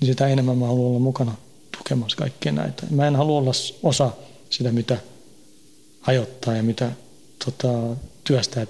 niin 0.00 0.06
sitä 0.06 0.26
enemmän 0.26 0.58
mä 0.58 0.66
haluan 0.66 0.90
olla 0.90 0.98
mukana 0.98 1.34
tukemassa 1.78 2.16
kaikkia 2.16 2.52
näitä. 2.52 2.82
Mä 2.90 3.06
en 3.06 3.16
halua 3.16 3.38
olla 3.38 3.52
osa 3.82 4.10
sitä, 4.50 4.72
mitä 4.72 4.98
hajottaa 6.00 6.56
ja 6.56 6.62
mitä 6.62 6.90
tota, 7.44 7.68
työstää 8.24 8.66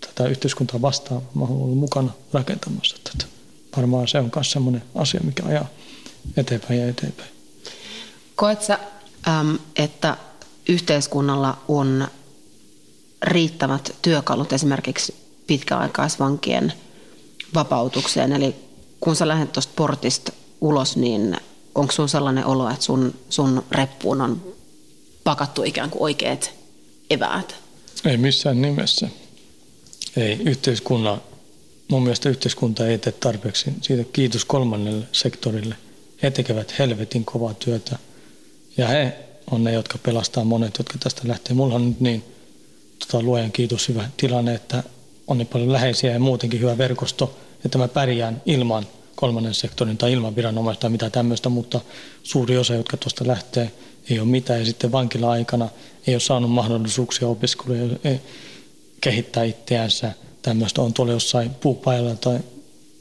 tätä 0.00 0.28
yhteiskuntaa 0.28 0.82
vastaan. 0.82 1.22
Mä 1.34 1.46
haluan 1.46 1.64
olla 1.64 1.74
mukana 1.74 2.12
rakentamassa 2.32 2.96
tätä. 3.04 3.24
Varmaan 3.76 4.08
se 4.08 4.18
on 4.18 4.30
myös 4.34 4.50
sellainen 4.50 4.82
asia, 4.94 5.20
mikä 5.24 5.42
ajaa 5.46 5.66
eteenpäin 6.36 6.80
ja 6.80 6.88
eteenpäin. 6.88 7.30
Koet 8.36 8.62
sä, 8.62 8.78
että 9.76 10.16
yhteiskunnalla 10.68 11.58
on 11.68 12.08
riittävät 13.22 13.94
työkalut 14.02 14.52
esimerkiksi 14.52 15.14
pitkäaikaisvankien 15.46 16.72
vapautukseen? 17.54 18.32
Eli 18.32 18.54
kun 19.00 19.16
sä 19.16 19.28
lähdet 19.28 19.52
tuosta 19.52 19.72
portista 19.76 20.32
ulos, 20.60 20.96
niin 20.96 21.36
onko 21.74 21.92
sun 21.92 22.08
sellainen 22.08 22.46
olo, 22.46 22.70
että 22.70 22.84
sun, 22.84 23.14
sun 23.28 23.64
reppuun 23.70 24.20
on 24.20 24.54
pakattu 25.24 25.62
ikään 25.62 25.90
kuin 25.90 26.02
oikeat 26.02 26.50
eväät? 27.10 27.56
Ei 28.04 28.16
missään 28.16 28.62
nimessä. 28.62 29.08
Ei 30.16 30.32
yhteiskunnan, 30.32 31.20
mun 31.88 32.02
mielestä 32.02 32.28
yhteiskunta 32.28 32.86
ei 32.86 32.98
tee 32.98 33.12
tarpeeksi. 33.12 33.72
Siitä 33.82 34.04
kiitos 34.12 34.44
kolmannelle 34.44 35.06
sektorille. 35.12 35.74
He 36.22 36.30
tekevät 36.30 36.78
helvetin 36.78 37.24
kovaa 37.24 37.54
työtä. 37.54 37.98
Ja 38.76 38.88
he 38.88 39.16
on 39.50 39.64
ne, 39.64 39.72
jotka 39.72 39.98
pelastaa 39.98 40.44
monet, 40.44 40.78
jotka 40.78 40.98
tästä 40.98 41.22
lähtee. 41.24 41.54
Mulla 41.54 41.74
on 41.74 41.88
nyt 41.88 42.00
niin 42.00 42.24
tota, 43.06 43.22
luojan 43.22 43.52
kiitos 43.52 43.88
hyvä 43.88 44.08
tilanne, 44.16 44.54
että 44.54 44.82
on 45.26 45.38
niin 45.38 45.46
paljon 45.46 45.72
läheisiä 45.72 46.12
ja 46.12 46.20
muutenkin 46.20 46.60
hyvä 46.60 46.78
verkosto, 46.78 47.36
että 47.64 47.78
mä 47.78 47.88
pärjään 47.88 48.42
ilman 48.46 48.86
kolmannen 49.16 49.54
sektorin 49.54 49.98
tai 49.98 50.12
ilman 50.12 50.36
viranomaista 50.36 50.80
tai 50.80 50.90
mitä 50.90 51.10
tämmöistä, 51.10 51.48
mutta 51.48 51.80
suuri 52.22 52.58
osa, 52.58 52.74
jotka 52.74 52.96
tuosta 52.96 53.26
lähtee, 53.26 53.72
ei 54.10 54.18
ole 54.18 54.28
mitään. 54.28 54.60
Ja 54.60 54.66
sitten 54.66 54.92
vankila-aikana 54.92 55.68
ei 56.06 56.14
ole 56.14 56.20
saanut 56.20 56.50
mahdollisuuksia 56.50 57.28
opiskeluja 57.28 57.98
kehittää 59.00 59.44
itseänsä. 59.44 60.12
Tämmöistä 60.42 60.82
on 60.82 60.94
tuolla 60.94 61.12
jossain 61.12 61.50
puupajalla 61.50 62.14
tai 62.14 62.38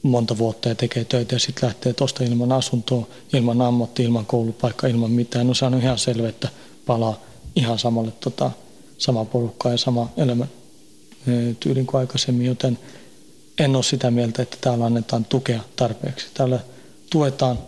monta 0.04 0.38
vuotta 0.38 0.70
ja 0.70 0.76
tekee 0.76 1.04
töitä 1.04 1.36
ja 1.36 1.40
sitten 1.40 1.68
lähtee 1.68 1.94
tuosta 1.94 2.24
ilman 2.24 2.52
asuntoa, 2.52 3.08
ilman 3.34 3.62
ammatti, 3.62 4.04
ilman 4.04 4.26
koulupaikka, 4.26 4.88
ilman 4.88 5.12
mitään. 5.12 5.48
No 5.48 5.54
se 5.54 5.66
on 5.66 5.82
ihan 5.82 5.98
selvä, 5.98 6.30
että 6.30 6.50
palaa 6.86 7.20
ihan 7.56 7.80
samalle 7.80 8.12
tota, 8.20 8.52
sama 9.00 9.26
porukka 9.26 9.70
ja 9.70 9.78
sama 9.78 10.10
elämä 10.18 10.48
tyylin 11.60 11.86
kuin 11.86 12.00
aikaisemmin, 12.00 12.48
joten 12.48 12.78
en 13.60 13.76
ole 13.76 13.84
sitä 13.84 14.12
mieltä, 14.12 14.42
että 14.42 14.58
täällä 14.62 14.86
annetaan 14.86 15.26
tukea 15.26 15.62
tarpeeksi. 15.76 16.28
Täällä 16.34 16.60
tuetaan 17.10 17.60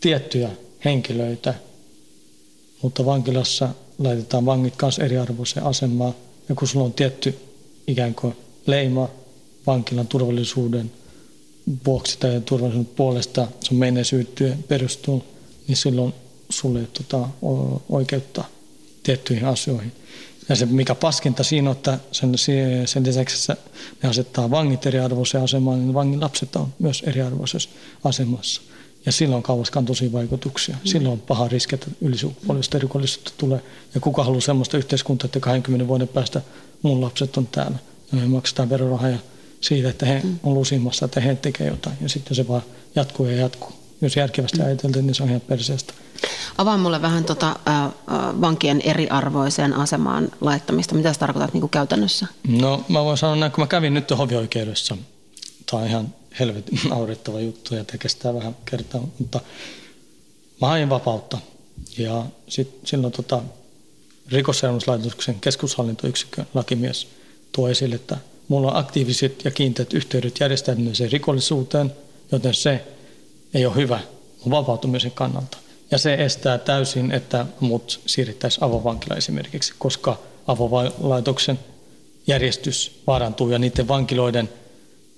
tiettyjä 0.00 0.50
henkilöitä, 0.84 1.54
mutta 2.82 3.06
vankilassa 3.06 3.68
laitetaan 3.98 4.46
vangit 4.46 4.76
kanssa 4.76 5.04
eriarvoiseen 5.04 5.66
asemaan. 5.66 6.14
Ja 6.48 6.54
kun 6.54 6.68
sulla 6.68 6.84
on 6.84 6.92
tietty 6.92 7.38
ikään 7.86 8.14
kuin 8.14 8.36
leima 8.66 9.08
vankilan 9.66 10.06
turvallisuuden 10.06 10.92
vuoksi 11.86 12.18
tai 12.18 12.40
turvallisuuden 12.44 12.92
puolesta, 12.96 13.48
sun 13.60 13.78
menneisyyteen 13.78 14.62
perustuu, 14.62 15.24
niin 15.68 15.76
silloin 15.76 16.14
sulle 16.50 16.80
ei 16.80 16.86
tota, 16.86 17.28
oikeutta 17.88 18.44
tiettyihin 19.02 19.44
asioihin. 19.44 19.92
Ja 20.50 20.56
se 20.56 20.66
mikä 20.66 20.94
paskinta 20.94 21.44
siinä 21.44 21.70
on, 21.70 21.76
että 21.76 21.98
sen, 22.12 22.32
sen 22.84 23.06
lisäksi 23.06 23.52
että 23.52 23.70
ne 24.02 24.08
asettaa 24.08 24.50
vangit 24.50 24.86
eriarvoiseen 24.86 25.44
asemaan, 25.44 25.78
niin 25.78 25.94
vangin 25.94 26.20
lapset 26.20 26.56
on 26.56 26.74
myös 26.78 27.02
eriarvoisessa 27.06 27.70
asemassa. 28.04 28.62
Ja 29.06 29.12
silloin 29.12 29.42
kauaskantoisia 29.42 30.12
vaikutuksia. 30.12 30.74
Mm. 30.74 30.80
Silloin 30.84 31.12
on 31.12 31.20
paha 31.20 31.48
riski, 31.48 31.74
että 31.74 31.86
ylisukupuolista 32.00 32.78
rikollisuutta 32.78 33.32
tulee. 33.38 33.62
Ja 33.94 34.00
kuka 34.00 34.24
haluaa 34.24 34.40
sellaista 34.40 34.76
yhteiskuntaa, 34.76 35.26
että 35.26 35.40
20 35.40 35.88
vuoden 35.88 36.08
päästä 36.08 36.40
mun 36.82 37.00
lapset 37.00 37.36
on 37.36 37.46
täällä. 37.46 37.78
Ja 38.12 38.18
me 38.18 38.26
maksetaan 38.26 38.70
verorahaa 38.70 39.18
siitä, 39.60 39.88
että 39.88 40.06
he 40.06 40.20
mm. 40.24 40.38
on 40.42 40.54
lusimassa, 40.54 41.04
että 41.04 41.20
he 41.20 41.34
tekevät 41.34 41.70
jotain. 41.70 41.96
Ja 42.00 42.08
sitten 42.08 42.34
se 42.34 42.48
vaan 42.48 42.62
jatkuu 42.94 43.26
ja 43.26 43.36
jatkuu. 43.36 43.72
Jos 44.00 44.16
järkevästi 44.16 44.58
mm. 44.58 44.64
ajateltiin, 44.64 45.06
niin 45.06 45.14
se 45.14 45.22
on 45.22 45.28
ihan 45.28 45.40
perseestä. 45.40 45.94
Avaa 46.58 46.76
mulle 46.76 47.02
vähän 47.02 47.24
tota, 47.24 47.56
äh, 47.68 47.92
vankien 48.40 48.80
eriarvoiseen 48.80 49.72
asemaan 49.72 50.28
laittamista. 50.40 50.94
Mitä 50.94 51.12
sä 51.12 51.20
tarkoitat 51.20 51.52
niin 51.52 51.60
kuin 51.60 51.70
käytännössä? 51.70 52.26
No 52.48 52.84
mä 52.88 53.04
voin 53.04 53.18
sanoa 53.18 53.36
näin, 53.36 53.52
kun 53.52 53.62
mä 53.62 53.66
kävin 53.66 53.94
nyt 53.94 54.10
hovioikeudessa. 54.18 54.96
Tämä 55.70 55.82
on 55.82 55.88
ihan 55.88 56.14
helvetin 56.40 56.80
naurettava 56.90 57.40
juttu 57.40 57.74
ja 57.74 57.84
kestää 57.84 58.34
vähän 58.34 58.56
kertaa, 58.64 59.00
mutta 59.18 59.40
mä 60.60 60.68
hain 60.68 60.90
vapautta. 60.90 61.38
Ja 61.98 62.24
sit, 62.48 62.78
silloin 62.84 63.12
tota, 63.12 63.42
rikosseuraamuslaitoksen 64.28 65.40
keskushallintoyksikön 65.40 66.46
lakimies 66.54 67.08
tuo 67.52 67.68
esille, 67.68 67.94
että 67.94 68.16
mulla 68.48 68.70
on 68.70 68.76
aktiiviset 68.76 69.44
ja 69.44 69.50
kiinteät 69.50 69.92
yhteydet 69.92 70.40
järjestäytyneeseen 70.40 71.12
rikollisuuteen, 71.12 71.92
joten 72.32 72.54
se 72.54 72.84
ei 73.54 73.66
ole 73.66 73.74
hyvä 73.74 74.00
mun 74.44 74.50
vapautumisen 74.50 75.10
kannalta. 75.10 75.58
Ja 75.90 75.98
se 75.98 76.14
estää 76.14 76.58
täysin, 76.58 77.12
että 77.12 77.46
mut 77.60 78.00
siirrettäisiin 78.06 78.64
avovankila 78.64 79.16
esimerkiksi, 79.16 79.74
koska 79.78 80.18
avolaitoksen 80.46 81.58
järjestys 82.26 83.00
vaarantuu 83.06 83.50
ja 83.50 83.58
niiden 83.58 83.88
vankiloiden 83.88 84.48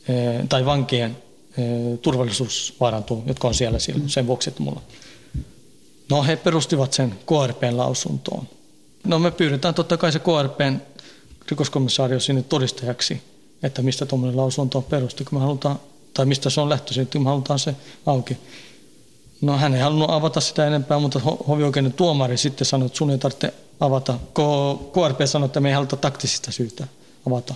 eh, 0.08 0.48
tai 0.48 0.64
vankien 0.64 1.16
eh, 1.58 1.98
turvallisuus 2.02 2.74
vaarantuu, 2.80 3.22
jotka 3.26 3.48
on 3.48 3.54
siellä 3.54 3.78
silloin, 3.78 4.08
sen 4.08 4.26
vuoksi, 4.26 4.50
että 4.50 4.62
mulla. 4.62 4.82
No 6.10 6.22
he 6.22 6.36
perustivat 6.36 6.92
sen 6.92 7.14
KRPn 7.26 7.76
lausuntoon. 7.76 8.48
No 9.04 9.18
me 9.18 9.30
pyydetään 9.30 9.74
totta 9.74 9.96
kai 9.96 10.12
se 10.12 10.18
KRPn 10.18 10.80
rikoskommissaario 11.50 12.20
sinne 12.20 12.42
todistajaksi, 12.42 13.22
että 13.62 13.82
mistä 13.82 14.06
tuommoinen 14.06 14.36
lausunto 14.36 14.78
on 14.78 14.84
perustu, 14.84 15.24
kun 15.24 15.38
me 15.38 15.42
halutaan, 15.42 15.80
tai 16.14 16.26
mistä 16.26 16.50
se 16.50 16.60
on 16.60 16.68
lähtöisin, 16.68 17.06
kun 17.06 17.22
me 17.22 17.28
halutaan 17.28 17.58
se 17.58 17.74
auki. 18.06 18.36
No 19.42 19.58
hän 19.58 19.74
ei 19.74 19.80
halunnut 19.80 20.10
avata 20.10 20.40
sitä 20.40 20.66
enempää, 20.66 20.98
mutta 20.98 21.20
hovioikeuden 21.48 21.92
tuomari 21.92 22.36
sitten 22.36 22.66
sanoi, 22.66 22.86
että 22.86 22.98
sun 22.98 23.10
ei 23.10 23.18
tarvitse 23.18 23.54
avata. 23.80 24.18
KRP 24.92 25.20
sanoi, 25.24 25.46
että 25.46 25.60
me 25.60 25.68
ei 25.68 25.74
haluta 25.74 25.96
taktisista 25.96 26.52
syystä 26.52 26.86
avata. 27.26 27.54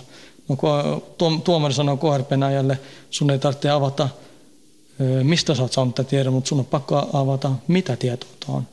No, 0.49 0.57
tuomari 1.43 1.73
sanoi 1.73 1.97
KRPn 1.97 2.43
ajalle, 2.43 2.79
sun 3.09 3.31
ei 3.31 3.39
tarvitse 3.39 3.69
avata, 3.69 4.09
mistä 5.23 5.55
sä 5.55 5.61
oot 5.61 5.73
saanut 5.73 5.95
tätä 5.95 6.09
tiedon, 6.09 6.33
mutta 6.33 6.47
sun 6.47 6.59
on 6.59 6.65
pakko 6.65 7.09
avata, 7.13 7.51
mitä 7.67 7.95
tietoa 7.95 8.37
on. 8.47 8.67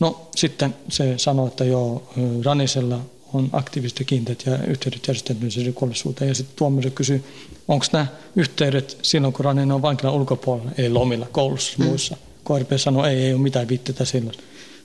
No 0.00 0.28
sitten 0.36 0.74
se 0.88 1.14
sanoi, 1.18 1.48
että 1.48 1.64
joo, 1.64 2.10
Ranisella 2.44 2.98
on 3.32 3.48
aktiivisesti 3.52 4.04
kiinteät 4.04 4.46
ja 4.46 4.58
yhteydet 4.58 5.06
järjestäytyneeseen 5.08 5.66
rikollisuuteen. 5.66 6.28
Ja 6.28 6.34
sitten 6.34 6.56
tuomari 6.56 6.90
kysyi, 6.90 7.24
onko 7.68 7.86
nämä 7.92 8.06
yhteydet 8.36 8.98
silloin, 9.02 9.32
kun 9.32 9.44
Raninen 9.44 9.72
on 9.72 9.82
vankilan 9.82 10.14
ulkopuolella, 10.14 10.70
ei 10.78 10.90
lomilla, 10.90 11.26
koulussa, 11.32 11.78
mm. 11.78 11.84
muissa. 11.84 12.16
KRP 12.44 12.70
sanoi, 12.76 13.08
ei, 13.08 13.24
ei 13.24 13.34
ole 13.34 13.42
mitään 13.42 13.68
viitteitä 13.68 14.04
silloin. 14.04 14.36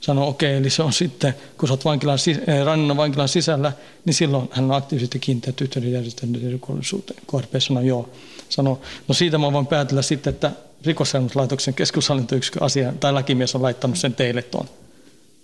Sanoi, 0.02 0.28
okei, 0.28 0.50
okay, 0.50 0.60
eli 0.60 0.70
se 0.70 0.84
on 0.84 0.94
sitten, 0.94 1.34
kun 1.58 1.68
sä 1.68 1.74
oot 1.74 1.86
vankilan, 1.86 2.18
eh, 2.48 2.66
Raninen 2.66 2.92
on 2.92 2.98
vankilan 2.98 3.28
sisällä, 3.28 3.72
niin 4.06 4.14
silloin 4.14 4.50
hän 4.52 4.66
on 4.66 4.72
aktiivisesti 4.72 5.20
kiinteät 5.20 5.62
yhteydet 5.62 5.92
järjestäytyneeseen 5.92 6.52
rikollisuuteen. 6.52 7.20
KRP 7.28 7.54
sanoi, 7.60 7.88
joo. 7.88 8.10
Sanoi, 8.50 8.78
no 9.08 9.14
siitä 9.14 9.38
mä 9.38 9.52
voin 9.52 9.68
päätellä 9.68 10.02
sitten, 10.02 10.34
että 10.34 10.52
rikosseuraamuslaitoksen 10.86 11.74
keskushallintoyksikön 11.74 12.64
asia 12.64 12.94
tai 13.00 13.14
lakimies 13.14 13.56
on 13.56 13.62
laittanut 13.62 13.98
sen 13.98 14.16
teille 14.16 14.42
tuon 14.42 14.68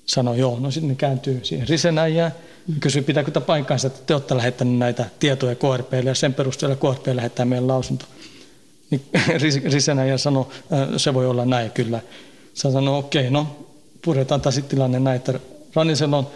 sanoi 0.07 0.39
joo. 0.39 0.59
No 0.59 0.71
sitten 0.71 0.89
ne 0.89 0.95
kääntyy 0.95 1.39
siihen 1.43 1.67
risenäjään 1.67 2.31
ja 2.67 2.75
kysyy, 2.79 3.01
pitääkö 3.01 3.31
tämä 3.31 3.45
paikkaansa, 3.45 3.87
että 3.87 3.99
te 4.05 4.13
olette 4.13 4.37
lähettäneet 4.37 4.79
näitä 4.79 5.05
tietoja 5.19 5.55
KRPlle 5.55 6.09
ja 6.09 6.15
sen 6.15 6.33
perusteella 6.33 6.75
KRP 6.75 7.07
lähettää 7.13 7.45
meidän 7.45 7.67
lausunto. 7.67 8.05
Niin 8.89 9.01
risenäjä 9.73 10.17
sanoi, 10.17 10.45
se 10.97 11.13
voi 11.13 11.27
olla 11.27 11.45
näin 11.45 11.71
kyllä. 11.71 12.01
Sä 12.53 12.71
sanoi, 12.71 12.97
okei, 12.97 13.21
okay, 13.21 13.31
no 13.31 13.65
puretaan 14.01 14.41
taas 14.41 14.61
tilanne 14.69 14.99
näin, 14.99 15.15
että 15.15 15.39
Rannisella 15.73 16.17
on 16.17 16.27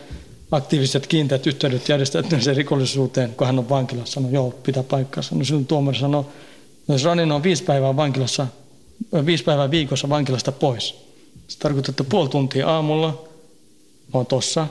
aktiiviset 0.51 1.07
kiinteät 1.07 1.47
yhteydet 1.47 1.89
järjestäytyneeseen 1.89 2.57
rikollisuuteen, 2.57 3.33
kun 3.35 3.47
hän 3.47 3.59
on 3.59 3.69
vankilassa. 3.69 4.13
Sanoi, 4.13 4.31
joo, 4.31 4.51
pitää 4.63 4.83
paikkaansa. 4.83 5.35
No 5.35 5.43
silloin 5.43 5.65
tuomari 5.65 5.97
sanoi, 5.97 6.25
no 6.87 6.95
jos 6.95 7.03
Ranin 7.03 7.31
on 7.31 7.43
viisi 7.43 7.63
päivää 7.63 7.95
vankilassa, 7.95 8.47
viisi 9.25 9.43
päivää 9.43 9.71
viikossa 9.71 10.09
vankilasta 10.09 10.51
pois. 10.51 10.95
Se 11.47 11.59
tarkoittaa, 11.59 11.91
että 11.91 12.03
puoli 12.03 12.29
tuntia 12.29 12.69
aamulla, 12.69 13.30
mä 14.13 14.17
oon 14.17 14.25
tossa. 14.25 14.67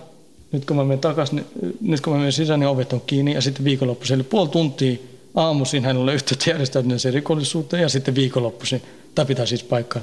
Nyt 0.52 0.64
kun 0.64 0.76
mä 0.76 0.84
menen 0.84 0.98
takaisin, 0.98 1.44
nyt 1.80 2.00
kun 2.00 2.12
mä 2.12 2.18
menen 2.18 2.32
sisään, 2.32 2.60
niin 2.60 2.68
ovet 2.68 2.92
on 2.92 3.02
kiinni 3.06 3.34
ja 3.34 3.40
sitten 3.40 3.64
viikonloppuisin. 3.64 4.14
Eli 4.14 4.22
puoli 4.22 4.48
tuntia 4.48 4.96
aamuisin 5.34 5.84
hänellä 5.84 6.12
yhteyttä 6.12 6.50
järjestäytyneeseen 6.50 7.14
rikollisuuteen 7.14 7.82
ja 7.82 7.88
sitten 7.88 8.14
viikonloppuisin. 8.14 8.82
Tämä 9.14 9.26
pitää 9.26 9.46
siis 9.46 9.62
paikkaa. 9.62 10.02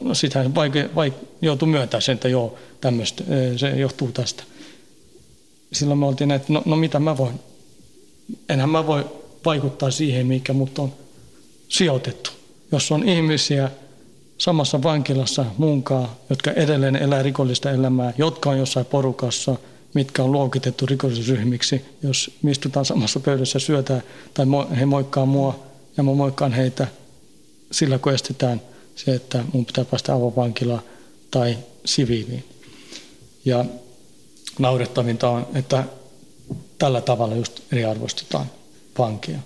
No 0.00 0.14
sitten 0.14 0.42
hän 0.42 0.54
vaike, 0.54 0.90
vaike, 0.94 1.16
joutuu 1.42 1.68
myöntämään 1.68 2.02
sen, 2.02 2.14
että 2.14 2.28
joo, 2.28 2.58
tämmöistä, 2.80 3.24
se 3.56 3.70
johtuu 3.70 4.12
tästä. 4.12 4.42
Silloin 5.72 5.98
me 5.98 6.06
oltiin, 6.06 6.30
että 6.30 6.52
no, 6.52 6.62
no 6.64 6.76
mitä 6.76 6.98
mä 6.98 7.16
voin. 7.16 7.40
Enhän 8.48 8.70
mä 8.70 8.86
voi 8.86 9.04
vaikuttaa 9.44 9.90
siihen, 9.90 10.26
mikä 10.26 10.52
mut 10.52 10.78
on 10.78 10.92
sijoitettu. 11.68 12.30
Jos 12.72 12.92
on 12.92 13.08
ihmisiä, 13.08 13.70
samassa 14.40 14.82
vankilassa 14.82 15.44
muunkaan, 15.58 16.08
jotka 16.30 16.50
edelleen 16.50 16.96
elää 16.96 17.22
rikollista 17.22 17.70
elämää, 17.70 18.12
jotka 18.18 18.50
on 18.50 18.58
jossain 18.58 18.86
porukassa, 18.86 19.56
mitkä 19.94 20.22
on 20.22 20.32
luokitettu 20.32 20.86
rikollisryhmiksi, 20.86 21.84
jos 22.02 22.38
me 22.42 22.50
istutaan 22.50 22.84
samassa 22.84 23.20
pöydässä 23.20 23.58
syötään 23.58 24.02
tai 24.34 24.46
he 24.80 24.86
moikkaa 24.86 25.26
mua 25.26 25.64
ja 25.96 26.02
mä 26.02 26.14
moikkaan 26.14 26.52
heitä, 26.52 26.86
sillä 27.72 27.98
kun 27.98 28.12
estetään 28.12 28.60
se, 28.96 29.14
että 29.14 29.44
mun 29.52 29.66
pitää 29.66 29.84
päästä 29.84 30.14
avovankilaan 30.14 30.82
tai 31.30 31.58
siviiliin. 31.84 32.44
Ja 33.44 33.64
naurettavinta 34.58 35.30
on, 35.30 35.46
että 35.54 35.84
tällä 36.78 37.00
tavalla 37.00 37.34
just 37.36 37.60
eriarvoistetaan 37.72 38.46
vankia. 38.98 39.38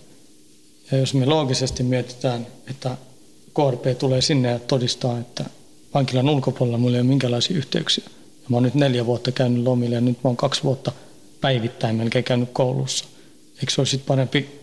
Ja 0.93 0.99
jos 0.99 1.15
me 1.15 1.27
loogisesti 1.27 1.83
mietitään, 1.83 2.47
että 2.71 2.97
KRP 3.55 3.99
tulee 3.99 4.21
sinne 4.21 4.51
ja 4.51 4.59
todistaa, 4.59 5.19
että 5.19 5.45
vankilan 5.95 6.29
ulkopuolella 6.29 6.79
mulla 6.79 6.97
ei 6.97 7.01
ole 7.01 7.09
minkälaisia 7.09 7.57
yhteyksiä. 7.57 8.05
Ja 8.07 8.47
mä 8.49 8.57
oon 8.57 8.63
nyt 8.63 8.75
neljä 8.75 9.07
vuotta 9.07 9.33
käynyt 9.33 9.65
lomille 9.65 9.95
ja 9.95 10.01
nyt 10.01 10.25
mä 10.25 10.29
oon 10.29 10.37
kaksi 10.37 10.63
vuotta 10.63 10.93
päivittäin 11.41 11.97
melkein 11.97 12.25
käynyt 12.25 12.49
koulussa. 12.53 13.05
Eikö 13.61 13.73
se 13.73 13.81
olisi 13.81 13.99
parempi 13.99 14.61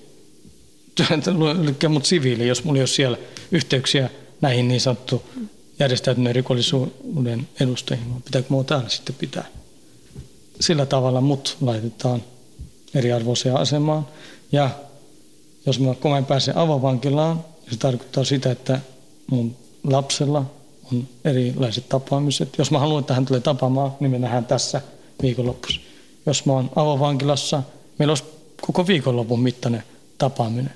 mut 1.90 2.06
siviili, 2.06 2.48
jos 2.48 2.64
mulla 2.64 2.78
ei 2.78 2.82
ole 2.82 2.88
siellä 2.88 3.18
yhteyksiä 3.52 4.10
näihin 4.42 4.68
niin 4.68 4.82
sanottu 4.82 5.24
järjestäytyneen 5.80 6.36
rikollisuuden 6.36 7.48
edustajiin, 7.60 8.22
pitääkö 8.26 8.48
mua 8.50 8.64
täällä 8.64 8.90
sitten 8.90 9.16
pitää? 9.16 9.46
Sillä 10.60 10.86
tavalla 10.86 11.22
mut 11.22 11.58
laitetaan 11.62 12.24
eriarvoiseen 12.96 13.56
asemaan. 13.56 14.08
Ja 14.52 14.70
jos 15.66 15.80
mä, 15.80 15.88
mä 16.10 16.22
pääsen 16.22 16.58
avovankilaan, 16.58 17.44
se 17.72 17.78
tarkoittaa 17.78 18.24
sitä, 18.24 18.52
että 18.52 18.80
mun 19.28 19.56
lapsella 19.84 20.46
on 20.92 21.08
erilaiset 21.26 21.90
tapaamiset. 21.90 22.50
Jos 22.58 22.72
mä 22.72 22.80
haluan, 22.80 23.00
että 23.00 23.14
hän 23.14 23.26
tulee 23.26 23.42
tapaamaan, 23.42 23.92
niin 24.00 24.12
me 24.12 24.20
nähdään 24.20 24.46
tässä 24.46 24.82
viikonlopussa. 25.22 25.82
Jos 26.26 26.46
mä 26.46 26.54
oon 26.54 26.70
avovankilassa, 26.76 27.64
meillä 28.00 28.12
olisi 28.12 28.24
koko 28.62 28.88
viikonlopun 28.88 29.40
mittainen 29.40 29.84
tapaaminen. 30.18 30.74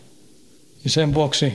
Ja 0.83 0.89
sen 0.89 1.13
vuoksi 1.13 1.53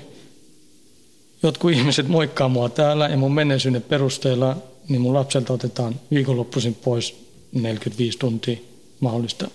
jotkut 1.42 1.72
ihmiset 1.72 2.08
moikkaa 2.08 2.48
mua 2.48 2.68
täällä 2.68 3.08
ja 3.08 3.16
mun 3.16 3.34
menneisyyden 3.34 3.82
perusteella, 3.82 4.56
niin 4.88 5.00
mun 5.00 5.14
lapselta 5.14 5.52
otetaan 5.52 6.00
viikonloppuisin 6.10 6.74
pois 6.74 7.26
45 7.52 8.18
tuntia 8.18 8.56
mahdollista 9.00 9.48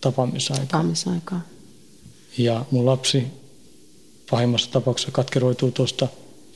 tapaamisaikaa. 0.00 0.66
Tapaamisaikaa. 0.66 1.40
Ja 2.38 2.64
mun 2.70 2.86
lapsi 2.86 3.26
pahimmassa 4.30 4.70
tapauksessa 4.70 5.12
katkeroituu 5.12 5.70
tuosta, 5.70 6.08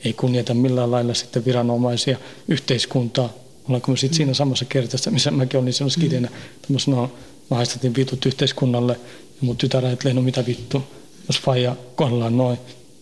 ei 0.05 0.13
kunnioita 0.13 0.53
millään 0.53 0.91
lailla 0.91 1.13
sitten 1.13 1.45
viranomaisia, 1.45 2.17
yhteiskuntaa. 2.47 3.33
Ollaanko 3.67 3.91
me 3.91 3.97
sitten 3.97 4.17
siinä 4.17 4.33
samassa 4.33 4.65
kertassa, 4.65 5.11
missä 5.11 5.31
mäkin 5.31 5.59
olin 5.59 5.73
silloin 5.73 5.91
skidinä, 5.91 6.27
mm. 6.27 6.35
tämmöisenä 6.61 6.97
no, 6.97 7.11
mä 7.49 7.57
haistatin 7.57 7.95
vitut 7.95 8.25
yhteiskunnalle 8.25 8.93
ja 9.19 9.37
mun 9.41 9.57
tytär 9.57 9.85
ajattelee, 9.85 10.13
no 10.13 10.21
mitä 10.21 10.45
vittu, 10.45 10.83
jos 11.27 11.39
faija 11.41 11.75
kohdellaan 11.95 12.37
noin 12.37 12.57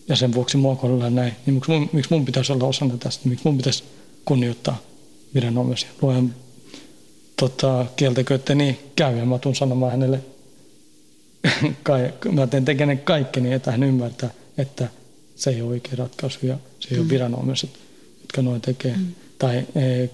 ja 0.08 0.16
sen 0.16 0.34
vuoksi 0.34 0.56
mua 0.56 0.76
kohdellaan 0.76 1.14
näin, 1.14 1.32
niin 1.46 1.54
miksi 1.54 1.70
mun, 1.70 1.90
miksi 1.92 2.14
mun 2.14 2.24
pitäisi 2.24 2.52
olla 2.52 2.66
osana 2.66 2.96
tästä, 2.96 3.28
miksi 3.28 3.44
mun 3.44 3.56
pitäisi 3.56 3.84
kunnioittaa 4.24 4.78
viranomaisia. 5.34 5.88
Luen 6.02 6.34
tota, 7.36 7.86
kieltäkö, 7.96 8.34
että 8.34 8.54
niin 8.54 8.78
käy 8.96 9.16
ja 9.16 9.26
mä 9.26 9.38
tuun 9.38 9.54
sanomaan 9.54 9.92
hänelle, 9.92 10.20
mä 12.32 12.46
teen 12.46 12.64
tekenen 12.64 12.98
kaikkeni, 12.98 13.52
että 13.52 13.70
hän 13.70 13.82
ymmärtää, 13.82 14.30
että 14.58 14.88
se 15.36 15.50
ei 15.50 15.62
ole 15.62 15.70
oikea 15.70 15.94
ratkaisu 15.96 16.46
ja 16.46 16.58
se 16.80 16.88
ei 16.90 16.96
mm. 16.96 17.02
ole 17.02 17.10
viranomaiset, 17.10 17.70
jotka 18.20 18.42
noin 18.42 18.60
tekee. 18.60 18.96
Mm. 18.96 19.14
Tai 19.38 19.56
e, 19.56 19.64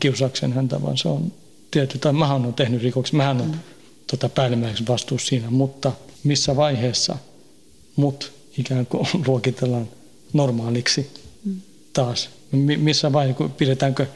kiusaksen 0.00 0.52
häntä, 0.52 0.82
vaan 0.82 0.98
se 0.98 1.08
on 1.08 1.32
tietty, 1.70 1.98
tai 1.98 2.12
mähän 2.12 2.46
on 2.46 2.54
tehnyt 2.54 2.82
rikoksen, 2.82 3.16
mähän 3.16 3.40
on 3.40 3.46
mm. 3.46 3.58
tota, 4.06 4.28
päällimmäiseksi 4.28 4.84
vastuus 4.88 5.26
siinä, 5.26 5.50
mutta 5.50 5.92
missä 6.24 6.56
vaiheessa 6.56 7.16
mut 7.96 8.32
ikään 8.58 8.86
kuin 8.86 9.06
luokitellaan 9.26 9.88
normaaliksi 10.32 11.10
mm. 11.44 11.60
taas. 11.92 12.30
Missä 12.76 13.12
vaiheessa, 13.12 13.48
pidetäänkö 13.48 14.06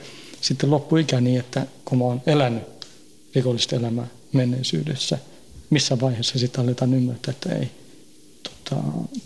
sitten 0.41 0.71
loppuikä 0.71 1.21
niin, 1.21 1.41
että 1.41 1.67
kun 1.85 1.99
mä 1.99 2.05
oon 2.05 2.23
elänyt 2.27 2.63
rikollista 3.35 3.77
elämää 3.77 4.07
menneisyydessä, 4.33 5.19
missä 5.71 6.01
vaiheessa 6.01 6.39
sitten 6.39 6.65
aletaan 6.65 6.95
ymmärtää, 6.95 7.33
että 7.33 7.55
ei, 7.55 7.71
tota, 8.69 8.83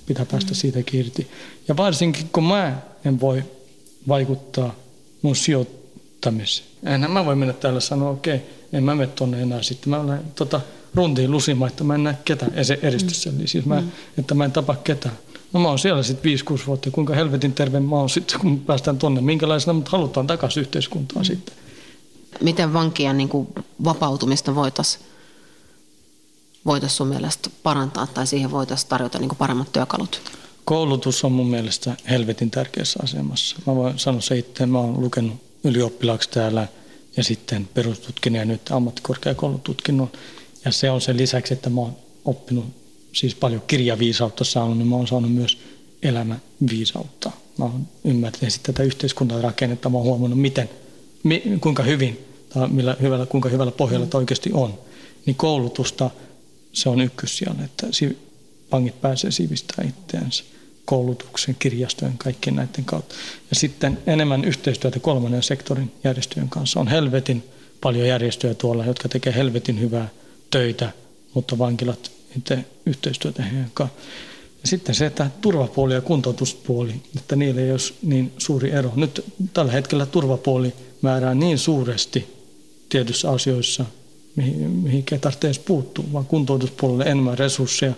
pitää 0.06 0.26
päästä 0.26 0.54
siitä 0.54 0.78
irti. 0.92 1.30
Ja 1.68 1.76
varsinkin 1.76 2.28
kun 2.32 2.44
mä 2.44 2.78
en 3.04 3.20
voi 3.20 3.44
vaikuttaa 4.08 4.74
mun 5.22 5.36
sijoittamiseen. 5.36 6.68
Enhän 6.82 7.10
mä 7.10 7.24
voi 7.24 7.36
mennä 7.36 7.54
täällä 7.54 7.80
sanoa, 7.80 8.10
okei, 8.10 8.36
okay, 8.36 8.48
en 8.72 8.84
mä 8.84 8.94
mene 8.94 9.12
tonne 9.14 9.42
enää 9.42 9.62
sitten. 9.62 9.90
Mä 9.90 10.00
olen 10.00 10.20
tota, 10.34 10.60
runtiin 10.94 11.30
lusimaan, 11.30 11.70
että 11.70 11.84
mä 11.84 11.94
en 11.94 12.04
näe 12.04 12.16
ketään 12.24 12.52
eristyksellä. 12.82 13.38
Mm. 13.38 13.46
Siis 13.46 13.64
mä, 13.64 13.80
mm. 13.80 13.88
että 14.18 14.34
mä 14.34 14.44
en 14.44 14.52
tapa 14.52 14.74
ketään. 14.74 15.18
No 15.52 15.60
mä 15.60 15.68
oon 15.68 15.78
siellä 15.78 16.02
sitten 16.02 16.32
5-6 16.58 16.66
vuotta. 16.66 16.90
Kuinka 16.90 17.14
helvetin 17.14 17.52
terve 17.52 17.80
mä 17.80 17.96
oon 17.96 18.10
sitten, 18.10 18.40
kun 18.40 18.60
päästään 18.60 18.98
tonne. 18.98 19.20
Minkälaisena 19.20 19.72
mut 19.72 19.88
halutaan 19.88 20.26
takaisin 20.26 20.60
yhteiskuntaan 20.60 21.20
mm. 21.20 21.26
sitten. 21.26 21.54
Miten 22.40 22.72
vankien 22.72 23.16
niin 23.16 23.28
kuin, 23.28 23.48
vapautumista 23.84 24.54
voitaisiin 24.54 25.04
voitaisiin 26.66 26.96
sun 26.96 27.06
mielestä 27.08 27.50
parantaa 27.62 28.06
tai 28.06 28.26
siihen 28.26 28.50
voitaisiin 28.50 28.88
tarjota 28.88 29.18
niin 29.18 29.36
paremmat 29.38 29.72
työkalut? 29.72 30.20
Koulutus 30.64 31.24
on 31.24 31.32
mun 31.32 31.50
mielestä 31.50 31.96
helvetin 32.10 32.50
tärkeässä 32.50 33.00
asemassa. 33.02 33.56
Mä 33.66 33.74
voin 33.74 33.98
sanoa 33.98 34.20
se 34.20 34.38
itse, 34.38 34.66
mä 34.66 34.78
oon 34.78 35.00
lukenut 35.00 35.36
ylioppilaaksi 35.64 36.30
täällä 36.30 36.68
ja 37.16 37.24
sitten 37.24 37.68
perustutkinnon 37.74 38.38
ja 38.38 38.44
nyt 38.44 38.70
ammattikorkeakoulututkinnon. 38.70 40.10
Ja 40.64 40.72
se 40.72 40.90
on 40.90 41.00
sen 41.00 41.16
lisäksi, 41.16 41.54
että 41.54 41.70
mä 41.70 41.80
oon 41.80 41.96
oppinut 42.24 42.64
siis 43.12 43.34
paljon 43.34 43.62
kirjaviisautta 43.66 44.44
saanut, 44.44 44.78
niin 44.78 44.88
mä 44.88 44.96
oon 44.96 45.06
saanut 45.06 45.32
myös 45.32 45.58
elämäviisautta. 46.02 47.30
Mä 47.58 47.64
oon 47.64 47.88
ymmärtänyt 48.04 48.60
tätä 48.62 48.82
yhteiskuntarakennetta, 48.82 49.88
mä 49.88 49.96
oon 49.96 50.06
huomannut, 50.06 50.40
miten, 50.40 50.70
kuinka 51.60 51.82
hyvin 51.82 52.24
tai 52.54 52.68
millä 52.68 52.96
hyvällä, 53.00 53.26
kuinka 53.26 53.48
hyvällä 53.48 53.72
pohjalla 53.72 54.06
tämä 54.06 54.18
oikeasti 54.18 54.50
on. 54.52 54.78
Niin 55.26 55.36
koulutusta 55.36 56.10
se 56.72 56.88
on 56.88 57.00
ykkössijalla, 57.00 57.64
että 57.64 57.86
pankit 58.70 59.00
pääsee 59.00 59.30
sivistämään 59.30 59.88
itseänsä 59.88 60.44
koulutuksen, 60.84 61.56
kirjastojen, 61.58 62.18
kaikkien 62.18 62.56
näiden 62.56 62.84
kautta. 62.84 63.14
Ja 63.50 63.56
sitten 63.56 63.98
enemmän 64.06 64.44
yhteistyötä 64.44 65.00
kolmannen 65.00 65.42
sektorin 65.42 65.92
järjestöjen 66.04 66.48
kanssa. 66.48 66.80
On 66.80 66.88
helvetin 66.88 67.44
paljon 67.80 68.08
järjestöjä 68.08 68.54
tuolla, 68.54 68.86
jotka 68.86 69.08
tekee 69.08 69.34
helvetin 69.34 69.80
hyvää 69.80 70.08
töitä, 70.50 70.92
mutta 71.34 71.58
vankilat 71.58 72.12
itse 72.36 72.64
yhteistyötä 72.86 73.42
heidän 73.42 73.70
kanssa. 73.74 73.96
Ja 74.62 74.68
sitten 74.68 74.94
se, 74.94 75.06
että 75.06 75.30
turvapuoli 75.40 75.94
ja 75.94 76.00
kuntoutuspuoli, 76.00 76.94
että 77.16 77.36
niillä 77.36 77.60
ei 77.60 77.70
ole 77.70 77.80
niin 78.02 78.32
suuri 78.38 78.70
ero. 78.70 78.92
Nyt 78.96 79.24
tällä 79.52 79.72
hetkellä 79.72 80.06
turvapuoli 80.06 80.72
määrää 81.02 81.34
niin 81.34 81.58
suuresti 81.58 82.26
tietyissä 82.88 83.30
asioissa, 83.30 83.84
mihin, 84.36 84.70
mihin 84.70 85.04
ei 85.12 85.18
tarvitse 85.18 85.46
edes 85.46 85.58
puuttua, 85.58 86.04
vaan 86.12 86.26
kuntoutuspuolelle 86.26 87.04
enemmän 87.04 87.38
resursseja, 87.38 87.92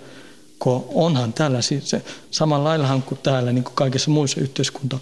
kun 0.59 0.85
onhan 0.95 1.33
täällä 1.33 1.63
siis 1.63 1.91
se, 1.91 2.03
samalla 2.31 2.65
laillahan 2.65 3.03
kuin 3.03 3.19
täällä, 3.23 3.53
niin 3.53 3.65
kuin 3.65 3.75
kaikissa 3.75 4.11
muissa 4.11 4.41
yhteiskunta 4.41 4.99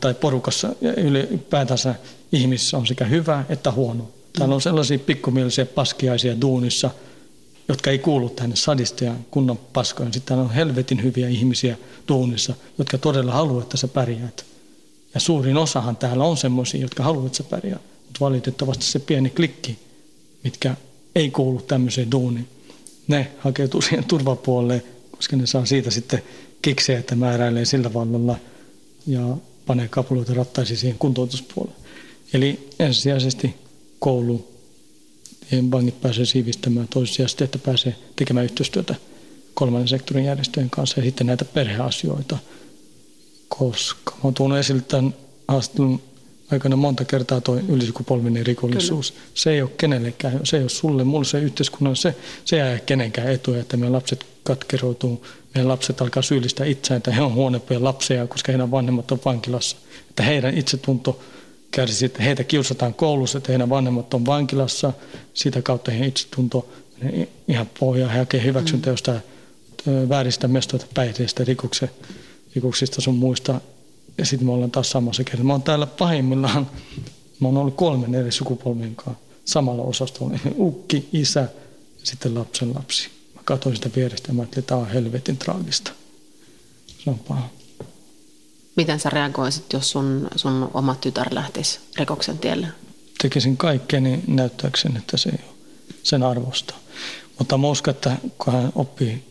tai 0.00 0.14
porukassa 0.14 0.68
ja 0.80 0.94
ylipäätänsä 0.94 1.94
ihmisissä 2.32 2.76
on 2.76 2.86
sekä 2.86 3.04
hyvä 3.04 3.44
että 3.48 3.70
huono. 3.70 4.10
Täällä 4.38 4.54
on 4.54 4.60
sellaisia 4.60 4.98
pikkumielisiä 4.98 5.66
paskiaisia 5.66 6.40
duunissa, 6.40 6.90
jotka 7.68 7.90
ei 7.90 7.98
kuulu 7.98 8.28
tänne 8.28 8.56
sadista 8.56 9.04
ja 9.04 9.14
kunnon 9.30 9.58
paskoon. 9.72 10.12
Sitten 10.12 10.28
täällä 10.28 10.44
on 10.44 10.54
helvetin 10.54 11.02
hyviä 11.02 11.28
ihmisiä 11.28 11.76
duunissa, 12.08 12.54
jotka 12.78 12.98
todella 12.98 13.32
haluavat, 13.32 13.62
että 13.62 13.76
sä 13.76 13.88
pärjäät. 13.88 14.44
Ja 15.14 15.20
suurin 15.20 15.56
osahan 15.56 15.96
täällä 15.96 16.24
on 16.24 16.36
semmoisia, 16.36 16.80
jotka 16.80 17.02
haluavat, 17.02 17.26
että 17.26 17.36
sä 17.36 17.44
pärjäät. 17.44 17.80
Mutta 18.06 18.20
valitettavasti 18.20 18.84
se 18.84 18.98
pieni 18.98 19.30
klikki, 19.30 19.78
mitkä 20.44 20.76
ei 21.14 21.30
kuulu 21.30 21.62
tämmöiseen 21.62 22.10
duuniin, 22.10 22.48
ne 23.08 23.30
hakeutuu 23.38 23.82
siihen 23.82 24.04
turvapuolelle, 24.04 24.84
koska 25.10 25.36
ne 25.36 25.46
saa 25.46 25.66
siitä 25.66 25.90
sitten 25.90 26.22
kiksejä, 26.62 26.98
että 26.98 27.14
määräilee 27.14 27.64
sillä 27.64 27.94
vallalla 27.94 28.36
ja 29.06 29.36
panee 29.66 29.88
kapuloita 29.88 30.34
rattaisiin 30.34 30.76
siihen 30.76 30.98
kuntoutuspuolelle. 30.98 31.76
Eli 32.32 32.68
ensisijaisesti 32.78 33.54
koulu, 33.98 34.48
vangit 35.70 36.00
pääsee 36.00 36.24
siivistämään 36.24 36.88
toissijaisesti, 36.88 37.44
että 37.44 37.58
pääsee 37.58 37.96
tekemään 38.16 38.44
yhteistyötä 38.44 38.94
kolmannen 39.54 39.88
sektorin 39.88 40.24
järjestöjen 40.24 40.70
kanssa 40.70 41.00
ja 41.00 41.04
sitten 41.04 41.26
näitä 41.26 41.44
perheasioita, 41.44 42.38
koska 43.48 44.10
mä 44.10 44.20
oon 44.24 44.34
tuonut 44.34 44.58
esille 44.58 44.82
tämän 44.82 45.14
haastattelun 45.48 46.02
aikana 46.52 46.76
monta 46.76 47.04
kertaa 47.04 47.40
tuo 47.40 47.56
ylisukupolvinen 47.68 48.46
rikollisuus. 48.46 49.10
Kyllä. 49.10 49.24
Se 49.34 49.50
ei 49.50 49.62
ole 49.62 49.70
kenellekään, 49.76 50.40
se 50.44 50.56
ei 50.56 50.62
ole 50.62 50.68
sulle, 50.68 51.04
mulle 51.04 51.24
se 51.24 51.38
yhteiskunnan, 51.38 51.96
se, 51.96 52.14
se 52.44 52.72
ei 52.72 52.80
kenenkään 52.86 53.32
etuja, 53.32 53.60
että 53.60 53.76
meidän 53.76 53.92
lapset 53.92 54.26
katkeroituu, 54.42 55.26
meidän 55.54 55.68
lapset 55.68 56.00
alkaa 56.00 56.22
syyllistää 56.22 56.66
itseään, 56.66 56.96
että 56.96 57.10
he 57.10 57.22
on 57.22 57.34
huonompia 57.34 57.84
lapsia, 57.84 58.26
koska 58.26 58.52
heidän 58.52 58.70
vanhemmat 58.70 59.12
on 59.12 59.20
vankilassa. 59.24 59.76
Että 60.10 60.22
heidän 60.22 60.58
itsetunto 60.58 61.20
kärsii, 61.70 62.06
että 62.06 62.22
heitä 62.22 62.44
kiusataan 62.44 62.94
koulussa, 62.94 63.38
että 63.38 63.52
heidän 63.52 63.70
vanhemmat 63.70 64.14
on 64.14 64.26
vankilassa, 64.26 64.92
sitä 65.34 65.62
kautta 65.62 65.90
heidän 65.90 66.08
itsetunto 66.08 66.68
ihan 67.48 67.70
pohjaa, 67.78 68.10
he 68.10 68.18
hakee 68.18 68.44
hyväksyntä 68.44 68.90
mm. 68.90 68.92
jostain 68.92 69.20
vääristä 70.08 70.48
mestoita, 70.48 70.86
päihteistä, 70.94 71.44
rikoksista 72.54 73.00
sun 73.00 73.14
muista 73.14 73.60
ja 74.18 74.26
sitten 74.26 74.46
me 74.46 74.52
ollaan 74.52 74.70
taas 74.70 74.90
samassa 74.90 75.24
kertaa. 75.24 75.44
Mä 75.44 75.52
oon 75.52 75.62
täällä 75.62 75.86
pahimmillaan, 75.86 76.70
mä 77.40 77.48
oon 77.48 77.56
ollut 77.56 77.74
kolmen 77.76 78.14
eri 78.14 78.32
sukupolven 78.32 78.96
kanssa 78.96 79.22
samalla 79.44 79.82
osastolla. 79.82 80.38
Ukki, 80.58 81.08
isä 81.12 81.40
ja 81.40 81.48
sitten 82.02 82.34
lapsen 82.34 82.74
lapsi. 82.74 83.08
Mä 83.34 83.40
katsoin 83.44 83.76
sitä 83.76 83.90
vierestä 83.96 84.28
ja 84.28 84.34
mä 84.34 84.42
ajattelin, 84.42 84.62
että 84.62 84.68
tämä 84.68 84.80
on 84.80 84.90
helvetin 84.90 85.36
traagista. 85.36 85.92
Se 87.04 87.10
on 87.10 87.18
paha. 87.18 87.48
Miten 88.76 89.00
sä 89.00 89.10
reagoisit, 89.10 89.72
jos 89.72 89.90
sun, 89.90 90.28
sun 90.36 90.70
oma 90.74 90.94
tytär 90.94 91.26
lähtisi 91.30 91.80
rikoksen 91.96 92.38
tielle? 92.38 92.66
Tekisin 93.22 93.56
kaikkeni 93.56 94.20
näyttääkseni, 94.26 94.98
että 94.98 95.16
se 95.16 95.28
ei 95.28 95.38
ole 95.48 95.54
sen 96.02 96.22
arvosta. 96.22 96.74
Mutta 97.38 97.58
mä 97.58 97.66
uskon, 97.66 97.94
että 97.94 98.16
kun 98.38 98.52
hän 98.52 98.72
oppii, 98.74 99.24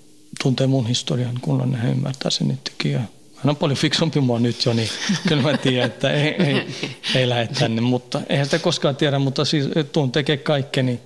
tuntee 0.43 0.67
mun 0.67 0.87
historian, 0.87 1.39
kun 1.41 1.75
hän 1.75 1.91
ymmärtää 1.91 2.31
sen 2.31 2.51
itsekin 2.51 2.99
hän 3.43 3.49
on 3.49 3.55
paljon 3.55 3.77
fiksumpi 3.77 4.19
mua 4.19 4.39
nyt 4.39 4.65
jo, 4.65 4.73
niin 4.73 4.89
kyllä 5.27 5.41
mä 5.41 5.57
tiedän, 5.57 5.85
että 5.85 6.11
ei, 6.11 6.27
ei, 6.27 6.67
ei 7.15 7.29
lähde 7.29 7.53
tänne. 7.59 7.81
Mutta 7.81 8.21
eihän 8.29 8.45
sitä 8.45 8.59
koskaan 8.59 8.95
tiedä, 8.95 9.19
mutta 9.19 9.45
siis 9.45 9.65
tuun 9.91 10.11
tekee 10.11 10.37
kaikkeni, 10.37 10.99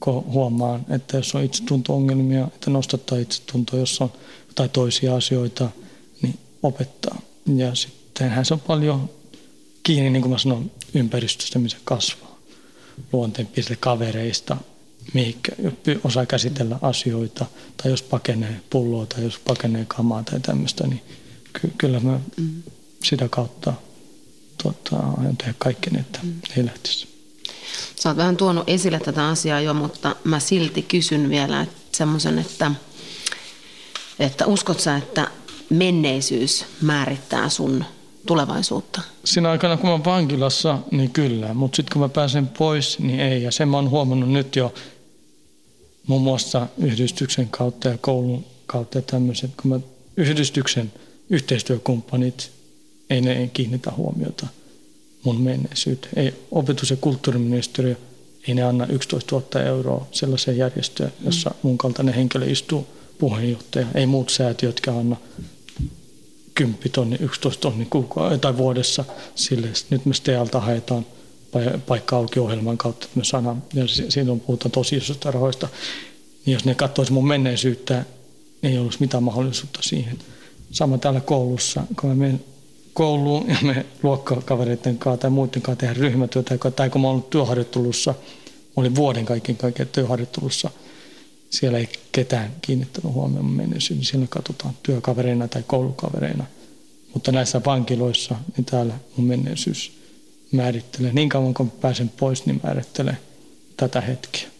kun 0.00 0.24
huomaan, 0.24 0.86
että 0.90 1.16
jos 1.16 1.34
on 1.34 1.44
itsetunto-ongelmia, 1.44 2.44
että 2.44 2.70
nostattaa 2.70 3.18
itsetuntoa, 3.18 3.78
jos 3.78 4.00
on 4.00 4.12
tai 4.54 4.68
toisia 4.68 5.16
asioita, 5.16 5.68
niin 6.22 6.38
opettaa. 6.62 7.20
Ja 7.56 7.74
sittenhän 7.74 8.44
se 8.44 8.54
on 8.54 8.60
paljon 8.60 9.10
kiinni, 9.82 10.10
niin 10.10 10.22
kuin 10.22 10.32
mä 10.32 10.38
sanon, 10.38 10.70
ympäristöstä, 10.94 11.58
missä 11.58 11.78
kasvaa. 11.84 12.38
Luonteenpiirteistä, 13.12 13.80
kavereista, 13.80 14.56
mihinkä 15.14 15.52
osaa 16.04 16.26
käsitellä 16.26 16.78
asioita, 16.82 17.46
tai 17.76 17.90
jos 17.90 18.02
pakenee 18.02 18.60
pulloa 18.70 19.06
tai 19.06 19.24
jos 19.24 19.38
pakenee 19.38 19.84
kamaa 19.88 20.22
tai 20.22 20.40
tämmöistä, 20.40 20.86
niin 20.86 21.02
ky- 21.60 21.72
kyllä 21.78 22.00
mä 22.00 22.20
mm. 22.36 22.62
sitä 23.04 23.28
kautta 23.28 23.72
tota, 24.62 24.96
aion 24.96 25.36
tehdä 25.36 25.54
kaikkeni, 25.58 26.00
että 26.00 26.18
mm. 26.22 26.34
ei 26.56 26.64
lähtisi. 26.64 27.08
Sä 27.96 28.08
oot 28.08 28.16
vähän 28.16 28.36
tuonut 28.36 28.64
esille 28.66 29.00
tätä 29.00 29.28
asiaa 29.28 29.60
jo, 29.60 29.74
mutta 29.74 30.16
mä 30.24 30.40
silti 30.40 30.82
kysyn 30.82 31.30
vielä 31.30 31.66
semmoisen, 31.92 32.38
että, 32.38 32.70
että 34.18 34.46
uskot 34.46 34.80
sä, 34.80 34.96
että 34.96 35.30
menneisyys 35.70 36.64
määrittää 36.80 37.48
sun 37.48 37.84
tulevaisuutta? 38.26 39.00
Siinä 39.24 39.50
aikana, 39.50 39.76
kun 39.76 39.86
mä 39.86 39.92
oon 39.92 40.04
vankilassa, 40.04 40.78
niin 40.90 41.10
kyllä. 41.10 41.54
Mutta 41.54 41.76
sitten 41.76 41.92
kun 41.92 42.02
mä 42.02 42.08
pääsen 42.08 42.46
pois, 42.46 42.98
niin 42.98 43.20
ei. 43.20 43.42
Ja 43.42 43.50
sen 43.50 43.68
mä 43.68 43.76
oon 43.76 43.90
huomannut 43.90 44.30
nyt 44.30 44.56
jo 44.56 44.74
muun 46.06 46.22
muassa 46.22 46.66
yhdistyksen 46.78 47.48
kautta 47.48 47.88
ja 47.88 47.98
koulun 47.98 48.44
kautta 48.66 48.98
ja 48.98 49.02
tämmöiset. 49.02 49.50
Kun 49.62 49.70
mä 49.70 49.80
yhdistyksen 50.16 50.92
yhteistyökumppanit, 51.32 52.50
ei 53.10 53.20
ne 53.20 53.32
ei 53.32 53.48
kiinnitä 53.48 53.92
huomiota 53.96 54.46
mun 55.24 55.40
menneisyyteen. 55.40 56.12
Ei 56.16 56.34
opetus- 56.50 56.90
ja 56.90 56.96
kulttuuriministeriö, 56.96 57.96
ei 58.48 58.54
ne 58.54 58.62
anna 58.62 58.86
11 58.86 59.36
000 59.36 59.68
euroa 59.68 60.06
sellaiseen 60.12 60.56
järjestöön, 60.56 61.12
jossa 61.24 61.50
mm. 61.50 61.56
mun 61.62 61.78
kaltainen 61.78 62.14
henkilö 62.14 62.46
istuu 62.46 62.86
puheenjohtaja. 63.18 63.86
Ei 63.94 64.06
muut 64.06 64.30
säätiötkään 64.30 64.96
anna 64.96 65.16
10 66.54 66.90
tonni, 66.92 67.16
11 67.20 67.60
tonni 67.60 67.88
tai 68.40 68.56
vuodessa 68.56 69.04
sille. 69.34 69.68
Nyt 69.90 70.06
me 70.06 70.14
STEALta 70.14 70.60
haetaan 70.60 71.06
paikka 71.86 72.16
auki 72.16 72.40
ohjelman 72.40 72.78
kautta, 72.78 73.04
että 73.04 73.18
me 73.18 73.24
saadaan, 73.24 73.62
ja 73.74 73.84
siinä 73.88 74.32
on 74.32 74.40
puhutaan 74.40 74.70
tosi 74.70 74.96
isosta 74.96 75.30
rahoista. 75.30 75.68
Niin 76.46 76.52
jos 76.52 76.64
ne 76.64 76.74
katsoisi 76.74 77.12
mun 77.12 77.28
menneisyyttä, 77.28 78.04
ei 78.62 78.78
olisi 78.78 79.00
mitään 79.00 79.22
mahdollisuutta 79.22 79.82
siihen. 79.82 80.18
Sama 80.72 80.98
täällä 80.98 81.20
koulussa, 81.20 81.82
kun 82.00 82.10
mä 82.10 82.16
menen 82.16 82.44
kouluun 82.92 83.48
ja 83.48 83.56
me 83.62 83.86
luokkakavereiden 84.02 84.98
kanssa 84.98 85.20
tai 85.20 85.30
muiden 85.30 85.62
kanssa 85.62 85.80
tehdään 85.80 85.96
ryhmätyötä, 85.96 86.58
tai 86.76 86.90
kun 86.90 87.00
mä 87.00 87.08
olen 87.08 87.22
työharjoittelussa, 87.22 88.14
mä 88.66 88.72
olin 88.76 88.94
vuoden 88.94 89.24
kaiken 89.24 89.56
kaiken 89.56 89.88
työharjoittelussa, 89.88 90.70
siellä 91.50 91.78
ei 91.78 91.88
ketään 92.12 92.50
kiinnittänyt 92.62 93.12
huomioon 93.12 93.46
menneisyyteen, 93.46 93.98
niin 93.98 94.06
siellä 94.06 94.26
katsotaan 94.30 94.74
työkavereina 94.82 95.48
tai 95.48 95.62
koulukavereina. 95.66 96.44
Mutta 97.14 97.32
näissä 97.32 97.60
vankiloissa, 97.66 98.34
niin 98.56 98.64
täällä 98.64 98.94
mun 99.16 99.26
menneisyys 99.26 99.92
määrittelee. 100.52 101.12
Niin 101.12 101.28
kauan 101.28 101.54
kun 101.54 101.70
pääsen 101.70 102.08
pois, 102.08 102.46
niin 102.46 102.60
määrittelee 102.62 103.16
tätä 103.76 104.00
hetkeä. 104.00 104.51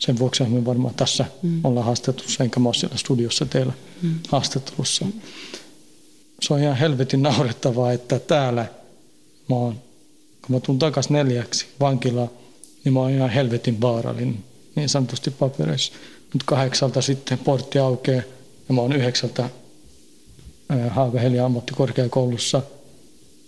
Sen 0.00 0.18
vuoksi 0.18 0.44
me 0.44 0.64
varmaan 0.64 0.94
tässä 0.94 1.24
mm. 1.42 1.60
ollaan 1.64 1.86
haastattelussa, 1.86 2.44
enkä 2.44 2.60
mä 2.60 2.68
ole 2.68 2.74
siellä 2.74 2.96
studiossa 2.96 3.46
teillä 3.46 3.72
mm. 4.02 4.14
haastattelussa. 4.28 5.06
Se 6.42 6.54
on 6.54 6.60
ihan 6.62 6.76
helvetin 6.76 7.22
naurettavaa, 7.22 7.92
että 7.92 8.18
täällä 8.18 8.66
mä 9.48 9.56
oon, 9.56 9.74
kun 10.46 10.56
mä 10.56 10.60
tuun 10.60 10.78
takaisin 10.78 11.12
neljäksi 11.12 11.66
vankilaan, 11.80 12.30
niin 12.84 12.92
mä 12.92 13.00
oon 13.00 13.10
ihan 13.10 13.30
helvetin 13.30 13.80
vaarallinen, 13.80 14.44
niin 14.74 14.88
sanotusti 14.88 15.30
papereissa. 15.30 15.92
Mutta 16.32 16.44
kahdeksalta 16.46 17.02
sitten 17.02 17.38
portti 17.38 17.78
aukeaa 17.78 18.22
ja 18.68 18.74
mä 18.74 18.80
oon 18.80 18.92
yhdeksältä 18.92 19.50
Haaga-Helian 20.88 21.44
ammattikorkeakoulussa 21.44 22.62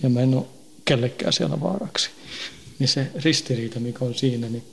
ja 0.02 0.08
mä 0.08 0.20
en 0.20 0.34
ole 0.34 0.46
kellekään 0.84 1.32
siellä 1.32 1.60
vaaraksi. 1.60 2.10
niin 2.78 2.88
se 2.88 3.10
ristiriita, 3.24 3.80
mikä 3.80 4.04
on 4.04 4.14
siinä, 4.14 4.48
niin 4.48 4.64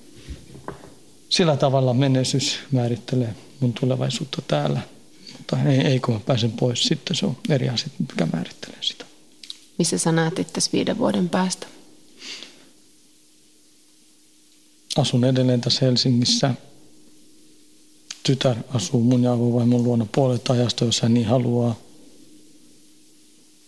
sillä 1.29 1.57
tavalla 1.57 1.93
menestys 1.93 2.59
määrittelee 2.71 3.35
mun 3.59 3.73
tulevaisuutta 3.73 4.41
täällä. 4.47 4.81
Mutta 5.37 5.57
ei, 5.63 5.77
ei 5.79 5.99
kun 5.99 6.13
mä 6.13 6.19
pääsen 6.19 6.51
pois, 6.51 6.83
sitten 6.83 7.15
se 7.15 7.25
on 7.25 7.37
eri 7.49 7.69
asia, 7.69 7.89
mikä 7.99 8.27
määrittelee 8.33 8.79
sitä. 8.81 9.05
Missä 9.77 9.97
sä 9.97 10.11
näet 10.11 10.39
itse 10.39 10.61
viiden 10.73 10.97
vuoden 10.97 11.29
päästä? 11.29 11.67
Asun 14.97 15.23
edelleen 15.23 15.61
tässä 15.61 15.85
Helsingissä. 15.85 16.53
Tytär 18.23 18.55
asuu 18.73 19.01
mun 19.01 19.23
ja 19.23 19.33
avovaimon 19.33 19.83
luona 19.83 20.05
puolet 20.15 20.49
ajasta, 20.49 20.85
jos 20.85 21.01
hän 21.01 21.13
niin 21.13 21.27
haluaa. 21.27 21.75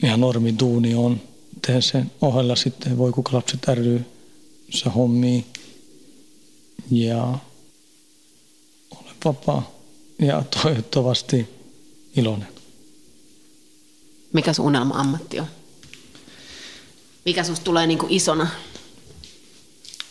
Ihan 0.04 0.20
normi 0.20 0.56
duuni 0.60 0.96
on. 0.96 1.22
Teen 1.68 1.82
sen 1.82 2.12
ohella 2.22 2.56
sitten 2.56 2.98
voi 2.98 3.12
kuka 3.12 3.38
lapset 3.38 3.68
ry 3.68 4.06
se 4.70 4.90
hommii. 4.90 5.46
Ja 6.92 7.38
vapaa 9.26 9.72
ja 10.20 10.44
toivottavasti 10.64 11.50
iloinen. 12.16 12.48
Mikä 14.34 14.54
sun 14.54 14.66
unelma-ammatti 14.66 15.40
on? 15.40 15.48
Mikä 17.26 17.44
susta 17.44 17.64
tulee 17.64 17.88
niin 17.88 17.98
kuin 17.98 18.12
isona? 18.12 18.48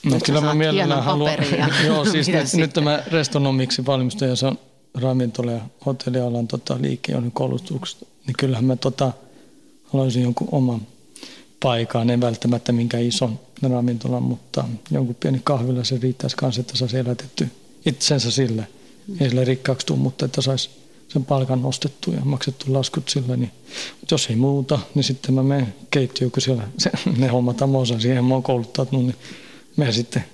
No 0.03 0.15
Nyt 0.15 0.23
kyllä 0.23 0.41
mä 0.41 0.55
mielellään 0.55 1.05
haluan. 1.05 1.33
Joo, 1.87 2.05
siis 2.05 2.29
nyt, 2.29 2.55
nyt 2.55 2.73
tämä 2.73 3.03
restonomiksi 3.07 3.87
valmistuja, 3.87 4.37
se 4.37 4.47
on 4.47 4.59
ravintola- 4.95 5.53
ja 5.53 5.61
hotellialan 5.87 6.49
tota, 6.49 6.79
liikkeen 6.81 7.33
koulutuksesta. 7.33 8.07
Niin 8.27 8.35
kyllähän 8.39 8.65
mä 8.65 8.77
tota, 8.77 9.13
haluaisin 9.85 10.23
jonkun 10.23 10.49
oman 10.53 10.87
paikan, 11.63 12.11
en 12.11 12.21
välttämättä 12.21 12.73
minkä 12.73 12.99
ison 12.99 13.41
ravintolan, 13.63 14.23
mutta 14.23 14.65
jonkun 14.91 15.17
pieni 15.21 15.41
kahvila 15.45 15.85
se 15.85 15.99
riittäisi 16.03 16.37
kanssa, 16.37 16.61
että 16.61 16.77
saisi 16.77 16.99
elätetty 16.99 17.49
itsensä 17.87 18.31
sille. 18.31 18.69
Ei 19.21 19.29
sille 19.29 19.45
rikkaaksi 19.45 19.87
tule, 19.87 19.99
mutta 19.99 20.25
että 20.25 20.41
saisi 20.41 20.71
sen 21.09 21.25
palkan 21.25 21.63
nostettu 21.63 22.13
ja 22.13 22.21
maksettu 22.25 22.73
laskut 22.73 23.09
sillä. 23.09 23.37
Niin, 23.37 23.51
mutta 24.01 24.15
jos 24.15 24.27
ei 24.27 24.37
muuta, 24.37 24.79
niin 24.95 25.05
sitten 25.05 25.35
mä 25.35 25.43
menen 25.43 25.75
keittiöön, 25.91 26.31
kun 26.31 26.43
siellä 26.43 26.69
se, 26.79 26.91
ne 27.19 27.29
hommataan, 27.29 27.71
mä 27.71 27.79
osaan 27.79 28.01
siihen, 28.01 28.25
mä 28.25 28.35
oon 28.35 28.43
kouluttanut, 28.43 28.93
niin 28.93 29.17
menen 29.77 29.95
sitten 29.95 30.25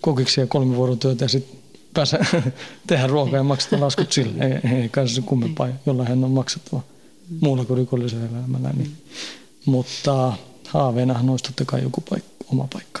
kokiksi 0.00 0.40
ja 0.40 0.46
kolme 0.46 0.76
vuorotyötä 0.76 1.24
ja 1.24 1.28
sitten 1.28 1.58
pääse 1.94 2.18
tehdä 2.86 3.06
ruokaa 3.06 3.36
ja 3.36 3.42
maksetaan 3.42 3.82
laskut 3.82 4.12
sille. 4.12 4.44
Ei, 4.44 4.80
ei 4.82 4.88
kai 4.88 5.08
se 5.08 5.20
kummempaa, 5.20 5.68
jolla 5.86 6.04
hän 6.04 6.24
on 6.24 6.30
maksettava 6.30 6.80
muulla 7.40 7.64
kuin 7.64 7.78
rikollisella 7.78 8.24
elämällä. 8.24 8.70
Niin. 8.76 8.92
Mutta 9.64 10.32
haaveenahan 10.68 11.30
olisi 11.30 11.44
totta 11.44 11.64
kai 11.64 11.82
joku 11.82 12.00
paikka, 12.00 12.44
oma 12.52 12.68
paikka. 12.72 13.00